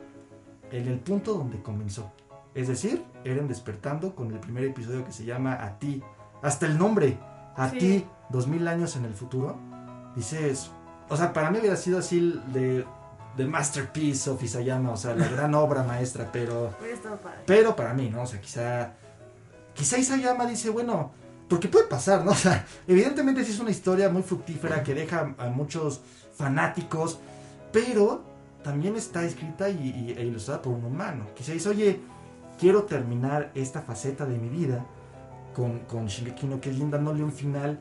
en 0.70 0.88
el 0.88 0.98
punto 0.98 1.34
donde 1.34 1.60
comenzó. 1.62 2.10
Es 2.54 2.68
decir, 2.68 3.04
Eren 3.24 3.48
despertando 3.48 4.14
con 4.14 4.32
el 4.32 4.38
primer 4.40 4.64
episodio 4.64 5.04
que 5.04 5.12
se 5.12 5.24
llama 5.24 5.54
A 5.64 5.78
ti. 5.78 6.02
Hasta 6.42 6.66
el 6.66 6.78
nombre, 6.78 7.18
A 7.56 7.70
Sí. 7.70 7.78
ti, 7.78 8.06
dos 8.30 8.46
mil 8.46 8.66
años 8.68 8.96
en 8.96 9.04
el 9.04 9.14
futuro. 9.14 9.56
Dices, 10.14 10.70
o 11.08 11.16
sea, 11.16 11.32
para 11.32 11.50
mí 11.50 11.58
hubiera 11.58 11.76
sido 11.76 11.98
así 11.98 12.40
de, 12.52 12.84
de 13.36 13.46
Masterpiece 13.46 14.30
of 14.30 14.42
Isayama, 14.42 14.90
o 14.90 14.96
sea, 14.96 15.14
la 15.14 15.28
gran 15.28 15.54
obra 15.54 15.82
maestra, 15.82 16.28
pero, 16.32 16.70
pero 17.46 17.76
para 17.76 17.94
mí, 17.94 18.10
¿no? 18.10 18.22
O 18.22 18.26
sea, 18.26 18.40
quizá, 18.40 18.92
quizá 19.74 19.98
Isayama 19.98 20.46
dice, 20.46 20.70
bueno, 20.70 21.12
porque 21.48 21.68
puede 21.68 21.86
pasar, 21.86 22.24
¿no? 22.24 22.30
O 22.32 22.34
sea, 22.34 22.64
evidentemente 22.86 23.44
sí 23.44 23.52
es 23.52 23.60
una 23.60 23.70
historia 23.70 24.08
muy 24.10 24.22
fructífera 24.22 24.82
que 24.82 24.94
deja 24.94 25.34
a 25.38 25.48
muchos 25.48 26.00
fanáticos, 26.36 27.18
pero 27.72 28.22
también 28.62 28.96
está 28.96 29.24
escrita 29.24 29.68
y, 29.70 29.88
y- 29.88 30.14
e 30.18 30.24
ilustrada 30.24 30.62
por 30.62 30.72
un 30.74 30.84
humano. 30.84 31.26
Quizá 31.34 31.52
dice, 31.52 31.68
oye, 31.68 32.00
quiero 32.58 32.84
terminar 32.84 33.50
esta 33.54 33.82
faceta 33.82 34.24
de 34.26 34.36
mi 34.38 34.48
vida 34.48 34.84
con, 35.54 35.80
con 35.80 36.06
Shingeki 36.06 36.46
no 36.46 36.60
Kyojin 36.60 36.90
dándole 36.90 37.22
un 37.22 37.32
final. 37.32 37.78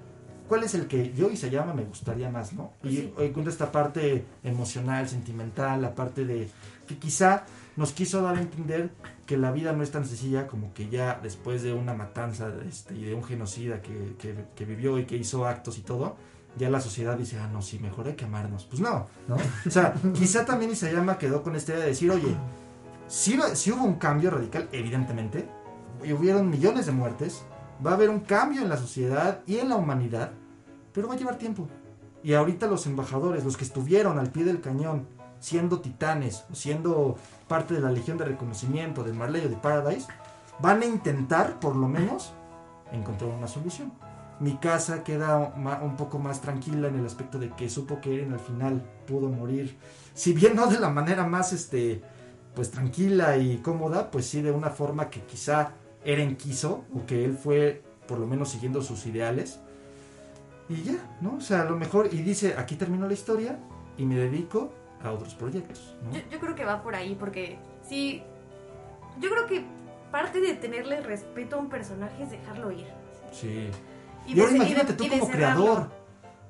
¿Cuál 0.48 0.64
es 0.64 0.74
el 0.76 0.88
que 0.88 1.14
yo 1.14 1.30
y 1.30 1.36
se 1.36 1.50
llama 1.50 1.74
me 1.74 1.84
gustaría 1.84 2.30
más, 2.30 2.54
no? 2.54 2.72
Y 2.84 2.96
Sí. 2.96 3.14
cuenta 3.34 3.50
esta 3.50 3.72
parte 3.72 4.24
emocional, 4.44 5.08
sentimental, 5.10 5.82
la 5.82 5.94
parte 5.94 6.24
de 6.26 6.50
que 6.88 6.98
quizá 6.98 7.44
nos 7.78 7.94
quiso 7.94 8.22
dar 8.22 8.36
a 8.36 8.42
entender 8.42 8.90
que 9.26 9.38
la 9.38 9.52
vida 9.52 9.72
no 9.74 9.84
es 9.84 9.92
tan 9.92 10.06
sencilla 10.06 10.48
como 10.48 10.74
que 10.74 10.90
ya 10.90 11.20
después 11.24 11.64
de 11.64 11.74
una 11.74 11.94
matanza 11.94 12.52
este, 12.68 12.96
y 12.96 13.06
de 13.06 13.14
un 13.14 13.24
genocida 13.24 13.82
que, 13.82 14.16
que- 14.20 14.46
que 14.56 14.66
vivió 14.66 14.98
y 15.00 15.06
que 15.06 15.16
hizo 15.16 15.46
actos 15.48 15.78
y 15.78 15.82
todo, 15.82 16.16
ya 16.58 16.70
la 16.70 16.82
sociedad 16.82 17.18
dice, 17.18 17.38
ah, 17.40 17.48
no, 17.54 17.62
sí, 17.62 17.78
mejor 17.80 18.08
hay 18.08 18.16
que 18.16 18.26
amarnos. 18.26 18.66
Pues 18.66 18.82
no, 18.82 19.08
¿no? 19.28 19.36
O 19.66 19.70
sea, 19.70 19.94
quizá 20.14 20.44
también 20.44 20.72
Isayama 20.72 21.18
quedó 21.18 21.44
con 21.44 21.56
esta 21.56 21.74
idea 21.74 21.84
de 21.84 21.90
decir, 21.90 22.10
oye, 22.12 22.36
si, 23.08 23.38
hubo 23.72 23.84
un 23.84 23.96
cambio 23.96 24.32
radical, 24.32 24.68
evidentemente, 24.72 25.48
y 26.04 26.14
hubieron 26.14 26.50
millones 26.50 26.86
de 26.88 26.92
muertes, 26.92 27.44
va 27.86 27.92
a 27.92 27.94
haber 27.94 28.10
un 28.10 28.22
cambio 28.22 28.62
en 28.62 28.70
la 28.70 28.78
sociedad 28.78 29.42
y 29.46 29.58
en 29.58 29.70
la 29.70 29.76
humanidad, 29.76 30.32
pero 30.94 31.08
va 31.08 31.14
a 31.14 31.18
llevar 31.18 31.38
tiempo. 31.38 31.68
Y 32.24 32.34
ahorita 32.34 32.68
los 32.68 32.88
embajadores, 32.88 33.46
los 33.46 33.56
que 33.56 33.64
estuvieron 33.64 34.18
al 34.18 34.32
pie 34.32 34.44
del 34.44 34.60
cañón, 34.62 35.08
siendo 35.40 35.80
titanes, 35.80 36.46
siendo 36.54 37.16
parte 37.48 37.74
de 37.74 37.82
la 37.82 37.92
Legión 37.92 38.18
de 38.18 38.26
Reconocimiento, 38.26 39.04
del 39.04 39.14
Marley 39.14 39.48
de 39.48 39.56
Paradise, 39.56 40.08
van 40.60 40.82
a 40.82 40.86
intentar, 40.86 41.60
por 41.60 41.76
lo 41.76 41.88
menos, 41.88 42.34
encontrar 42.92 43.32
una 43.32 43.48
solución. 43.48 43.92
Mi 44.40 44.58
casa 44.58 45.04
queda 45.04 45.54
un 45.82 45.96
poco 45.96 46.20
más 46.20 46.42
tranquila 46.42 46.88
en 46.88 47.00
el 47.00 47.06
aspecto 47.06 47.40
de 47.40 47.50
que 47.50 47.70
supo 47.70 48.00
que 48.00 48.16
Eren 48.16 48.34
al 48.34 48.40
final 48.40 48.84
pudo 49.08 49.30
morir. 49.30 49.78
Si 50.14 50.34
bien 50.34 50.56
no 50.56 50.68
de 50.68 50.80
la 50.80 50.90
manera 50.90 51.26
más 51.26 51.54
este 51.54 52.04
pues 52.54 52.72
tranquila 52.72 53.38
y 53.38 53.58
cómoda, 53.58 54.10
pues 54.10 54.26
sí 54.28 54.42
de 54.42 54.52
una 54.52 54.70
forma 54.70 55.10
que 55.10 55.22
quizá 55.22 55.74
Eren 56.04 56.38
quiso 56.38 56.86
o 56.94 57.06
que 57.06 57.26
él 57.26 57.38
fue 57.38 57.84
por 58.08 58.20
lo 58.20 58.28
menos 58.28 58.50
siguiendo 58.50 58.82
sus 58.82 59.06
ideales. 59.06 59.60
Y 60.70 60.84
ya, 60.84 61.18
¿no? 61.22 61.36
O 61.38 61.42
sea, 61.42 61.62
a 61.62 61.66
lo 61.66 61.78
mejor, 61.78 62.10
y 62.12 62.22
dice, 62.22 62.56
aquí 62.58 62.76
termino 62.76 63.08
la 63.08 63.14
historia 63.14 63.60
y 63.98 64.06
me 64.06 64.16
dedico 64.16 64.72
a 65.04 65.12
otros 65.12 65.34
proyectos, 65.36 65.96
¿no? 66.04 66.12
Yo, 66.14 66.22
yo 66.32 66.40
creo 66.40 66.56
que 66.56 66.66
va 66.66 66.82
por 66.82 66.96
ahí, 66.96 67.16
porque 67.16 67.58
sí. 67.88 68.24
Yo 69.20 69.30
creo 69.30 69.46
que 69.48 69.66
parte 70.12 70.40
de 70.42 70.54
tenerle 70.54 71.02
respeto 71.02 71.56
a 71.56 71.60
un 71.60 71.70
personaje 71.70 72.24
es 72.24 72.32
dejarlo 72.32 72.72
ir. 72.72 72.88
Sí. 73.32 73.70
Y, 74.28 74.40
ahora 74.40 74.52
imagínate 74.56 74.86
y 74.86 74.88
de- 74.90 74.94
tú 74.96 75.04
y 75.06 75.10
como 75.10 75.28
creador. 75.32 75.90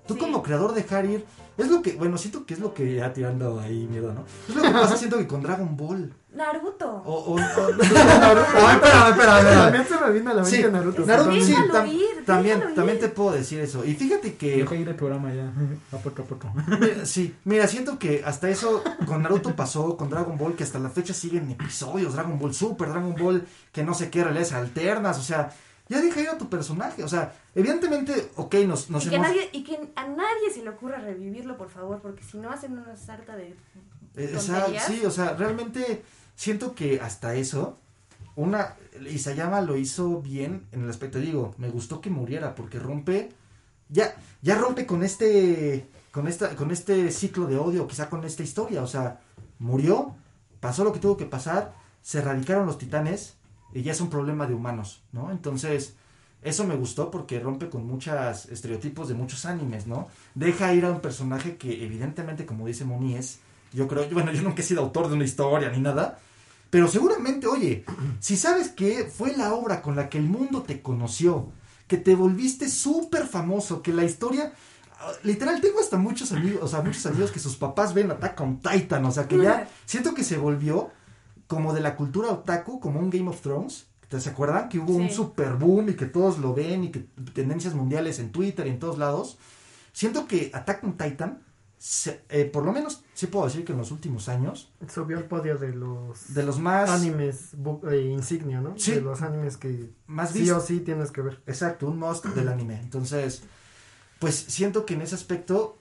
Tú 0.07 0.13
Sí. 0.13 0.19
como 0.21 0.41
creador 0.41 0.73
dejar 0.73 1.05
ir. 1.05 1.25
Es 1.57 1.69
lo 1.69 1.81
que, 1.81 1.93
bueno, 1.93 2.17
siento 2.17 2.45
que 2.45 2.53
es 2.53 2.59
lo 2.59 2.73
que 2.73 2.95
ya 2.95 3.11
tirando 3.11 3.59
ahí 3.59 3.87
miedo, 3.87 4.13
¿no? 4.13 4.23
Es 4.47 4.55
lo 4.55 4.61
que 4.61 4.69
pasa, 4.69 4.95
siento 4.95 5.17
que 5.17 5.27
con 5.27 5.41
Dragon 5.41 5.75
Ball. 5.75 6.13
Naruto. 6.33 7.01
O, 7.03 7.13
o, 7.13 7.33
o- 7.33 7.37
Ay, 7.39 8.75
espérame, 8.75 9.09
espérame, 9.09 9.09
espérame. 9.11 9.63
También 9.63 9.85
se 9.85 9.97
me 9.99 10.11
vino 10.11 10.31
a 10.31 10.33
la 10.35 10.41
mente 10.43 10.57
Sí, 10.57 10.63
Naruto. 10.71 11.05
Naruto, 11.05 11.31
sí, 11.31 11.39
Déjalo 11.51 11.73
tam- 11.73 11.87
ir, 11.91 12.07
también, 12.28 12.59
déjalo 12.59 12.75
también 12.75 12.97
ir. 12.97 13.03
te 13.03 13.09
puedo 13.09 13.32
decir 13.32 13.59
eso. 13.59 13.84
Y 13.84 13.95
fíjate 13.95 14.36
que, 14.36 14.57
Deja 14.57 14.75
ir 14.75 14.88
el 14.88 14.95
programa 14.95 15.34
ya. 15.34 15.51
A 15.91 15.97
poco 15.97 16.21
a 16.21 16.25
poco. 16.25 16.53
mira, 16.80 17.05
sí, 17.05 17.36
mira, 17.45 17.67
siento 17.67 17.97
que 17.97 18.21
hasta 18.23 18.49
eso 18.49 18.84
con 19.05 19.23
Naruto 19.23 19.55
pasó, 19.55 19.97
con 19.97 20.09
Dragon 20.09 20.38
Ball, 20.38 20.55
que 20.55 20.63
hasta 20.63 20.78
la 20.78 20.89
fecha 20.89 21.13
siguen 21.13 21.49
episodios, 21.49 22.13
Dragon 22.13 22.38
Ball 22.38 22.53
Super, 22.53 22.89
Dragon 22.89 23.15
Ball, 23.15 23.47
que 23.71 23.84
no 23.84 23.93
sé 23.93 24.09
qué, 24.09 24.23
realidades 24.23 24.53
alternas, 24.53 25.17
o 25.17 25.23
sea, 25.23 25.51
ya 25.89 26.01
deja 26.01 26.21
ir 26.21 26.30
a 26.30 26.38
tu 26.38 26.49
personaje, 26.49 27.03
o 27.03 27.07
sea, 27.07 27.34
evidentemente, 27.55 28.32
ok, 28.36 28.55
nos, 28.67 28.89
nos 28.89 29.05
y, 29.05 29.09
que 29.09 29.15
hemos... 29.15 29.28
nadie, 29.28 29.49
y 29.53 29.63
que 29.63 29.80
a 29.95 30.07
nadie 30.07 30.51
se 30.53 30.63
le 30.63 30.69
ocurra 30.69 30.97
revivirlo, 30.97 31.57
por 31.57 31.69
favor, 31.69 32.01
porque 32.01 32.23
si 32.23 32.38
no 32.38 32.51
hacen 32.51 32.73
una 32.73 32.95
sarta 32.95 33.36
de. 33.36 33.55
Eh, 34.15 34.34
o 34.36 34.39
sea, 34.39 34.65
tonterías. 34.65 34.86
sí, 34.86 35.05
o 35.05 35.11
sea, 35.11 35.34
realmente 35.36 36.03
siento 36.36 36.75
que 36.75 36.99
hasta 36.99 37.36
eso, 37.36 37.80
una, 38.38 38.75
Isayama 39.09 39.61
lo 39.61 39.75
hizo 39.77 40.21
bien 40.21 40.67
en 40.71 40.83
el 40.83 40.89
aspecto, 40.89 41.19
digo, 41.19 41.55
me 41.57 41.69
gustó 41.69 42.01
que 42.01 42.11
muriera 42.11 42.53
porque 42.53 42.77
rompe, 42.79 43.29
ya, 43.89 44.15
ya 44.43 44.55
rompe 44.55 44.85
con 44.85 45.03
este, 45.03 45.88
con 46.11 46.27
esta, 46.27 46.55
con 46.55 46.69
este 46.69 47.11
ciclo 47.11 47.47
de 47.47 47.57
odio, 47.57 47.88
quizá 47.88 48.09
con 48.09 48.23
esta 48.23 48.43
historia, 48.43 48.83
o 48.83 48.88
sea, 48.88 49.21
murió, 49.57 50.15
pasó 50.59 50.83
lo 50.83 50.93
que 50.93 50.99
tuvo 50.99 51.17
que 51.17 51.25
pasar, 51.25 51.73
se 52.03 52.19
erradicaron 52.19 52.67
los 52.67 52.77
titanes 52.77 53.38
y 53.73 53.81
ya 53.81 53.91
es 53.91 54.01
un 54.01 54.11
problema 54.11 54.45
de 54.45 54.53
humanos, 54.53 55.01
¿no? 55.11 55.31
Entonces, 55.31 55.95
eso 56.43 56.63
me 56.63 56.75
gustó 56.75 57.09
porque 57.09 57.39
rompe 57.39 57.69
con 57.69 57.88
muchos 57.88 58.45
estereotipos 58.45 59.07
de 59.07 59.15
muchos 59.15 59.45
animes, 59.45 59.88
¿no? 59.88 60.09
Deja 60.35 60.75
ir 60.75 60.85
a 60.85 60.91
un 60.91 61.01
personaje 61.01 61.57
que 61.57 61.83
evidentemente, 61.83 62.45
como 62.45 62.67
dice 62.67 62.85
Moni, 62.85 63.15
es, 63.15 63.39
yo 63.73 63.88
creo, 63.88 64.07
bueno, 64.11 64.31
yo 64.31 64.43
nunca 64.43 64.61
he 64.61 64.65
sido 64.65 64.83
autor 64.83 65.07
de 65.07 65.15
una 65.15 65.25
historia 65.25 65.69
ni 65.69 65.79
nada, 65.79 66.19
pero 66.70 66.88
seguramente, 66.88 67.47
oye, 67.47 67.86
si 68.20 68.36
sabes 68.36 68.70
que 68.70 69.05
fue 69.05 69.36
la 69.36 69.53
obra 69.53 69.82
con 69.82 69.95
la 69.95 70.09
que 70.09 70.18
el 70.18 70.26
mundo 70.26 70.63
te 70.63 70.82
conoció, 70.82 71.51
que 71.88 71.97
te 71.97 72.15
volviste 72.15 72.70
súper 72.70 73.26
famoso, 73.26 73.82
que 73.82 73.93
la 73.93 74.03
historia, 74.03 74.53
ah, 74.99 75.11
literal, 75.24 75.61
tengo 75.61 75.80
hasta 75.80 75.97
muchos 75.97 76.32
amigos, 76.32 76.61
o 76.63 76.68
sea, 76.68 76.82
muchos 76.82 77.05
amigos 77.05 77.32
que 77.32 77.39
sus 77.39 77.55
papás 77.55 77.93
ven 77.93 78.11
Attack 78.11 78.39
on 78.41 78.59
Titan, 78.59 79.05
o 79.05 79.11
sea, 79.11 79.28
que 79.28 79.38
ya 79.38 79.70
siento 79.86 80.13
que 80.13 80.24
se 80.24 80.38
volvió 80.38 80.91
como 81.47 81.74
de 81.74 81.82
la 81.82 81.95
cultura 81.95 82.30
otaku, 82.32 82.80
como 82.80 82.99
un 82.99 83.09
Game 83.09 83.30
of 83.30 83.41
Thrones. 83.41 83.88
¿Te 84.09 84.22
se 84.22 84.30
acuerdan? 84.30 84.70
Que 84.70 84.80
hubo 84.80 84.93
un 84.93 85.09
super 85.09 85.55
boom 85.55 85.89
y 85.89 85.93
que 85.95 86.05
todos 86.05 86.38
lo 86.38 86.53
ven 86.53 86.86
y 86.86 86.91
que 86.91 86.99
tendencias 87.34 87.74
mundiales 87.74 88.20
en 88.20 88.32
Twitter 88.32 88.65
y 88.65 88.70
en 88.70 88.80
todos 88.80 88.97
lados. 88.97 89.38
Siento 89.91 90.28
que 90.28 90.49
Attack 90.53 90.84
on 90.86 90.97
Titan, 90.97 91.41
se- 91.78 92.21
eh, 92.30 92.45
por 92.45 92.65
lo 92.65 92.71
menos 92.73 93.03
sí 93.13 93.28
puedo 93.28 93.45
decir 93.45 93.63
que 93.63 93.71
en 93.71 93.78
los 93.78 93.91
últimos 93.91 94.30
años, 94.30 94.71
Subió 94.91 95.17
al 95.17 95.25
podio 95.25 95.57
de 95.57 95.73
los 95.73 96.34
de 96.34 96.43
los 96.43 96.59
más, 96.59 96.89
animes 96.89 97.51
eh, 97.91 98.01
insignia, 98.11 98.61
¿no? 98.61 98.78
Sí. 98.78 98.93
De 98.93 99.01
los 99.01 99.21
animes 99.21 99.57
que 99.57 99.91
más 100.07 100.32
sí 100.32 100.49
o 100.49 100.59
sí 100.59 100.80
tienes 100.80 101.11
que 101.11 101.21
ver. 101.21 101.41
Exacto, 101.45 101.88
un 101.88 101.99
must 101.99 102.25
del 102.25 102.47
anime. 102.47 102.80
Entonces, 102.80 103.43
pues 104.19 104.36
siento 104.36 104.86
que 104.86 104.95
en 104.95 105.01
ese 105.01 105.15
aspecto, 105.15 105.78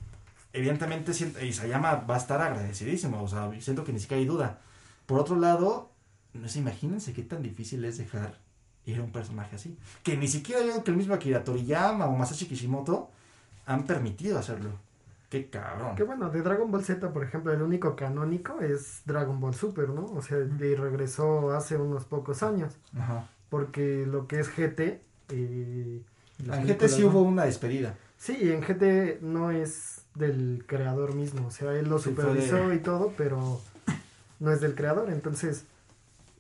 evidentemente, 0.53 1.15
siento, 1.15 1.43
Isayama 1.45 1.95
va 1.97 2.15
a 2.17 2.19
estar 2.19 2.41
agradecidísimo. 2.41 3.23
O 3.23 3.29
sea, 3.29 3.51
siento 3.61 3.85
que 3.85 3.93
ni 3.93 4.01
siquiera 4.01 4.21
hay 4.21 4.27
duda. 4.27 4.61
Por 5.07 5.19
otro 5.21 5.37
lado, 5.37 5.91
no 6.35 6.49
sé, 6.49 6.59
imagínense 6.59 7.13
qué 7.15 7.23
tan 7.23 7.43
difícil 7.43 7.85
es 7.85 7.97
dejar 7.99 8.39
ir 8.85 8.99
a 8.99 9.03
un 9.03 9.11
personaje 9.13 9.57
así. 9.57 9.77
Que 10.03 10.17
ni 10.17 10.29
siquiera 10.29 10.63
yo 10.65 10.85
que 10.85 10.91
el 10.91 10.97
mismo 10.97 11.15
Akira 11.15 11.43
Toriyama 11.45 12.07
o 12.07 12.17
Masashi 12.17 12.47
Kishimoto 12.47 13.11
han 13.65 13.85
permitido 13.85 14.39
hacerlo. 14.39 14.71
Qué 15.29 15.51
cabrón. 15.51 15.97
Que 15.97 16.05
bueno, 16.05 16.31
de 16.31 16.41
Dragon 16.43 16.71
Ball 16.71 16.85
Z, 16.85 17.13
por 17.13 17.25
ejemplo, 17.25 17.53
el 17.53 17.61
único 17.63 17.97
canónico 17.97 18.61
es 18.61 19.03
Dragon 19.07 19.41
Ball 19.41 19.55
Super, 19.55 19.89
¿no? 19.89 20.05
O 20.05 20.23
sea, 20.23 20.39
y 20.39 20.75
regresó 20.77 21.53
hace 21.53 21.77
unos 21.77 22.05
pocos 22.05 22.43
años. 22.43 22.75
Ajá. 22.97 23.29
Porque 23.51 24.07
lo 24.07 24.27
que 24.29 24.39
es 24.41 24.49
GT, 24.49 25.01
eh, 25.31 26.03
En 26.39 26.67
GT 26.67 26.89
sí 26.89 27.03
¿no? 27.03 27.09
hubo 27.09 27.23
una 27.23 27.45
despedida. 27.45 27.97
sí, 28.17 28.37
en 28.53 28.61
GT 28.63 29.19
no 29.23 29.51
es 29.51 30.03
del 30.15 30.65
creador 30.67 31.15
mismo. 31.15 31.47
O 31.49 31.51
sea, 31.51 31.73
él 31.73 31.89
lo 31.89 31.99
Sí, 31.99 32.11
supervisó 32.11 32.69
de- 32.69 32.77
y 32.77 32.79
todo, 32.79 33.13
pero 33.17 33.61
no 34.41 34.51
es 34.53 34.61
del 34.61 34.75
creador. 34.75 35.11
Entonces, 35.11 35.65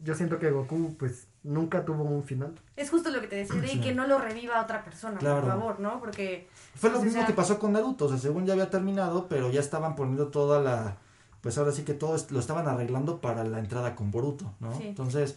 yo 0.05 0.14
siento 0.14 0.39
que 0.39 0.51
Goku, 0.51 0.95
pues, 0.99 1.26
nunca 1.47 1.84
tuvo 1.84 2.03
un 2.05 2.22
final. 2.24 2.53
Es 2.76 2.90
justo 2.90 3.11
lo 3.11 3.20
que 3.20 3.28
te 3.28 3.36
decía, 3.36 3.61
de 3.61 3.68
Sí. 3.68 3.80
que 3.80 3.94
no 3.94 4.07
lo 4.07 4.18
reviva 4.18 4.61
otra 4.62 4.84
persona, 4.84 5.18
Claro. 5.18 5.40
por 5.42 5.51
favor, 5.51 5.80
¿no? 5.80 6.01
Porque. 6.01 6.49
Fue 6.74 6.90
lo 6.90 6.97
Pues, 6.97 7.03
o 7.03 7.05
mismo 7.07 7.20
sea- 7.20 7.26
que 7.26 7.32
pasó 7.32 7.59
con 7.59 7.72
Naruto, 7.72 8.05
o 8.07 8.09
sea, 8.09 8.18
según 8.18 8.44
ya 8.47 8.53
había 8.53 8.68
terminado, 8.70 9.26
pero 9.28 9.51
ya 9.51 9.61
estaban 9.61 9.97
poniendo 9.97 10.28
toda 10.28 10.61
la, 10.61 10.97
pues 11.40 11.57
ahora 11.59 11.72
sí 11.72 11.82
que 11.82 11.94
todo 11.94 12.16
lo 12.30 12.40
estaban 12.40 12.68
arreglando 12.68 13.20
para 13.20 13.44
la 13.44 13.59
entrada 13.61 13.94
con 13.94 14.11
Boruto, 14.11 14.53
¿no? 14.61 14.76
Sí. 14.76 14.88
Entonces, 14.88 15.36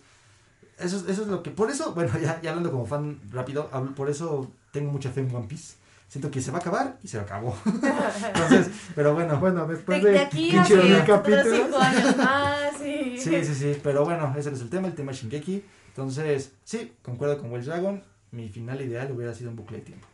eso, 0.78 0.98
es- 0.98 1.04
eso 1.08 1.22
es 1.22 1.28
lo 1.28 1.44
que, 1.44 1.52
por 1.52 1.70
eso, 1.70 1.94
bueno, 1.94 2.12
ya, 2.20 2.42
ya 2.42 2.50
hablando 2.50 2.72
como 2.72 2.86
fan 2.86 3.20
rápido, 3.32 3.70
hablo- 3.72 3.94
por 3.96 4.10
eso 4.10 4.52
tengo 4.72 4.92
mucha 4.92 5.10
fe 5.12 5.22
en 5.22 5.36
One 5.36 5.48
Piece. 5.48 5.76
Siento 6.08 6.32
que 6.32 6.42
se 6.42 6.50
va 6.50 6.58
a 6.58 6.62
acabar 6.62 6.98
y 7.04 7.08
se 7.08 7.20
acabó. 7.20 7.56
Entonces, 7.66 8.70
pero 8.96 9.14
bueno, 9.14 9.40
Bueno, 9.40 9.68
De, 9.68 9.76
después 9.76 10.04
de 10.04 10.12
de, 10.12 10.20
aquí 10.20 10.58
a 10.58 10.64
15 10.64 10.74
que 10.82 10.94
otros 10.96 11.20
capítulos. 11.20 11.48
cinco 11.66 11.78
años 11.78 12.18
más 12.18 12.82
y... 12.82 13.18
sí, 13.20 13.46
sí, 13.46 13.54
sí, 13.56 13.80
pero 13.84 14.04
bueno, 14.06 14.34
ese 14.36 14.50
es 14.52 14.60
el 14.62 14.70
tema, 14.70 14.88
el 14.88 14.96
tema 14.96 15.12
Shingeki. 15.12 15.64
Entonces, 15.90 16.54
sí, 16.64 16.94
concuerdo 17.02 17.40
con 17.40 17.52
Wells 17.52 17.66
Dragon, 17.66 18.04
mi 18.32 18.48
final 18.50 18.82
ideal 18.82 19.12
hubiera 19.12 19.34
sido 19.34 19.50
un 19.50 19.56
bucle 19.56 19.78
de 19.80 19.84
tiempo, 19.84 20.08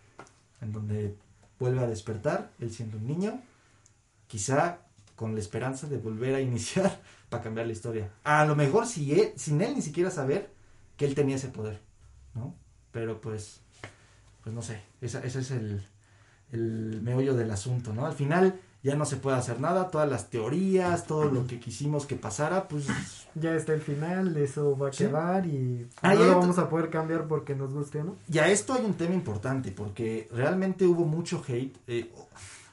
en 0.62 0.72
donde 0.72 1.16
vuelve 1.60 1.82
a 1.82 1.88
despertar, 1.88 2.52
él 2.60 2.72
siendo 2.72 2.98
un 2.98 3.06
niño, 3.08 3.42
quizá 4.28 4.80
con 5.16 5.34
la 5.34 5.40
esperanza 5.40 5.88
de 5.88 5.98
volver 5.98 6.36
a 6.36 6.42
iniciar 6.52 7.02
para 7.30 7.44
cambiar 7.44 7.68
la 7.68 7.74
historia. 7.74 8.10
A 8.24 8.46
lo 8.46 8.56
mejor 8.56 8.86
si 8.88 9.14
él- 9.20 9.34
sin 9.36 9.62
él 9.62 9.76
ni 9.76 9.82
siquiera 9.82 10.10
saber 10.12 10.50
que 10.98 11.06
él 11.06 11.16
tenía 11.16 11.36
ese 11.36 11.50
poder, 11.50 11.82
¿no? 12.34 12.56
Pero 12.92 13.20
pues, 13.22 13.62
pues 14.44 14.56
no 14.56 14.62
sé, 14.62 14.82
esa- 15.02 15.24
ese 15.24 15.40
es 15.40 15.52
el, 15.52 15.86
el 16.52 17.02
meollo 17.02 17.36
del 17.36 17.52
asunto, 17.52 17.94
¿no? 17.94 18.06
Al 18.06 18.14
final 18.14 18.60
ya 18.86 18.96
no 18.96 19.04
se 19.06 19.16
puede 19.18 19.36
hacer 19.36 19.60
nada, 19.60 19.90
todas 19.90 20.08
las 20.08 20.30
teorías, 20.30 21.08
todo 21.08 21.26
lo 21.26 21.48
que 21.48 21.60
quisimos 21.60 22.06
que 22.06 22.16
pasara, 22.16 22.68
pues 22.68 22.86
Ya 23.34 23.56
está 23.56 23.74
el 23.74 23.82
final, 23.82 24.38
eso 24.38 24.78
va 24.78 24.90
a 24.90 24.94
Sí. 24.94 25.06
quedar 25.06 25.46
y 25.48 25.88
Ah, 26.04 26.14
no 26.14 26.24
lo 26.24 26.40
vamos 26.40 26.60
a 26.60 26.70
poder 26.70 26.92
cambiar 26.92 27.28
porque 27.28 27.56
nos 27.56 27.74
guste, 27.74 28.04
¿no? 28.04 28.16
Y 28.32 28.38
a 28.38 28.48
esto 28.48 28.74
hay 28.74 28.86
un 28.86 28.94
tema 28.94 29.16
importante, 29.16 29.72
porque 29.72 30.30
realmente 30.32 30.86
hubo 30.86 31.04
mucho 31.06 31.44
hate. 31.48 31.76
eh, 31.88 32.12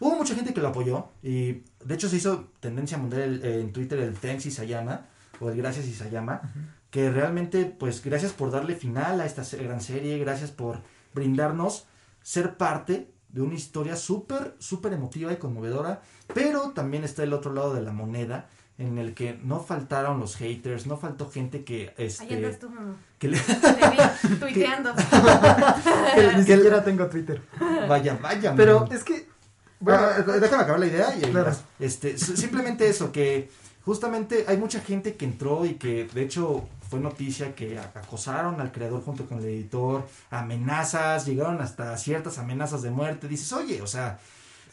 hubo 0.01 0.15
mucha 0.17 0.35
gente 0.35 0.53
que 0.53 0.61
lo 0.61 0.69
apoyó. 0.69 1.07
Y 1.23 1.63
de 1.85 1.95
hecho 1.95 2.09
se 2.11 2.17
hizo 2.17 2.45
tendencia 2.61 2.99
mundial 2.99 3.41
eh, 3.43 3.61
en 3.61 3.73
Twitter 3.73 3.99
el 4.01 4.15
Thanks 4.15 4.45
Isayama, 4.47 5.07
o 5.41 5.49
el 5.49 5.57
Gracias 5.57 5.87
Isayama. 5.87 6.43
Que 6.91 7.11
realmente, 7.11 7.65
pues, 7.65 8.05
gracias 8.05 8.33
por 8.33 8.51
darle 8.51 8.75
final 8.77 9.19
a 9.23 9.25
esta 9.25 9.43
gran 9.57 9.81
serie. 9.81 10.19
Gracias 10.19 10.51
por 10.51 10.81
brindarnos 11.15 11.87
ser 12.23 12.57
parte 12.59 13.09
de 13.33 13.41
una 13.41 13.55
historia 13.55 13.97
súper, 13.97 14.55
súper 14.59 14.93
emotiva 14.93 15.33
y 15.33 15.37
conmovedora. 15.37 16.03
Pero 16.35 16.71
también 16.71 17.03
está 17.05 17.23
el 17.25 17.33
otro 17.33 17.53
lado 17.53 17.75
de 17.75 17.83
la 17.83 17.93
moneda, 17.93 18.49
en 18.79 18.99
el 18.99 19.15
que 19.15 19.39
no 19.43 19.61
faltaron 19.61 20.19
los 20.21 20.37
haters, 20.37 20.87
no 20.87 20.97
faltó 20.97 21.31
gente 21.31 21.65
que. 21.65 21.93
Ahí 21.99 22.07
Este, 22.07 22.35
andas 22.35 22.59
tú, 22.59 22.71
mamá. 22.71 22.97
que 23.19 23.29
le- 23.29 23.39
vi 23.39 24.37
tuiteando. 24.41 24.93
Que 26.15 26.33
ni 26.37 26.45
siquiera 26.45 26.85
tengo 26.85 27.07
Twitter. 27.07 27.43
vaya, 27.89 28.19
vaya. 28.21 28.55
Pero 28.55 28.81
man. 28.81 28.93
es 28.93 29.05
que, 29.05 29.29
Bueno, 29.81 30.01
bueno, 30.25 30.41
déjame 30.41 30.63
acabar 30.63 30.81
la 30.81 30.87
idea 30.87 31.17
y 31.17 31.25
ahí 31.25 31.31
Claro. 31.31 31.53
este, 31.81 32.17
simplemente 32.19 32.89
eso, 32.89 33.11
que 33.13 33.51
justamente 33.85 34.45
hay 34.47 34.57
mucha 34.57 34.81
gente 34.81 35.17
que 35.17 35.25
entró 35.25 35.65
y 35.65 35.75
que 35.75 36.07
de 36.13 36.23
hecho 36.23 36.69
fue 36.93 37.01
noticia 37.01 37.55
que 37.55 37.79
acosaron 37.79 38.61
al 38.61 38.71
creador 38.71 39.03
junto 39.03 39.25
con 39.25 39.39
el 39.39 39.47
editor, 39.47 40.07
amenazas, 40.29 41.25
llegaron 41.25 41.63
hasta 41.63 41.97
ciertas 41.97 42.39
amenazas 42.39 42.83
de 42.83 42.91
muerte. 42.91 43.29
Dices, 43.29 43.51
oye, 43.55 43.81
o 43.81 43.87
sea, 43.87 44.19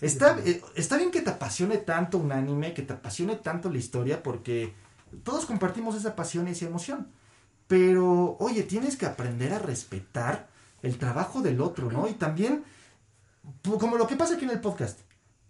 está, 0.01 0.37
eh, 0.39 0.61
está 0.75 0.97
bien 0.97 1.11
que 1.11 1.21
te 1.21 1.29
apasione 1.29 1.77
tanto 1.77 2.17
un 2.17 2.33
anime, 2.33 2.73
que 2.73 2.81
te 2.81 2.91
apasione 2.91 3.37
tanto 3.37 3.69
la 3.69 3.77
historia, 3.77 4.21
porque 4.21 4.73
todos 5.23 5.45
compartimos 5.45 5.95
esa 5.95 6.17
pasión 6.17 6.49
y 6.49 6.51
esa 6.51 6.65
emoción. 6.65 7.07
Pero, 7.69 8.35
oye, 8.41 8.63
tienes 8.63 8.97
que 8.97 9.05
aprender 9.05 9.53
a 9.53 9.59
respetar 9.59 10.49
el 10.81 10.97
trabajo 10.97 11.41
del 11.41 11.61
otro, 11.61 11.89
¿no? 11.89 12.09
Y 12.09 12.15
también, 12.15 12.65
como 13.63 13.95
lo 13.95 14.07
que 14.07 14.17
pasa 14.17 14.33
aquí 14.33 14.43
en 14.43 14.51
el 14.51 14.59
podcast, 14.59 14.99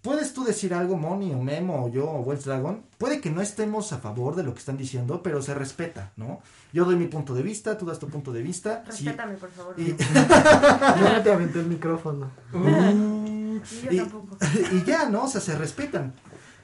puedes 0.01 0.33
tú 0.33 0.43
decir 0.43 0.73
algo, 0.73 0.95
Moni, 0.97 1.33
o 1.33 1.39
Memo, 1.41 1.85
o 1.85 1.89
yo, 1.89 2.05
o 2.09 2.21
Wells 2.21 2.45
Dragon, 2.45 2.83
puede 2.97 3.19
que 3.21 3.29
no 3.31 3.41
estemos 3.41 3.91
a 3.93 3.97
favor 3.99 4.35
de 4.35 4.43
lo 4.43 4.53
que 4.53 4.59
están 4.59 4.77
diciendo, 4.77 5.21
pero 5.23 5.41
se 5.41 5.53
respeta, 5.53 6.11
¿no? 6.15 6.41
Yo 6.73 6.85
doy 6.85 6.95
mi 6.95 7.07
punto 7.07 7.33
de 7.33 7.43
vista, 7.43 7.77
tú 7.77 7.85
das 7.85 7.99
tu 7.99 8.07
punto 8.07 8.31
de 8.31 8.41
vista. 8.41 8.83
sí, 8.89 9.05
Respétame, 9.05 9.35
por 9.35 9.49
favor. 9.51 9.75
y- 9.77 9.95
yo 10.99 11.13
no 11.13 11.21
te 11.23 11.31
aventé 11.31 11.59
el 11.59 11.65
micrófono. 11.67 12.31
Uh, 12.53 13.59
Y 13.81 13.85
yo 13.85 13.91
Y- 13.91 13.97
tampoco. 13.97 14.37
y 14.71 14.83
ya, 14.83 15.09
¿no? 15.09 15.23
O 15.23 15.27
sea, 15.27 15.41
se 15.41 15.57
respetan. 15.57 16.13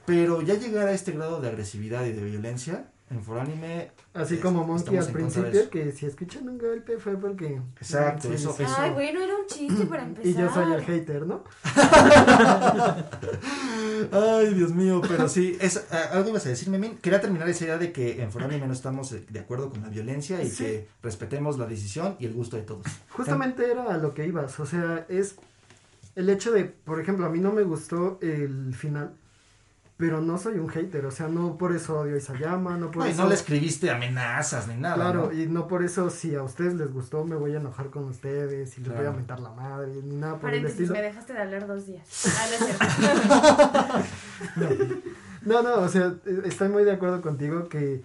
Pero 0.06 0.40
ya 0.40 0.54
llegar 0.54 0.86
a 0.88 0.92
este 0.92 1.12
grado 1.12 1.40
de 1.40 1.48
agresividad 1.48 2.04
y 2.06 2.12
de 2.12 2.22
violencia 2.24 2.86
en 3.10 3.22
Foranime. 3.22 3.92
Así 4.14 4.34
es- 4.34 4.40
como 4.40 4.64
Monkey 4.64 4.96
al 4.96 5.06
principio, 5.12 5.70
que 5.70 5.92
si 5.92 6.06
escuchan 6.06 6.48
un 6.48 6.58
golpe 6.58 6.98
fue 6.98 7.16
porque... 7.16 7.60
Exacto, 7.80 8.32
eso- 8.32 8.56
eso- 8.58 8.74
Ay, 8.78 8.90
bueno, 8.92 9.20
era 9.22 9.34
un 9.36 9.46
chiste 9.46 9.86
para 9.86 10.02
empezar. 10.04 10.26
Y 10.30 10.34
yo 10.34 10.52
soy 10.52 10.72
el 10.72 10.82
hater, 10.82 11.26
¿no? 11.26 11.44
Ay, 14.12 14.54
Dios 14.54 14.72
mío, 14.72 15.00
pero 15.06 15.28
sí, 15.28 15.56
es, 15.60 15.86
a- 15.92 16.12
algo 16.16 16.30
ibas 16.30 16.46
a 16.46 16.48
decir, 16.50 16.68
Memín. 16.68 16.96
Quería 16.98 17.20
terminar 17.20 17.48
esa 17.48 17.64
idea 17.64 17.78
de 17.78 17.92
que 17.92 18.22
en 18.22 18.30
Foranime 18.30 18.66
no 18.66 18.72
estamos 18.72 19.12
eh, 19.12 19.24
de 19.28 19.40
acuerdo 19.40 19.70
con 19.70 19.82
la 19.82 19.88
violencia 19.88 20.42
y 20.42 20.50
Sí. 20.50 20.64
que 20.64 20.88
respetemos 21.02 21.58
la 21.58 21.66
decisión 21.66 22.16
y 22.18 22.26
el 22.26 22.32
gusto 22.34 22.56
de 22.56 22.62
todos. 22.62 22.86
Justamente 23.10 23.70
era 23.70 23.84
a 23.84 23.98
lo 23.98 24.14
que 24.14 24.26
ibas, 24.26 24.58
o 24.60 24.66
sea, 24.66 25.06
es 25.08 25.36
el 26.14 26.28
hecho 26.30 26.52
de, 26.52 26.64
por 26.64 27.00
ejemplo, 27.00 27.26
a 27.26 27.28
mí 27.30 27.40
no 27.40 27.52
me 27.52 27.62
gustó 27.62 28.18
el 28.22 28.74
final, 28.74 29.12
pero 29.98 30.20
no 30.20 30.36
soy 30.36 30.58
un 30.58 30.68
hater, 30.68 31.06
o 31.06 31.10
sea, 31.10 31.28
no 31.28 31.56
por 31.56 31.74
eso 31.74 32.00
odio 32.00 32.16
a 32.16 32.18
Isayama, 32.18 32.76
no 32.76 32.90
por 32.90 33.02
No, 33.02 33.08
y 33.08 33.12
eso... 33.12 33.22
no 33.22 33.28
le 33.30 33.34
escribiste 33.34 33.90
amenazas 33.90 34.68
ni 34.68 34.74
nada. 34.76 34.96
Claro, 34.96 35.30
¿no? 35.32 35.40
y 35.40 35.46
no 35.46 35.66
por 35.68 35.82
eso 35.82 36.10
si 36.10 36.34
a 36.34 36.42
ustedes 36.42 36.74
les 36.74 36.92
gustó 36.92 37.24
me 37.24 37.34
voy 37.36 37.54
a 37.54 37.56
enojar 37.58 37.88
con 37.90 38.04
ustedes 38.04 38.76
y 38.76 38.82
les 38.82 38.94
voy 38.94 39.06
a 39.06 39.10
mentar 39.12 39.40
la 39.40 39.50
madre, 39.52 39.92
ni 40.04 40.16
nada 40.16 40.34
por 40.38 40.50
el 40.50 40.60
Paréntesis, 40.62 40.80
estilo. 40.82 40.92
me 40.94 41.02
dejaste 41.02 41.32
de 41.32 41.38
hablar 41.40 41.66
dos 41.66 41.86
días. 41.86 42.06
Ah, 42.38 42.46
no 42.50 42.54
es 42.56 44.04
cierto. 44.56 44.86
No, 45.42 45.62
no, 45.62 45.76
o 45.76 45.88
sea, 45.88 46.14
estoy 46.44 46.68
muy 46.68 46.84
de 46.84 46.92
acuerdo 46.92 47.22
contigo 47.22 47.68
que 47.68 48.04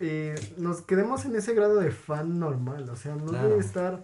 eh, 0.00 0.34
nos 0.58 0.82
quedemos 0.82 1.24
en 1.24 1.36
ese 1.36 1.54
grado 1.54 1.76
de 1.78 1.90
fan 1.92 2.38
normal, 2.40 2.88
o 2.90 2.96
sea, 2.96 3.14
no 3.14 3.26
Claro. 3.26 3.48
debe 3.48 3.60
estar 3.60 4.02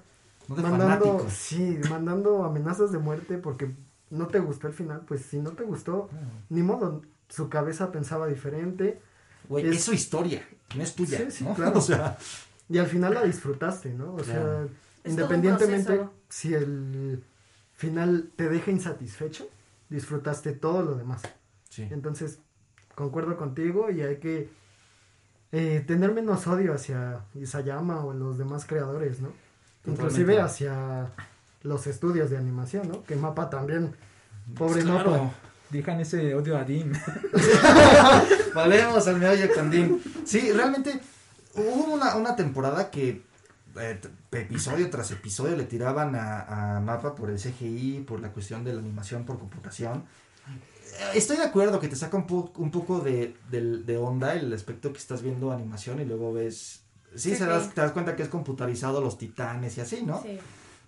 No 0.48 0.54
de 0.56 0.62
mandando, 0.62 1.26
sí, 1.28 1.78
mandando 1.90 2.44
amenazas 2.44 2.92
de 2.92 2.98
muerte 2.98 3.38
porque 3.38 3.74
no 4.10 4.28
te 4.28 4.38
gustó 4.38 4.68
el 4.68 4.72
final, 4.72 5.02
pues 5.06 5.22
si 5.22 5.38
no 5.40 5.50
te 5.50 5.64
gustó, 5.64 6.08
ni 6.48 6.62
modo, 6.62 7.02
su 7.30 7.48
cabeza 7.48 7.90
pensaba 7.90 8.26
diferente 8.26 9.00
Güey, 9.48 9.66
Es- 9.68 9.76
es 9.78 9.84
su 9.84 9.92
historia, 9.94 10.46
no 10.76 10.82
es 10.82 10.94
tuya. 10.94 11.18
Sí, 11.18 11.30
sí, 11.30 11.44
¿no? 11.44 11.54
claro. 11.54 11.72
O 11.78 11.80
sea, 11.80 12.18
y 12.68 12.76
al 12.78 12.86
final 12.86 13.14
la 13.14 13.24
disfrutaste, 13.24 13.92
¿no? 13.94 14.12
O 14.14 14.16
Claro. 14.18 14.24
sea, 14.66 14.68
Es 15.04 15.10
independientemente 15.12 16.04
si 16.28 16.54
el 16.54 17.24
final 17.74 18.30
te 18.36 18.48
deja 18.48 18.70
insatisfecho, 18.70 19.48
disfrutaste 19.88 20.52
todo 20.52 20.82
lo 20.82 20.94
demás. 20.94 21.22
sí. 21.70 21.88
Entonces, 21.90 22.38
concuerdo 22.94 23.36
contigo 23.38 23.90
y 23.90 24.02
hay 24.02 24.16
que 24.18 24.50
eh, 25.52 25.82
tener 25.86 26.12
menos 26.12 26.46
odio 26.46 26.74
hacia 26.74 27.24
Isayama 27.34 28.04
o 28.04 28.12
los 28.12 28.38
demás 28.38 28.66
creadores, 28.66 29.20
¿no? 29.20 29.32
Inclusive 29.86 30.40
hacia 30.40 31.10
los 31.62 31.86
estudios 31.88 32.30
de 32.30 32.36
animación, 32.36 32.86
¿no? 32.88 33.02
Que 33.04 33.16
Mapa 33.16 33.50
también, 33.50 33.94
pobre 34.56 34.82
Claro. 34.82 35.10
Mapa. 35.10 35.34
Dejan 35.70 36.00
ese 36.00 36.34
odio 36.34 36.56
a 36.58 36.64
Dean. 36.64 36.92
Valemos 38.54 39.06
al 39.06 39.18
meollo 39.18 39.52
con 39.54 39.70
Dean. 39.70 40.00
Sí, 40.24 40.50
realmente 40.52 41.00
hubo 41.54 41.94
una, 41.94 42.16
una 42.16 42.34
temporada 42.36 42.90
que 42.90 43.22
eh, 43.78 44.00
episodio 44.32 44.90
tras 44.90 45.10
episodio 45.12 45.56
le 45.56 45.64
tiraban 45.64 46.14
a, 46.16 46.76
a 46.76 46.80
Mapa 46.80 47.14
por 47.14 47.30
el 47.30 47.38
CGI, 47.38 48.04
por 48.06 48.20
la 48.20 48.30
cuestión 48.32 48.64
de 48.64 48.72
la 48.72 48.80
animación 48.80 49.24
por 49.24 49.38
computación. 49.38 50.04
Eh, 50.48 51.10
Estoy 51.14 51.36
de 51.36 51.44
acuerdo 51.44 51.78
que 51.78 51.88
te 51.88 51.96
saca 51.96 52.16
un, 52.16 52.26
po- 52.26 52.52
un 52.56 52.70
poco 52.70 53.00
de, 53.00 53.36
de 53.50 53.96
onda 53.96 54.34
el 54.34 54.52
aspecto 54.52 54.92
que 54.92 54.98
estás 54.98 55.22
viendo 55.22 55.52
animación 55.52 56.00
y 56.00 56.04
luego 56.04 56.32
ves... 56.32 56.82
Sí, 57.14 57.30
Sí, 57.30 57.36
se 57.36 57.60
sí. 57.60 57.70
te 57.74 57.80
das 57.80 57.90
cuenta 57.90 58.14
que 58.14 58.22
es 58.22 58.28
computarizado 58.28 59.00
los 59.00 59.18
titanes 59.18 59.76
y 59.78 59.80
así, 59.80 60.02
¿no? 60.04 60.22
Sí. 60.22 60.38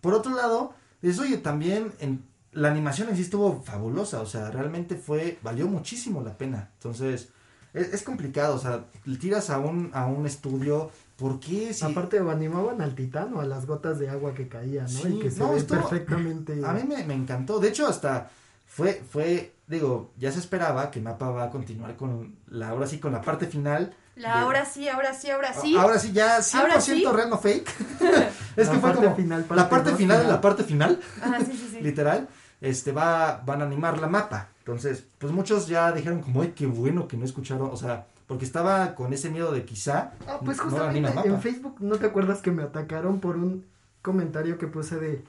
Por 0.01 0.15
otro 0.15 0.35
lado, 0.37 0.73
es 1.03 1.19
oye, 1.19 1.37
también 1.39 1.93
en, 1.99 2.23
la 2.53 2.71
animación 2.71 3.09
en 3.09 3.17
sí 3.17 3.23
estuvo 3.23 3.63
fabulosa, 3.63 4.21
o 4.21 4.27
sea, 4.27 4.51
realmente 4.51 4.97
fue, 4.97 5.39
valió 5.43 5.67
muchísimo 5.67 6.23
la 6.23 6.37
pena. 6.37 6.71
Entonces, 6.75 7.29
es, 7.73 7.93
es 7.95 8.03
complicado, 8.03 8.55
o 8.57 8.59
sea, 8.59 8.85
le 9.05 9.17
tiras 9.17 9.49
a 9.51 9.59
un, 9.59 9.91
a 9.95 10.07
un 10.07 10.27
estudio, 10.27 10.91
¿por 11.17 11.41
qué? 11.41 11.73
Si, 11.73 11.85
Aparte, 11.85 12.21
o 12.21 12.31
animaban 12.31 12.83
al 12.83 12.95
titán 12.95 13.33
o 13.35 13.41
a 13.41 13.47
las 13.47 13.67
gotas 13.67 13.99
de 13.99 14.11
agua 14.11 14.35
que 14.35 14.49
caían, 14.49 14.85
¿no? 14.85 14.91
Sí, 15.01 15.09
y 15.17 15.19
que 15.21 15.31
se 15.31 15.41
no, 15.41 15.53
ve 15.53 15.63
perfectamente. 15.63 16.61
a 16.65 16.73
mí 16.73 16.83
me, 16.85 17.05
me 17.05 17.15
encantó, 17.15 17.59
de 17.59 17.69
hecho, 17.69 17.87
hasta 17.87 18.31
fue, 18.67 19.03
fue, 19.11 19.55
digo, 19.67 20.13
ya 20.19 20.31
se 20.33 20.39
esperaba 20.39 20.91
que 20.91 21.01
Mapa 21.01 21.31
va 21.31 21.45
a 21.45 21.51
continuar 21.51 21.97
con 21.97 22.37
la, 22.49 22.69
ahora 22.69 22.87
sí, 22.87 22.99
con 22.99 23.13
la 23.13 23.21
parte 23.23 23.47
final. 23.47 23.95
La 24.17 24.35
de- 24.37 24.41
ahora 24.43 24.65
sí, 24.67 24.89
ahora 24.89 25.15
sí, 25.15 25.31
ahora 25.31 25.55
sí. 25.55 25.75
Ahora 25.77 25.99
sí, 25.99 26.13
ya 26.13 26.39
100% 26.41 26.55
Ahora 26.61 26.81
sí. 26.83 27.05
real, 27.11 27.31
no 27.31 27.39
fake. 27.39 27.71
es 28.57 28.67
La 28.67 28.73
que 28.75 28.79
fue 28.79 28.95
como 28.95 29.17
final, 29.17 29.47
la 29.51 29.69
parte 29.71 29.95
final 29.95 30.23
de 30.23 30.29
la 30.29 30.41
parte 30.41 30.65
final. 30.65 31.01
Ajá, 31.23 31.39
sí, 31.41 31.53
sí, 31.53 31.69
sí. 31.71 31.81
literal, 31.83 32.29
este 32.63 32.93
va, 32.93 33.43
van 33.45 33.61
a 33.61 33.67
animar 33.67 33.99
la 34.01 34.09
mapa. 34.09 34.49
Entonces, 34.61 35.05
pues 35.19 35.33
muchos 35.33 35.67
ya 35.69 35.93
dijeron 35.93 36.23
como, 36.23 36.41
ay, 36.43 36.53
qué 36.57 36.67
bueno 36.67 37.07
que 37.09 37.17
no 37.19 37.25
escucharon, 37.25 37.69
o 37.71 37.77
sea, 37.77 38.07
porque 38.27 38.45
estaba 38.45 38.95
con 38.95 39.13
ese 39.13 39.29
miedo 39.31 39.53
de 39.53 39.65
quizá 39.65 40.13
Ah, 40.27 40.39
pues 40.43 40.57
no 40.59 40.65
justamente 40.65 41.29
en. 41.29 41.41
Facebook, 41.41 41.77
¿no 41.81 41.97
te 41.97 42.07
acuerdas 42.07 42.41
que 42.41 42.51
me 42.53 42.63
atacaron 42.63 43.21
por 43.21 43.37
un 43.37 43.65
comentario 44.01 44.57
que 44.59 44.69
puse 44.69 44.97
de 44.99 45.23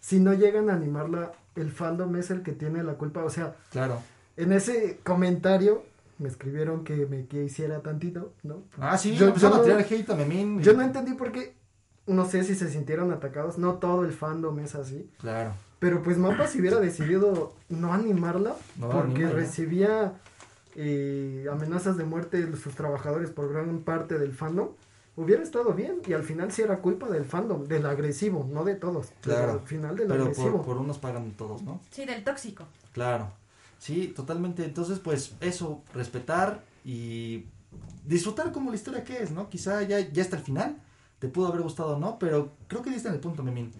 si 0.00 0.20
no 0.20 0.32
llegan 0.32 0.70
a 0.70 0.74
animarla, 0.74 1.32
el 1.56 1.70
fandom 1.70 2.14
es 2.16 2.30
el 2.30 2.42
que 2.42 2.52
tiene 2.52 2.82
la 2.84 2.94
culpa? 2.94 3.24
O 3.24 3.30
sea, 3.30 3.56
Claro. 3.70 3.98
en 4.36 4.52
ese 4.52 5.00
comentario 5.04 5.84
me 6.18 6.28
escribieron 6.28 6.84
que 6.84 7.06
me 7.06 7.26
quisiera 7.26 7.80
tantito, 7.80 8.32
¿no? 8.44 8.62
Ah, 8.78 8.96
sí, 8.96 9.16
Yo- 9.16 9.26
empezaron 9.28 9.60
a 9.60 9.62
tirar 9.64 9.80
hate 9.80 10.10
a 10.10 10.14
Memín. 10.14 10.60
y- 10.60 10.62
Yo 10.62 10.72
no 10.74 10.82
entendí 10.82 11.14
por 11.14 11.32
qué, 11.32 11.54
no 12.06 12.24
sé 12.26 12.44
si 12.44 12.54
se 12.54 12.70
sintieron 12.70 13.10
atacados, 13.12 13.58
no 13.58 13.74
todo 13.74 14.04
el 14.04 14.12
fandom 14.12 14.58
es 14.60 14.74
así, 14.76 15.10
Claro. 15.18 15.52
Pero 15.80 16.02
pues 16.04 16.16
Mapa 16.18 16.46
si 16.46 16.60
hubiera 16.60 16.78
decidido 16.78 17.54
no 17.68 17.92
animarla, 17.92 18.54
No, 18.76 18.88
porque 18.90 19.26
recibía 19.28 20.12
eh, 20.76 21.46
amenazas 21.50 21.96
de 21.96 22.04
muerte 22.04 22.46
de 22.46 22.56
sus 22.56 22.74
trabajadores 22.74 23.30
por 23.30 23.52
gran 23.52 23.80
parte 23.80 24.18
del 24.18 24.32
fandom, 24.32 24.68
hubiera 25.16 25.42
estado 25.42 25.72
bien 25.74 25.96
y 26.06 26.12
al 26.12 26.22
final 26.22 26.52
sí 26.52 26.62
era 26.62 26.78
culpa 26.78 27.08
del 27.08 27.24
fandom, 27.24 27.64
del 27.66 27.84
agresivo, 27.86 28.48
no 28.50 28.64
de 28.64 28.76
todos, 28.76 29.08
pero 29.22 29.36
Claro. 29.36 29.52
al 29.54 29.60
final 29.60 29.96
del 29.96 30.06
Pero 30.08 30.22
agresivo. 30.22 30.56
por, 30.58 30.64
por 30.66 30.76
unos 30.78 30.98
pagan 30.98 31.32
todos, 31.32 31.62
¿no? 31.62 31.80
Sí, 31.90 32.04
del 32.06 32.22
tóxico. 32.22 32.64
Claro. 32.92 33.32
Sí, 33.78 34.08
totalmente. 34.08 34.64
Entonces, 34.64 34.98
pues 34.98 35.34
eso, 35.40 35.82
respetar 35.94 36.62
y 36.84 37.46
disfrutar 38.06 38.52
como 38.52 38.70
la 38.70 38.76
historia 38.76 39.02
que 39.04 39.22
es, 39.22 39.30
¿no? 39.30 39.48
Quizá 39.48 39.82
ya, 39.82 39.98
ya 40.00 40.22
hasta 40.22 40.36
el 40.36 40.42
final 40.42 40.76
te 41.18 41.28
pudo 41.28 41.48
haber 41.48 41.62
gustado 41.62 41.96
o 41.96 41.98
no, 41.98 42.18
pero 42.18 42.52
creo 42.68 42.82
que 42.82 42.90
diste 42.90 43.08
en 43.08 43.14
el 43.14 43.20
punto, 43.20 43.42
Memín. 43.42 43.72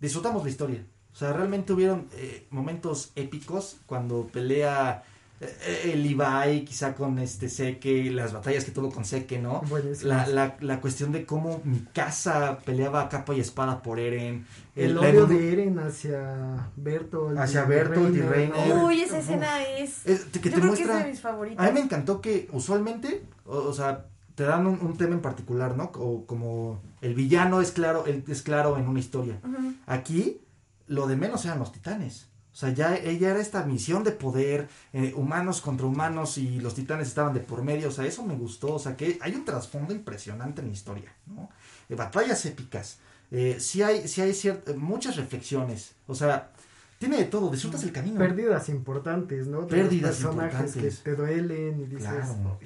Disfrutamos 0.00 0.42
la 0.44 0.50
historia. 0.50 0.84
O 1.14 1.16
sea, 1.16 1.32
realmente 1.32 1.72
hubieron 1.72 2.08
eh, 2.16 2.46
momentos 2.50 3.12
épicos 3.14 3.76
cuando 3.86 4.26
pelea 4.32 5.04
eh, 5.40 5.92
el 5.92 6.04
Ibai, 6.06 6.64
quizá 6.64 6.94
con 6.96 7.20
este 7.20 7.48
Seque, 7.48 8.10
las 8.10 8.32
batallas 8.32 8.64
que 8.64 8.72
tuvo 8.72 8.90
con 8.90 9.04
Seque, 9.04 9.38
¿no? 9.38 9.60
Buenísimo. 9.68 10.08
La, 10.08 10.26
la, 10.26 10.56
la 10.60 10.80
cuestión 10.80 11.12
de 11.12 11.24
cómo 11.24 11.60
mi 11.64 11.78
casa 11.92 12.58
peleaba 12.64 13.02
a 13.02 13.08
capa 13.08 13.32
y 13.34 13.38
espada 13.40 13.80
por 13.82 14.00
Eren. 14.00 14.44
el 14.74 14.98
odio 14.98 15.26
de 15.26 15.52
Eren 15.52 15.78
hacia 15.78 16.68
Bertolt. 16.76 17.38
Hacia 17.38 17.64
y 17.64 17.68
Bertolt 17.68 18.16
y 18.16 18.20
Reiner. 18.20 18.76
Uy, 18.84 19.02
esa 19.02 19.18
escena 19.18 19.62
es. 19.62 20.04
Es- 20.06 20.24
que 20.24 20.38
Yo 20.38 20.42
te 20.42 20.50
creo 20.50 20.66
muestra... 20.66 20.86
que 20.94 20.98
es 20.98 21.04
de 21.04 21.10
mis 21.12 21.20
favoritas. 21.20 21.64
A 21.64 21.68
mí 21.70 21.74
me 21.74 21.80
encantó 21.84 22.20
que 22.20 22.48
usualmente, 22.52 23.22
o, 23.46 23.56
o 23.58 23.72
sea, 23.72 24.06
te 24.34 24.42
dan 24.42 24.66
un, 24.66 24.80
un 24.80 24.96
tema 24.96 25.14
en 25.14 25.20
particular, 25.22 25.76
¿no? 25.76 25.92
O 25.94 26.24
como 26.26 26.80
el 27.02 27.14
villano 27.14 27.60
es 27.60 27.70
claro, 27.70 28.04
el- 28.06 28.24
es 28.26 28.42
claro 28.42 28.78
en 28.78 28.88
una 28.88 28.98
historia. 28.98 29.38
Aquí, 29.86 30.38
lo 30.86 31.06
de 31.06 31.16
menos 31.16 31.44
eran 31.44 31.58
los 31.58 31.72
titanes. 31.72 32.28
O 32.52 32.56
sea, 32.56 32.70
ya 32.70 32.94
ella 32.94 33.30
era 33.30 33.40
esta 33.40 33.64
misión 33.64 34.04
de 34.04 34.12
poder, 34.12 34.68
eh, 34.92 35.12
humanos 35.16 35.60
contra 35.60 35.86
humanos 35.86 36.38
y 36.38 36.60
los 36.60 36.74
titanes 36.74 37.08
estaban 37.08 37.34
de 37.34 37.40
por 37.40 37.64
medio. 37.64 37.88
O 37.88 37.90
sea, 37.90 38.06
eso 38.06 38.24
me 38.24 38.36
gustó. 38.36 38.74
O 38.74 38.78
sea, 38.78 38.96
que 38.96 39.18
hay 39.20 39.34
un 39.34 39.44
trasfondo 39.44 39.92
impresionante 39.92 40.60
en 40.60 40.68
la 40.68 40.72
historia, 40.72 41.12
¿no? 41.26 41.50
Eh, 41.88 41.96
batallas 41.96 42.46
épicas. 42.46 42.98
Eh, 43.32 43.56
sí 43.58 43.82
hay, 43.82 44.06
sí 44.06 44.20
hay 44.20 44.30
eh, 44.30 44.74
muchas 44.76 45.16
reflexiones. 45.16 45.96
O 46.06 46.14
sea, 46.14 46.52
tiene 47.00 47.16
de 47.16 47.24
todo. 47.24 47.50
Disfrutas 47.50 47.82
el 47.82 47.90
camino. 47.90 48.18
Pérdidas 48.18 48.68
importantes, 48.68 49.48
¿no? 49.48 49.62
De 49.62 49.66
Pérdidas 49.66 50.16
personajes 50.16 50.76
importantes. 50.76 50.98
que 50.98 51.10
te 51.10 51.16
duelen 51.16 51.80
y 51.80 51.86
dices. 51.86 52.08
Claro. 52.08 52.58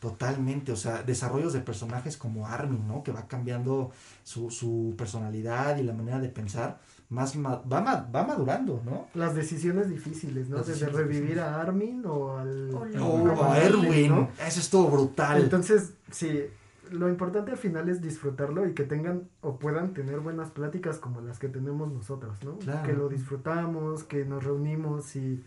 Totalmente, 0.00 0.70
o 0.70 0.76
sea, 0.76 1.02
desarrollos 1.02 1.52
de 1.52 1.58
personajes 1.58 2.16
como 2.16 2.46
Armin, 2.46 2.86
¿no? 2.86 3.02
Que 3.02 3.10
va 3.10 3.26
cambiando 3.26 3.90
su, 4.22 4.48
su 4.48 4.94
personalidad 4.96 5.76
y 5.78 5.82
la 5.82 5.92
manera 5.92 6.20
de 6.20 6.28
pensar, 6.28 6.78
más 7.10 7.34
ma- 7.36 7.62
va, 7.70 7.80
ma- 7.80 8.06
va 8.14 8.26
madurando, 8.26 8.82
¿no? 8.84 9.06
Las 9.14 9.34
decisiones 9.34 9.88
difíciles, 9.88 10.48
¿no? 10.48 10.58
Desde 10.62 10.86
revivir 10.88 11.22
difíciles. 11.22 11.44
a 11.44 11.60
Armin 11.60 12.02
o 12.06 12.36
al. 12.38 12.74
O 12.74 12.78
O, 12.80 12.86
No, 12.86 13.06
o 13.08 13.18
como 13.28 13.42
a 13.44 13.54
a 13.54 13.58
Erwin, 13.62 14.08
¿no? 14.10 14.28
eso 14.46 14.60
estuvo 14.60 14.88
brutal. 14.88 15.40
Entonces, 15.42 15.94
sí, 16.10 16.42
lo 16.90 17.08
importante 17.08 17.50
al 17.50 17.56
final 17.58 17.88
es 17.88 18.00
disfrutarlo 18.02 18.66
y 18.66 18.74
que 18.74 18.84
tengan 18.84 19.28
o 19.40 19.58
puedan 19.58 19.94
tener 19.94 20.20
buenas 20.20 20.50
pláticas 20.50 20.98
como 20.98 21.20
las 21.22 21.38
que 21.38 21.48
tenemos 21.48 21.90
nosotros, 21.92 22.36
¿no? 22.44 22.58
Claro. 22.58 22.86
Que 22.86 22.92
lo 22.92 23.08
disfrutamos, 23.08 24.04
que 24.04 24.24
nos 24.24 24.44
reunimos 24.44 25.16
y 25.16 25.42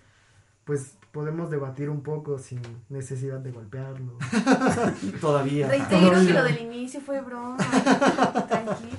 pues 0.66 0.94
podemos 1.12 1.50
debatir 1.50 1.90
un 1.90 2.02
poco 2.02 2.38
sin 2.40 2.62
necesidad 2.90 3.40
de 3.40 3.52
golpearlo. 3.52 4.14
Todavía. 5.22 5.68
Reitero 5.68 6.12
que 6.26 6.34
lo 6.34 6.44
del 6.44 6.60
inicio 6.62 7.02
fue 7.02 7.22
broma. 7.22 7.58
Tranquilo. 8.48 8.98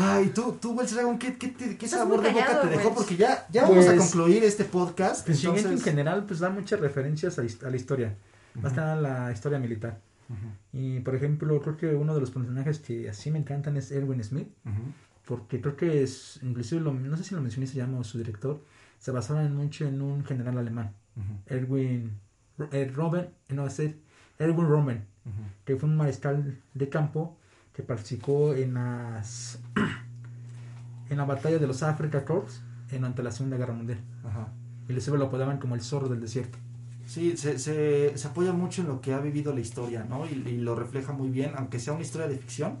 Ay, 0.00 0.30
tú, 0.34 0.56
tú, 0.60 0.72
Wells 0.74 0.94
Dragon, 0.94 1.18
¿qué, 1.18 1.36
qué, 1.36 1.48
te- 1.48 1.76
qué 1.76 1.84
Estás 1.86 2.00
sabor 2.00 2.22
de 2.22 2.30
boca 2.30 2.60
te 2.62 2.68
dejó? 2.68 2.94
Porque 2.94 3.16
ya, 3.16 3.46
ya 3.50 3.62
vamos 3.62 3.86
a 3.86 3.94
Pues- 3.94 4.00
concluir 4.00 4.44
este 4.44 4.64
podcast. 4.64 5.26
Pues 5.26 5.42
en 5.44 5.80
general 5.80 6.24
pues 6.26 6.38
da 6.40 6.50
muchas 6.50 6.78
referencias 6.80 7.38
a, 7.38 7.42
la 7.42 7.76
historia, 7.76 8.14
más 8.54 8.72
que 8.72 8.78
nada 8.80 8.92
a 8.92 8.96
la 9.26 9.32
historia 9.32 9.58
militar. 9.58 9.98
Y 10.72 11.00
por 11.00 11.14
ejemplo, 11.14 11.60
creo 11.62 11.76
que 11.76 11.94
uno 11.94 12.14
de 12.14 12.20
los 12.20 12.30
personajes 12.30 12.78
que 12.80 13.08
así 13.08 13.30
me 13.30 13.38
encantan 13.38 13.76
es 13.76 13.90
Erwin 13.90 14.22
Smith, 14.22 14.48
porque 15.26 15.60
creo 15.60 15.76
que 15.76 16.02
es, 16.02 16.38
inclusive, 16.42 16.80
lo- 16.80 16.92
no 16.92 17.16
sé 17.16 17.24
si 17.24 17.34
lo 17.34 17.40
mencioné, 17.40 17.66
se 17.66 17.76
llama 17.76 17.98
o 17.98 18.04
su 18.04 18.18
director, 18.18 18.62
se 18.98 19.10
basaban 19.10 19.54
mucho 19.56 19.86
en 19.86 20.00
un 20.02 20.24
general 20.24 20.58
alemán, 20.58 20.92
Erwin, 21.46 22.12
eh, 22.72 22.90
Robben, 22.94 23.30
no, 23.48 23.66
es 23.66 23.78
Er- 23.80 23.96
Erwin 24.38 24.66
ujú. 24.66 25.00
que 25.64 25.76
fue 25.76 25.88
un 25.88 25.96
mariscal 25.96 26.58
de 26.74 26.88
campo 26.88 27.36
que 27.78 27.84
participó 27.84 28.54
en 28.54 28.74
las 28.74 29.60
en 31.10 31.16
la 31.16 31.24
batalla 31.24 31.58
de 31.58 31.66
los 31.68 31.84
Africa 31.84 32.24
Corps 32.24 32.60
en 32.90 33.04
ante 33.04 33.22
la 33.22 33.30
Segunda 33.30 33.56
Guerra 33.56 33.72
Mundial. 33.72 34.00
Ajá. 34.24 34.48
Y 34.88 34.94
les 34.94 35.06
lo 35.06 35.24
apodaban 35.24 35.58
como 35.58 35.76
el 35.76 35.80
zorro 35.80 36.08
del 36.08 36.20
desierto. 36.20 36.58
Sí, 37.06 37.36
se, 37.36 37.56
se, 37.60 38.18
se 38.18 38.26
apoya 38.26 38.52
mucho 38.52 38.82
en 38.82 38.88
lo 38.88 39.00
que 39.00 39.14
ha 39.14 39.20
vivido 39.20 39.54
la 39.54 39.60
historia, 39.60 40.04
¿no? 40.10 40.26
Y, 40.26 40.32
y 40.48 40.58
lo 40.58 40.74
refleja 40.74 41.12
muy 41.12 41.28
bien, 41.28 41.52
aunque 41.54 41.78
sea 41.78 41.92
una 41.92 42.02
historia 42.02 42.26
de 42.26 42.36
ficción, 42.36 42.80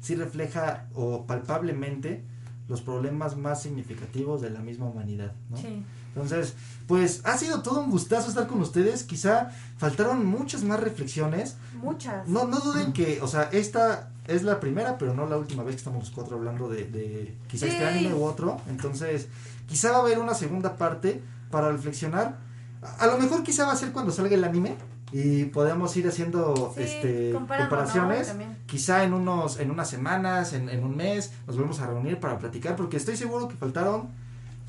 sí 0.00 0.14
refleja 0.14 0.88
o 0.92 1.24
palpablemente 1.26 2.22
los 2.68 2.82
problemas 2.82 3.38
más 3.38 3.62
significativos 3.62 4.42
de 4.42 4.50
la 4.50 4.60
misma 4.60 4.84
humanidad, 4.84 5.32
¿no? 5.48 5.56
Sí. 5.56 5.82
Entonces, 6.08 6.54
pues 6.86 7.22
ha 7.24 7.38
sido 7.38 7.62
todo 7.62 7.80
un 7.80 7.90
gustazo 7.90 8.28
estar 8.28 8.46
con 8.46 8.60
ustedes. 8.60 9.04
Quizá 9.04 9.52
faltaron 9.78 10.26
muchas 10.26 10.64
más 10.64 10.80
reflexiones. 10.80 11.56
Muchas. 11.82 12.28
No, 12.28 12.46
no 12.46 12.60
duden 12.60 12.92
que, 12.92 13.22
o 13.22 13.26
sea, 13.26 13.44
esta 13.44 14.10
es 14.26 14.42
la 14.42 14.60
primera, 14.60 14.96
pero 14.98 15.14
no 15.14 15.26
la 15.26 15.36
última 15.36 15.62
vez 15.62 15.74
que 15.74 15.78
estamos 15.78 16.00
los 16.04 16.10
cuatro 16.10 16.36
hablando 16.36 16.68
de, 16.68 16.84
de 16.84 17.34
quizá 17.48 17.66
este 17.66 17.84
anime 17.86 18.14
u 18.14 18.24
otro. 18.24 18.60
Entonces, 18.68 19.28
quizá 19.66 19.92
va 19.92 19.98
a 19.98 20.00
haber 20.00 20.18
una 20.18 20.34
segunda 20.34 20.76
parte 20.76 21.22
para 21.50 21.70
reflexionar. 21.70 22.38
A, 22.82 23.04
a 23.04 23.06
lo 23.06 23.18
mejor 23.18 23.42
quizá 23.42 23.66
va 23.66 23.72
a 23.72 23.76
ser 23.76 23.92
cuando 23.92 24.12
salga 24.12 24.34
el 24.34 24.44
anime 24.44 24.76
y 25.12 25.44
podemos 25.44 25.96
ir 25.96 26.08
haciendo 26.08 26.72
Sí, 26.74 26.82
este 26.82 27.32
comparaciones. 27.32 28.32
Quizá 28.66 29.04
en 29.04 29.12
unos, 29.12 29.60
en 29.60 29.70
unas 29.70 29.88
semanas, 29.88 30.52
en, 30.54 30.68
en 30.68 30.82
un 30.84 30.96
mes, 30.96 31.32
nos 31.46 31.56
volvemos 31.56 31.80
a 31.80 31.86
reunir 31.86 32.18
para 32.18 32.38
platicar, 32.38 32.74
porque 32.76 32.96
estoy 32.96 33.16
seguro 33.16 33.46
que 33.48 33.54
faltaron 33.56 34.08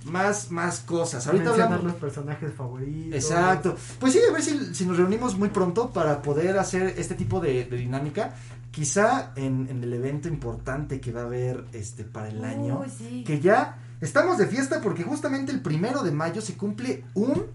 más, 0.03 0.51
más 0.51 0.81
cosas. 0.81 1.25
Ahorita 1.25 1.45
Mencionar 1.45 1.73
hablamos. 1.73 1.93
los 1.93 2.01
personajes 2.01 2.53
favoritos. 2.53 3.15
Exacto. 3.15 3.75
Pues 3.99 4.13
sí, 4.13 4.19
a 4.29 4.31
ver 4.31 4.43
si, 4.43 4.75
si 4.75 4.85
nos 4.85 4.97
reunimos 4.97 5.35
muy 5.35 5.49
pronto 5.49 5.89
para 5.89 6.21
poder 6.21 6.59
hacer 6.59 6.93
este 6.97 7.15
tipo 7.15 7.39
de, 7.39 7.63
de 7.65 7.77
dinámica. 7.77 8.35
Quizá 8.75 9.31
en, 9.37 9.69
en 9.69 9.81
el 9.83 9.93
evento 9.93 10.27
importante 10.27 10.99
que 10.99 11.13
va 11.13 11.21
a 11.21 11.25
haber 11.25 11.63
este 11.71 12.03
para 12.03 12.27
el 12.27 12.43
año. 12.43 12.83
Sí. 12.97 13.23
Que 13.25 13.39
ya 13.39 13.77
estamos 14.01 14.37
de 14.37 14.47
fiesta 14.47 14.81
porque 14.81 15.03
justamente 15.03 15.53
el 15.53 15.61
primero 15.61 16.03
de 16.03 16.11
mayo 16.11 16.41
se 16.41 16.57
cumple 16.57 17.05
un 17.13 17.45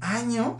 año 0.00 0.58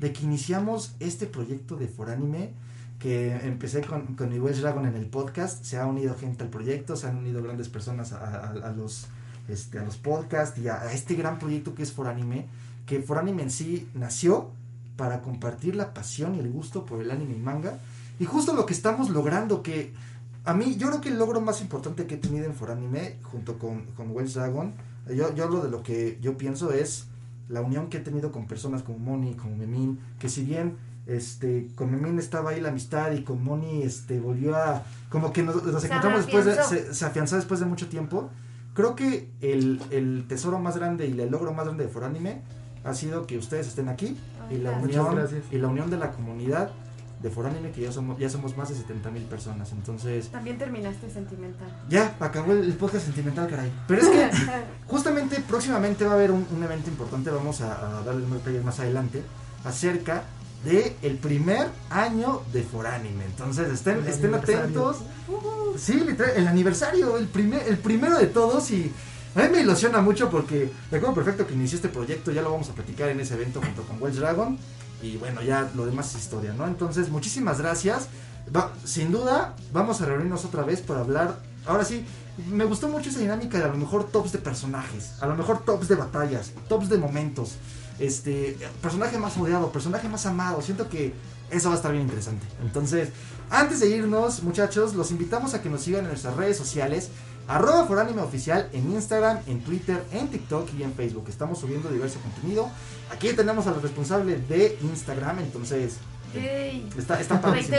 de 0.00 0.12
que 0.12 0.22
iniciamos 0.24 0.94
este 1.00 1.26
proyecto 1.26 1.76
de 1.76 1.88
Foránime. 1.88 2.52
Que 2.98 3.32
empecé 3.46 3.80
con, 3.80 4.16
con 4.16 4.28
mi 4.28 4.38
Dragon 4.38 4.84
en 4.84 4.96
el 4.96 5.06
podcast. 5.06 5.64
Se 5.64 5.78
ha 5.78 5.86
unido 5.86 6.14
gente 6.14 6.44
al 6.44 6.50
proyecto, 6.50 6.94
se 6.94 7.06
han 7.06 7.16
unido 7.16 7.42
grandes 7.42 7.70
personas 7.70 8.12
a, 8.12 8.18
a- 8.18 8.50
a 8.68 8.72
los, 8.72 9.06
este, 9.48 9.78
a 9.78 9.82
los 9.84 9.96
podcasts 9.96 10.58
y 10.58 10.68
a, 10.68 10.82
a 10.82 10.92
este 10.92 11.14
gran 11.14 11.38
proyecto 11.38 11.74
que 11.74 11.82
es 11.84 11.92
Foránime. 11.92 12.46
Que 12.84 13.00
Foránime 13.00 13.42
en 13.44 13.50
sí 13.50 13.88
nació 13.94 14.50
para 14.98 15.22
compartir 15.22 15.74
la 15.74 15.94
pasión 15.94 16.34
y 16.34 16.40
el 16.40 16.50
gusto 16.50 16.84
por 16.84 17.00
el 17.00 17.10
anime 17.10 17.32
y 17.34 17.38
manga. 17.40 17.78
Y 18.18 18.24
justo 18.24 18.54
lo 18.54 18.66
que 18.66 18.74
estamos 18.74 19.10
logrando, 19.10 19.62
que 19.62 19.92
a 20.44 20.54
mí, 20.54 20.76
yo 20.76 20.88
creo 20.88 21.00
que 21.00 21.08
el 21.08 21.18
logro 21.18 21.40
más 21.40 21.60
importante 21.60 22.06
que 22.06 22.14
he 22.14 22.18
tenido 22.18 22.44
en 22.44 22.54
Foranime, 22.54 23.16
junto 23.22 23.58
con, 23.58 23.86
con 23.96 24.10
Wells 24.10 24.34
Dragon, 24.34 24.72
yo, 25.08 25.34
yo 25.34 25.44
hablo 25.44 25.62
de 25.62 25.70
lo 25.70 25.82
que 25.82 26.18
yo 26.20 26.36
pienso 26.36 26.72
es 26.72 27.06
la 27.48 27.60
unión 27.60 27.88
que 27.88 27.98
he 27.98 28.00
tenido 28.00 28.32
con 28.32 28.46
personas 28.46 28.82
como 28.82 28.98
Moni, 28.98 29.34
como 29.34 29.56
Memín, 29.56 29.98
que 30.18 30.28
si 30.28 30.44
bien 30.44 30.76
este 31.06 31.68
con 31.74 31.90
Memín 31.90 32.18
estaba 32.18 32.50
ahí 32.50 32.60
la 32.60 32.70
amistad 32.70 33.12
y 33.12 33.22
con 33.22 33.44
Moni 33.44 33.82
este 33.82 34.18
volvió 34.20 34.56
a 34.56 34.82
como 35.10 35.32
que 35.32 35.42
nos, 35.42 35.62
nos 35.62 35.84
encontramos 35.84 36.24
después 36.24 36.46
de 36.46 36.62
se, 36.62 36.94
se 36.94 37.04
afianzó 37.04 37.36
después 37.36 37.60
de 37.60 37.66
mucho 37.66 37.88
tiempo. 37.88 38.30
Creo 38.72 38.96
que 38.96 39.30
el, 39.40 39.80
el 39.90 40.24
tesoro 40.26 40.58
más 40.58 40.76
grande 40.76 41.06
y 41.06 41.20
el 41.20 41.30
logro 41.30 41.52
más 41.52 41.66
grande 41.66 41.84
de 41.84 41.90
Foranime 41.90 42.42
ha 42.82 42.94
sido 42.94 43.26
que 43.26 43.38
ustedes 43.38 43.68
estén 43.68 43.88
aquí 43.88 44.16
y 44.50 44.56
la 44.56 44.72
unión 44.72 45.16
y 45.52 45.58
la 45.58 45.68
unión 45.68 45.90
de 45.90 45.96
la 45.96 46.10
comunidad 46.10 46.70
de 47.24 47.30
Foranime 47.30 47.70
que 47.72 47.80
ya 47.80 47.90
somos 47.90 48.18
ya 48.18 48.28
somos 48.28 48.56
más 48.56 48.68
de 48.68 48.74
70 48.76 49.10
mil 49.10 49.22
personas 49.24 49.72
entonces 49.72 50.28
También 50.28 50.58
terminaste 50.58 51.10
sentimental. 51.10 51.66
ya 51.88 52.14
acabó 52.20 52.52
el, 52.52 52.64
el 52.64 52.74
podcast 52.74 53.06
sentimental 53.06 53.48
caray. 53.48 53.72
Pero 53.88 54.02
es 54.02 54.08
que 54.08 54.30
justamente 54.86 55.40
próximamente 55.48 56.04
va 56.04 56.12
a 56.12 56.14
haber 56.14 56.30
un, 56.30 56.46
un 56.54 56.62
evento 56.62 56.90
importante 56.90 57.30
vamos 57.30 57.60
a, 57.62 57.98
a 57.98 58.02
darles 58.02 58.28
más 58.28 58.38
detalles 58.38 58.62
más 58.62 58.78
adelante 58.78 59.22
acerca 59.64 60.24
de 60.64 60.96
el 61.02 61.16
primer 61.16 61.68
año 61.90 62.42
de 62.52 62.62
Foranime 62.62 63.24
entonces 63.24 63.68
estén 63.72 63.98
El 63.98 64.08
estén 64.08 64.34
atentos. 64.34 64.98
Sí, 65.78 65.94
literal, 65.94 66.34
el 66.36 66.46
aniversario, 66.46 67.16
el 67.16 67.26
primer, 67.26 67.66
el 67.66 67.78
primero 67.78 68.18
de 68.18 68.26
todos 68.26 68.70
y 68.70 68.92
a 69.34 69.42
mí 69.42 69.48
me 69.50 69.60
ilusiona 69.62 70.00
mucho 70.00 70.30
porque 70.30 70.70
recuerdo 70.90 71.14
perfecto 71.16 71.46
que 71.46 71.54
inicié 71.54 71.76
este 71.76 71.88
proyecto, 71.88 72.30
ya 72.30 72.40
lo 72.42 72.52
vamos 72.52 72.68
a 72.70 72.72
platicar 72.74 73.08
en 73.08 73.18
ese 73.20 73.34
evento 73.34 73.60
junto 73.60 73.82
con 73.82 74.00
Welsh 74.00 74.16
Dragon 74.18 74.56
y 75.02 75.16
bueno, 75.16 75.42
ya 75.42 75.70
lo 75.74 75.86
demás 75.86 76.14
es 76.14 76.22
historia, 76.22 76.52
¿no? 76.52 76.66
Entonces, 76.66 77.08
muchísimas 77.10 77.60
gracias. 77.60 78.08
Sin 78.84 79.10
duda, 79.12 79.54
vamos 79.72 80.00
a 80.00 80.06
reunirnos 80.06 80.44
otra 80.44 80.62
vez 80.62 80.80
para 80.80 81.00
hablar. 81.00 81.38
Ahora 81.66 81.84
sí, 81.84 82.04
me 82.50 82.64
gustó 82.64 82.88
mucho 82.88 83.10
esa 83.10 83.20
dinámica 83.20 83.58
de 83.58 83.64
a 83.64 83.68
lo 83.68 83.76
mejor 83.76 84.04
tops 84.10 84.32
de 84.32 84.38
personajes, 84.38 85.12
a 85.20 85.26
lo 85.26 85.34
mejor 85.34 85.64
tops 85.64 85.88
de 85.88 85.94
batallas, 85.94 86.52
tops 86.68 86.88
de 86.88 86.98
momentos. 86.98 87.56
Este, 87.98 88.58
personaje 88.82 89.18
más 89.18 89.36
odiado, 89.36 89.70
personaje 89.70 90.08
más 90.08 90.26
amado. 90.26 90.60
Siento 90.62 90.88
que 90.88 91.14
eso 91.50 91.68
va 91.68 91.74
a 91.74 91.76
estar 91.76 91.92
bien 91.92 92.02
interesante. 92.02 92.44
Entonces, 92.62 93.10
antes 93.50 93.80
de 93.80 93.88
irnos, 93.88 94.42
muchachos, 94.42 94.94
los 94.94 95.10
invitamos 95.10 95.54
a 95.54 95.62
que 95.62 95.68
nos 95.68 95.82
sigan 95.82 96.02
en 96.04 96.08
nuestras 96.08 96.34
redes 96.36 96.56
sociales. 96.56 97.10
Arroba 97.46 97.84
Foranime 97.86 98.22
Oficial 98.22 98.68
en 98.72 98.92
Instagram, 98.92 99.38
en 99.46 99.60
Twitter, 99.62 100.02
en 100.12 100.28
TikTok 100.28 100.68
y 100.78 100.82
en 100.82 100.94
Facebook. 100.94 101.26
Estamos 101.28 101.58
subiendo 101.58 101.88
diverso 101.90 102.18
contenido. 102.20 102.68
Aquí 103.12 103.32
tenemos 103.34 103.66
al 103.66 103.80
responsable 103.82 104.38
de 104.48 104.78
Instagram, 104.82 105.40
entonces 105.40 105.94
Yay. 106.34 106.88
está, 106.98 107.20
está 107.20 107.40
padrísimo. 107.40 107.76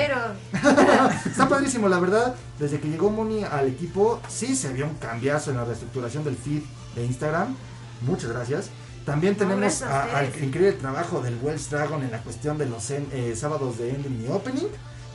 Está 1.26 1.49
padrísimo, 1.49 1.89
la 1.89 1.99
verdad. 1.99 2.36
Desde 2.59 2.80
que 2.80 2.88
llegó 2.88 3.09
Moni 3.09 3.43
al 3.43 3.68
equipo, 3.68 4.22
sí 4.30 4.55
se 4.55 4.72
vio 4.72 4.86
un 4.86 4.95
cambiazo 4.95 5.51
en 5.51 5.57
la 5.57 5.66
reestructuración 5.66 6.24
del 6.24 6.36
feed 6.38 6.61
de 6.95 7.05
Instagram. 7.05 7.55
Muchas 8.01 8.30
gracias. 8.32 8.70
También 9.05 9.36
tenemos 9.36 9.82
a 9.82 10.03
al 10.18 10.28
increíble 10.28 10.72
trabajo 10.74 11.22
del 11.22 11.38
Wells 11.41 11.70
Dragon 11.70 12.01
en 12.03 12.11
la 12.11 12.22
cuestión 12.24 12.57
de 12.57 12.66
los 12.66 12.89
en- 12.91 13.07
eh, 13.11 13.36
sábados 13.36 13.78
de 13.78 13.89
ending 13.91 14.26
y 14.26 14.32
opening. 14.32 14.68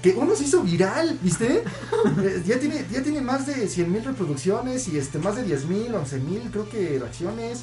Que 0.02 0.12
uno 0.12 0.34
se 0.34 0.44
hizo 0.44 0.62
viral, 0.62 1.18
¿viste? 1.22 1.64
Ya, 2.46 2.58
tiene, 2.58 2.84
ya 2.90 3.02
tiene 3.02 3.20
más 3.20 3.46
de 3.46 3.68
100 3.68 3.92
mil 3.92 4.04
reproducciones 4.04 4.88
y 4.88 4.98
este 4.98 5.18
más 5.18 5.36
de 5.36 5.42
10 5.42 5.66
mil, 5.66 5.94
11 5.94 6.18
mil, 6.18 6.42
creo 6.50 6.68
que 6.68 6.98
reacciones. 6.98 7.60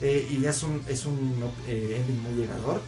Eh, 0.00 0.28
y 0.30 0.40
ya 0.40 0.50
es 0.50 0.62
un, 0.62 0.80
es 0.88 1.06
un 1.06 1.42
eh, 1.66 2.00
ending 2.00 2.22
muy 2.22 2.34
llegador. 2.34 2.80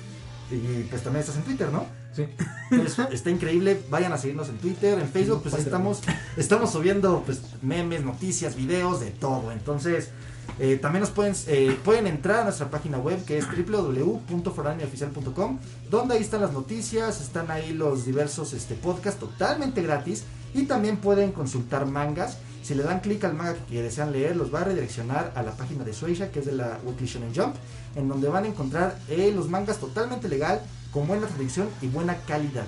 Y 0.51 0.83
pues 0.85 1.03
también 1.03 1.21
estás 1.21 1.37
en 1.37 1.43
Twitter, 1.43 1.71
¿no? 1.71 1.87
Sí. 2.13 2.27
Entonces, 2.71 3.07
está 3.13 3.31
increíble, 3.31 3.81
vayan 3.89 4.13
a 4.13 4.19
seguirnos 4.19 4.49
en 4.49 4.59
Twitter, 4.59 4.99
en 4.99 5.09
Facebook, 5.09 5.43
pues 5.43 5.55
estamos, 5.55 6.01
estamos 6.37 6.73
subiendo 6.73 7.23
pues 7.25 7.41
memes, 7.63 8.05
noticias, 8.05 8.57
videos, 8.57 9.01
de 9.01 9.11
todo. 9.11 9.53
Entonces, 9.53 10.11
eh, 10.59 10.77
también 10.77 11.01
nos 11.01 11.11
pueden, 11.11 11.35
eh, 11.47 11.79
pueden 11.85 12.07
entrar 12.07 12.41
a 12.41 12.45
nuestra 12.45 12.71
página 12.71 12.99
web 12.99 13.25
que 13.25 13.39
es 13.39 13.47
www.foraneoficial.com, 13.47 15.59
donde 15.91 16.15
ahí 16.15 16.21
están 16.21 16.41
las 16.41 16.53
noticias, 16.53 17.21
están 17.21 17.51
ahí 17.51 17.73
los 17.73 18.05
diversos 18.05 18.53
este, 18.53 18.75
podcasts 18.75 19.21
totalmente 19.21 19.83
gratis 19.83 20.25
y 20.55 20.65
también 20.65 20.99
pueden 20.99 21.33
consultar 21.33 21.87
mangas. 21.87 22.39
Si 22.63 22.75
le 22.75 22.83
dan 22.83 23.01
clic 23.01 23.25
al 23.25 23.35
manga 23.35 23.57
que 23.69 23.83
desean 23.83 24.13
leer, 24.13 24.37
los 24.37 24.55
va 24.55 24.61
a 24.61 24.65
redireccionar 24.65 25.33
a 25.35 25.43
la 25.43 25.53
página 25.53 25.83
de 25.83 25.95
Sueisha, 25.95 26.31
que 26.31 26.41
es 26.41 26.47
de 26.47 26.53
la 26.53 26.79
Weekly 26.85 27.07
Shonen 27.07 27.35
Jump, 27.35 27.55
en 27.97 28.09
donde 28.09 28.29
van 28.29 28.45
a 28.45 28.49
encontrar 28.49 28.99
eh, 29.09 29.33
los 29.35 29.49
mangas 29.49 29.79
totalmente 29.79 30.29
legal, 30.29 30.61
con 30.93 31.07
buena 31.07 31.27
traducción 31.27 31.69
y 31.81 31.89
buena 31.89 32.17
calidad. 32.27 32.65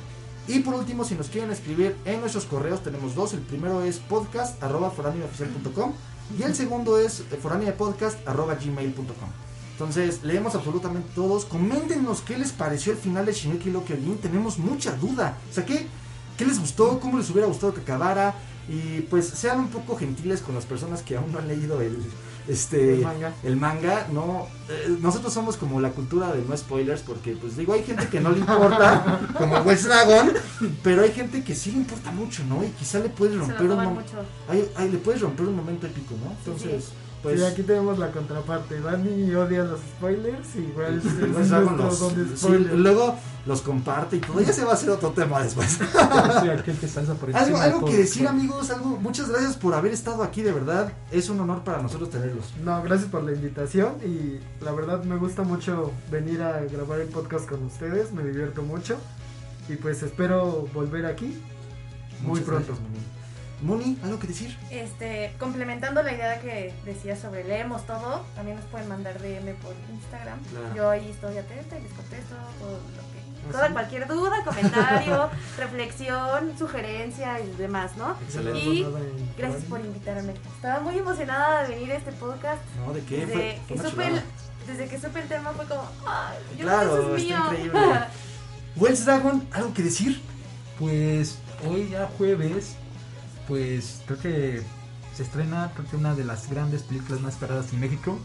Y 0.48 0.60
por 0.60 0.74
último, 0.74 1.04
si 1.04 1.14
nos 1.14 1.28
quieren 1.28 1.50
escribir 1.50 1.96
en 2.04 2.20
nuestros 2.20 2.46
correos, 2.46 2.82
tenemos 2.82 3.14
dos. 3.14 3.32
El 3.32 3.40
primero 3.40 3.82
es 3.82 3.98
podcast.foraneoficial.com 3.98 5.92
y 6.38 6.42
el 6.42 6.54
segundo 6.54 6.98
es 6.98 7.22
foraneopodcast.gmail.com. 7.42 9.28
Entonces, 9.72 10.22
leemos 10.22 10.54
absolutamente 10.54 11.08
todos. 11.14 11.44
Coméntenos 11.44 12.20
qué 12.20 12.38
les 12.38 12.52
pareció 12.52 12.92
el 12.92 12.98
final 12.98 13.26
de 13.26 13.32
Shingeki 13.32 13.70
no 13.70 13.84
Kyojin. 13.84 14.18
Tenemos 14.18 14.58
mucha 14.58 14.92
duda. 14.96 15.38
O 15.50 15.54
sea, 15.54 15.64
¿qué, 15.64 15.86
¿qué 16.36 16.44
les 16.44 16.60
gustó? 16.60 17.00
¿Cómo 17.00 17.18
les 17.18 17.28
hubiera 17.30 17.48
gustado 17.48 17.74
que 17.74 17.80
acabara? 17.80 18.34
Y 18.68 19.00
pues 19.02 19.26
sean 19.26 19.58
un 19.58 19.68
poco 19.68 19.96
gentiles 19.96 20.40
con 20.40 20.54
las 20.54 20.66
personas 20.66 21.02
que 21.02 21.16
aún 21.16 21.32
no 21.32 21.38
han 21.38 21.48
leído 21.48 21.80
el, 21.80 21.98
este 22.48 22.94
El 22.94 23.00
manga. 23.02 23.32
el 23.44 23.56
manga, 23.56 24.06
no 24.12 24.46
eh, 24.68 24.96
nosotros 25.00 25.32
somos 25.32 25.56
como 25.56 25.80
la 25.80 25.90
cultura 25.90 26.32
de 26.32 26.42
no 26.42 26.56
spoilers 26.56 27.02
porque 27.02 27.32
pues 27.36 27.56
digo 27.56 27.72
hay 27.72 27.84
gente 27.84 28.08
que 28.08 28.20
no 28.20 28.30
le 28.30 28.38
importa 28.40 29.20
como 29.38 29.58
West 29.60 29.84
Dragon 29.84 30.32
pero 30.82 31.02
hay 31.02 31.12
gente 31.12 31.44
que 31.44 31.54
sí 31.54 31.70
le 31.72 31.78
importa 31.78 32.10
mucho 32.10 32.42
no 32.44 32.64
y 32.64 32.68
quizá 32.68 32.98
le 33.00 33.08
puedes 33.10 33.36
romper 33.38 33.62
un 33.62 33.68
toman 33.68 33.86
mom- 33.88 33.94
mucho. 33.94 34.16
ay, 34.48 34.68
ay, 34.76 34.90
le 34.90 34.98
puedes 34.98 35.20
romper 35.20 35.46
un 35.46 35.56
momento 35.56 35.86
épico 35.86 36.14
no 36.24 36.32
entonces 36.32 36.88
pues 37.22 37.38
sí, 37.40 37.46
aquí 37.46 37.62
tenemos 37.62 37.98
la 37.98 38.10
contraparte. 38.10 38.80
Dani 38.80 39.34
odia 39.34 39.64
los 39.64 39.80
spoilers 39.80 40.56
y 40.56 40.58
igual 40.60 40.98
es 40.98 41.04
West 41.04 41.38
es 41.40 41.48
Dragon 41.50 41.76
nuestro 41.76 41.84
los- 41.86 42.00
don 42.00 42.28
de 42.28 42.36
sí, 42.36 42.42
spoilers. 42.44 42.74
luego 42.78 43.16
los 43.46 43.60
comparte 43.62 44.16
y 44.16 44.20
todo. 44.20 44.40
Ya 44.40 44.52
se 44.52 44.64
va 44.64 44.70
a 44.72 44.74
hacer 44.74 44.90
otro 44.90 45.10
tema 45.10 45.42
después. 45.42 45.70
Soy 46.40 46.48
aquel 46.48 46.76
que 46.76 46.86
por 46.86 47.36
algo, 47.36 47.58
de 47.58 47.64
algo 47.64 47.84
que 47.86 47.96
decir 47.96 48.26
amigos 48.28 48.70
algo 48.70 48.96
muchas 49.00 49.28
gracias 49.28 49.56
por 49.56 49.74
haber 49.74 49.92
estado 49.92 50.22
aquí 50.22 50.42
de 50.42 50.52
verdad. 50.52 50.92
Es 51.10 51.28
un 51.28 51.40
honor 51.40 51.62
para 51.64 51.82
nosotros 51.82 52.10
tenerlos. 52.10 52.52
No, 52.64 52.82
gracias 52.82 53.10
por 53.10 53.22
la 53.24 53.32
invitación 53.32 53.94
y 54.04 54.38
la 54.64 54.72
verdad 54.72 55.02
me 55.04 55.16
gusta 55.16 55.42
mucho 55.42 55.92
venir 56.10 56.42
a 56.42 56.60
grabar 56.62 57.00
el 57.00 57.08
podcast 57.08 57.48
con 57.48 57.62
ustedes, 57.64 58.12
me 58.12 58.22
divierto 58.22 58.62
mucho 58.62 58.96
y 59.68 59.76
pues 59.76 60.02
espero 60.02 60.68
volver 60.74 61.06
aquí 61.06 61.40
muy 62.22 62.40
pronto. 62.40 62.74
gracias, 62.74 63.11
Moni. 63.62 63.96
Algo 64.02 64.18
que 64.18 64.26
decir 64.26 64.56
Este, 64.70 65.32
complementando 65.38 66.02
la 66.02 66.12
idea 66.12 66.40
que 66.40 66.74
decía 66.84 67.16
sobre 67.16 67.44
leemos 67.44 67.86
todo, 67.86 68.24
también 68.34 68.56
nos 68.56 68.66
pueden 68.66 68.88
mandar 68.88 69.20
DM 69.20 69.54
por 69.56 69.74
Instagram. 69.92 70.38
Claro. 70.44 70.74
Yo 70.74 70.90
ahí 70.90 71.10
estoy 71.10 71.38
atenta 71.38 71.78
y 71.78 71.82
les 71.82 71.92
contesto 71.92 72.34
todo 72.58 72.72
lo 72.72 72.78
que, 73.12 73.22
¿Ah, 73.48 73.52
toda 73.52 73.66
sí? 73.68 73.72
cualquier 73.72 74.06
duda, 74.08 74.36
comentario, 74.44 75.30
reflexión, 75.58 76.58
sugerencia 76.58 77.40
y 77.40 77.50
demás, 77.56 77.96
¿no? 77.96 78.16
Excelente. 78.22 78.58
Y 78.58 78.86
gracias 79.38 79.64
por 79.64 79.80
invitarme. 79.80 80.34
Estaba 80.56 80.80
muy 80.80 80.98
emocionada 80.98 81.62
de 81.62 81.74
venir 81.74 81.92
a 81.92 81.96
este 81.96 82.12
podcast. 82.12 82.60
no 82.84 82.92
de 82.92 83.00
qué 83.04 83.26
Desde 83.26 83.32
fue, 83.32 83.60
que, 83.68 83.74
fue 83.76 83.90
supe 83.90 84.06
el, 84.08 84.22
desde 84.66 84.88
que 84.88 85.00
supe 85.00 85.20
el 85.20 85.28
tema 85.28 85.50
fue 85.52 85.66
como, 85.66 85.88
ay, 86.06 86.38
yo 86.58 86.64
Claro, 86.64 86.90
creo 86.90 86.96
que 86.96 87.06
eso 87.06 87.16
es 87.16 87.22
mío. 87.24 87.38
increíble. 87.48 87.80
Wells 88.76 89.04
Dragon 89.04 89.46
algo 89.52 89.74
que 89.74 89.82
decir 89.82 90.18
Pues 90.78 91.38
hoy 91.68 91.90
ya 91.90 92.08
jueves, 92.16 92.74
pues 93.52 94.00
creo 94.06 94.18
que 94.18 94.62
se 95.14 95.24
estrena 95.24 95.70
creo 95.74 95.86
que 95.90 95.96
una 95.96 96.14
de 96.14 96.24
las 96.24 96.48
grandes 96.48 96.82
películas 96.84 97.20
más 97.20 97.34
esperadas 97.34 97.70
en 97.74 97.80
México, 97.80 98.18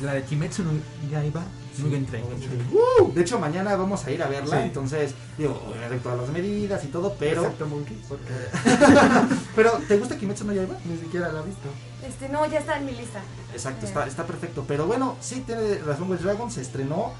la 0.00 0.14
de 0.14 0.22
Kimetsu 0.22 0.62
no 0.62 0.70
Yaiba, 1.10 1.42
Mugen 1.78 2.06
Train. 2.06 2.24
Uh, 2.70 3.12
de 3.12 3.20
hecho 3.22 3.40
mañana 3.40 3.74
vamos 3.74 4.04
a 4.04 4.12
ir 4.12 4.22
a 4.22 4.28
verla 4.28 4.58
Sí. 4.58 4.62
entonces 4.62 5.12
digo 5.36 5.60
obviamente 5.68 5.98
todas 6.04 6.20
las 6.20 6.30
medidas 6.30 6.84
y 6.84 6.86
todo 6.86 7.16
pero 7.18 7.42
Excepto 7.42 7.66
Monkey, 7.66 8.00
porque 8.08 8.32
pero 9.56 9.72
te 9.88 9.96
gusta 9.98 10.16
Kimetsu 10.16 10.44
no 10.44 10.52
Yaiba 10.52 10.76
ni 10.84 10.98
siquiera 10.98 11.32
la 11.32 11.40
he 11.40 11.46
visto. 11.46 11.68
Este, 12.06 12.28
no, 12.28 12.46
ya 12.46 12.60
está 12.60 12.78
en 12.78 12.86
mi 12.86 12.92
lista. 12.92 13.20
Exacto, 13.52 13.84
Eh. 13.84 13.88
está, 13.88 14.06
está 14.06 14.24
perfecto. 14.24 14.64
Pero 14.68 14.86
bueno, 14.86 15.16
sí 15.20 15.42
tiene 15.44 15.78
razón 15.78 16.16
Dragon, 16.16 16.48
se 16.50 16.60
estrenó. 16.62 17.12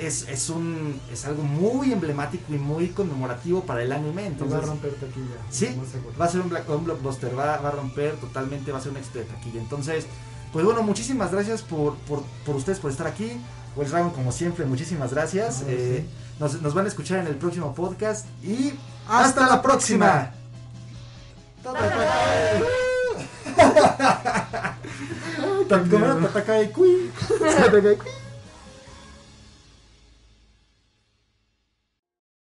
Es, 0.00 0.28
es 0.28 0.50
un 0.50 1.00
es 1.12 1.24
algo 1.24 1.42
muy 1.42 1.92
emblemático 1.92 2.54
y 2.54 2.58
muy 2.58 2.88
conmemorativo 2.88 3.62
para 3.62 3.82
el 3.82 3.92
anime. 3.92 4.22
Y 4.22 4.24
va 4.24 4.28
a 4.28 4.28
Entonces, 4.28 4.66
romper 4.66 4.94
taquilla. 4.94 5.36
sí, 5.50 5.76
va 6.20 6.26
a 6.26 6.28
ser 6.28 6.40
un, 6.42 6.48
black, 6.48 6.68
un 6.68 6.84
blockbuster, 6.84 7.36
va, 7.36 7.56
va 7.58 7.68
a 7.68 7.72
romper 7.72 8.14
totalmente, 8.16 8.70
va 8.70 8.78
a 8.78 8.80
ser 8.80 8.92
un 8.92 8.98
éxito 8.98 9.18
de 9.18 9.24
taquilla. 9.24 9.60
Entonces, 9.60 10.06
pues 10.52 10.64
bueno, 10.64 10.82
muchísimas 10.82 11.32
gracias 11.32 11.62
por, 11.62 11.96
por, 11.96 12.22
por 12.46 12.54
ustedes 12.56 12.78
por 12.78 12.90
estar 12.90 13.06
aquí. 13.06 13.32
Wells 13.74 13.90
Dragon, 13.90 14.10
como 14.12 14.30
siempre, 14.30 14.64
muchísimas 14.64 15.12
gracias. 15.12 15.64
Eh, 15.66 16.04
sí. 16.06 16.10
nos, 16.38 16.62
nos 16.62 16.74
van 16.74 16.84
a 16.84 16.88
escuchar 16.88 17.18
en 17.18 17.26
el 17.26 17.36
próximo 17.36 17.74
podcast 17.74 18.26
y 18.44 18.74
hasta 19.08 19.48
la 19.48 19.60
próxima. 19.60 20.30
Tan 25.68 25.88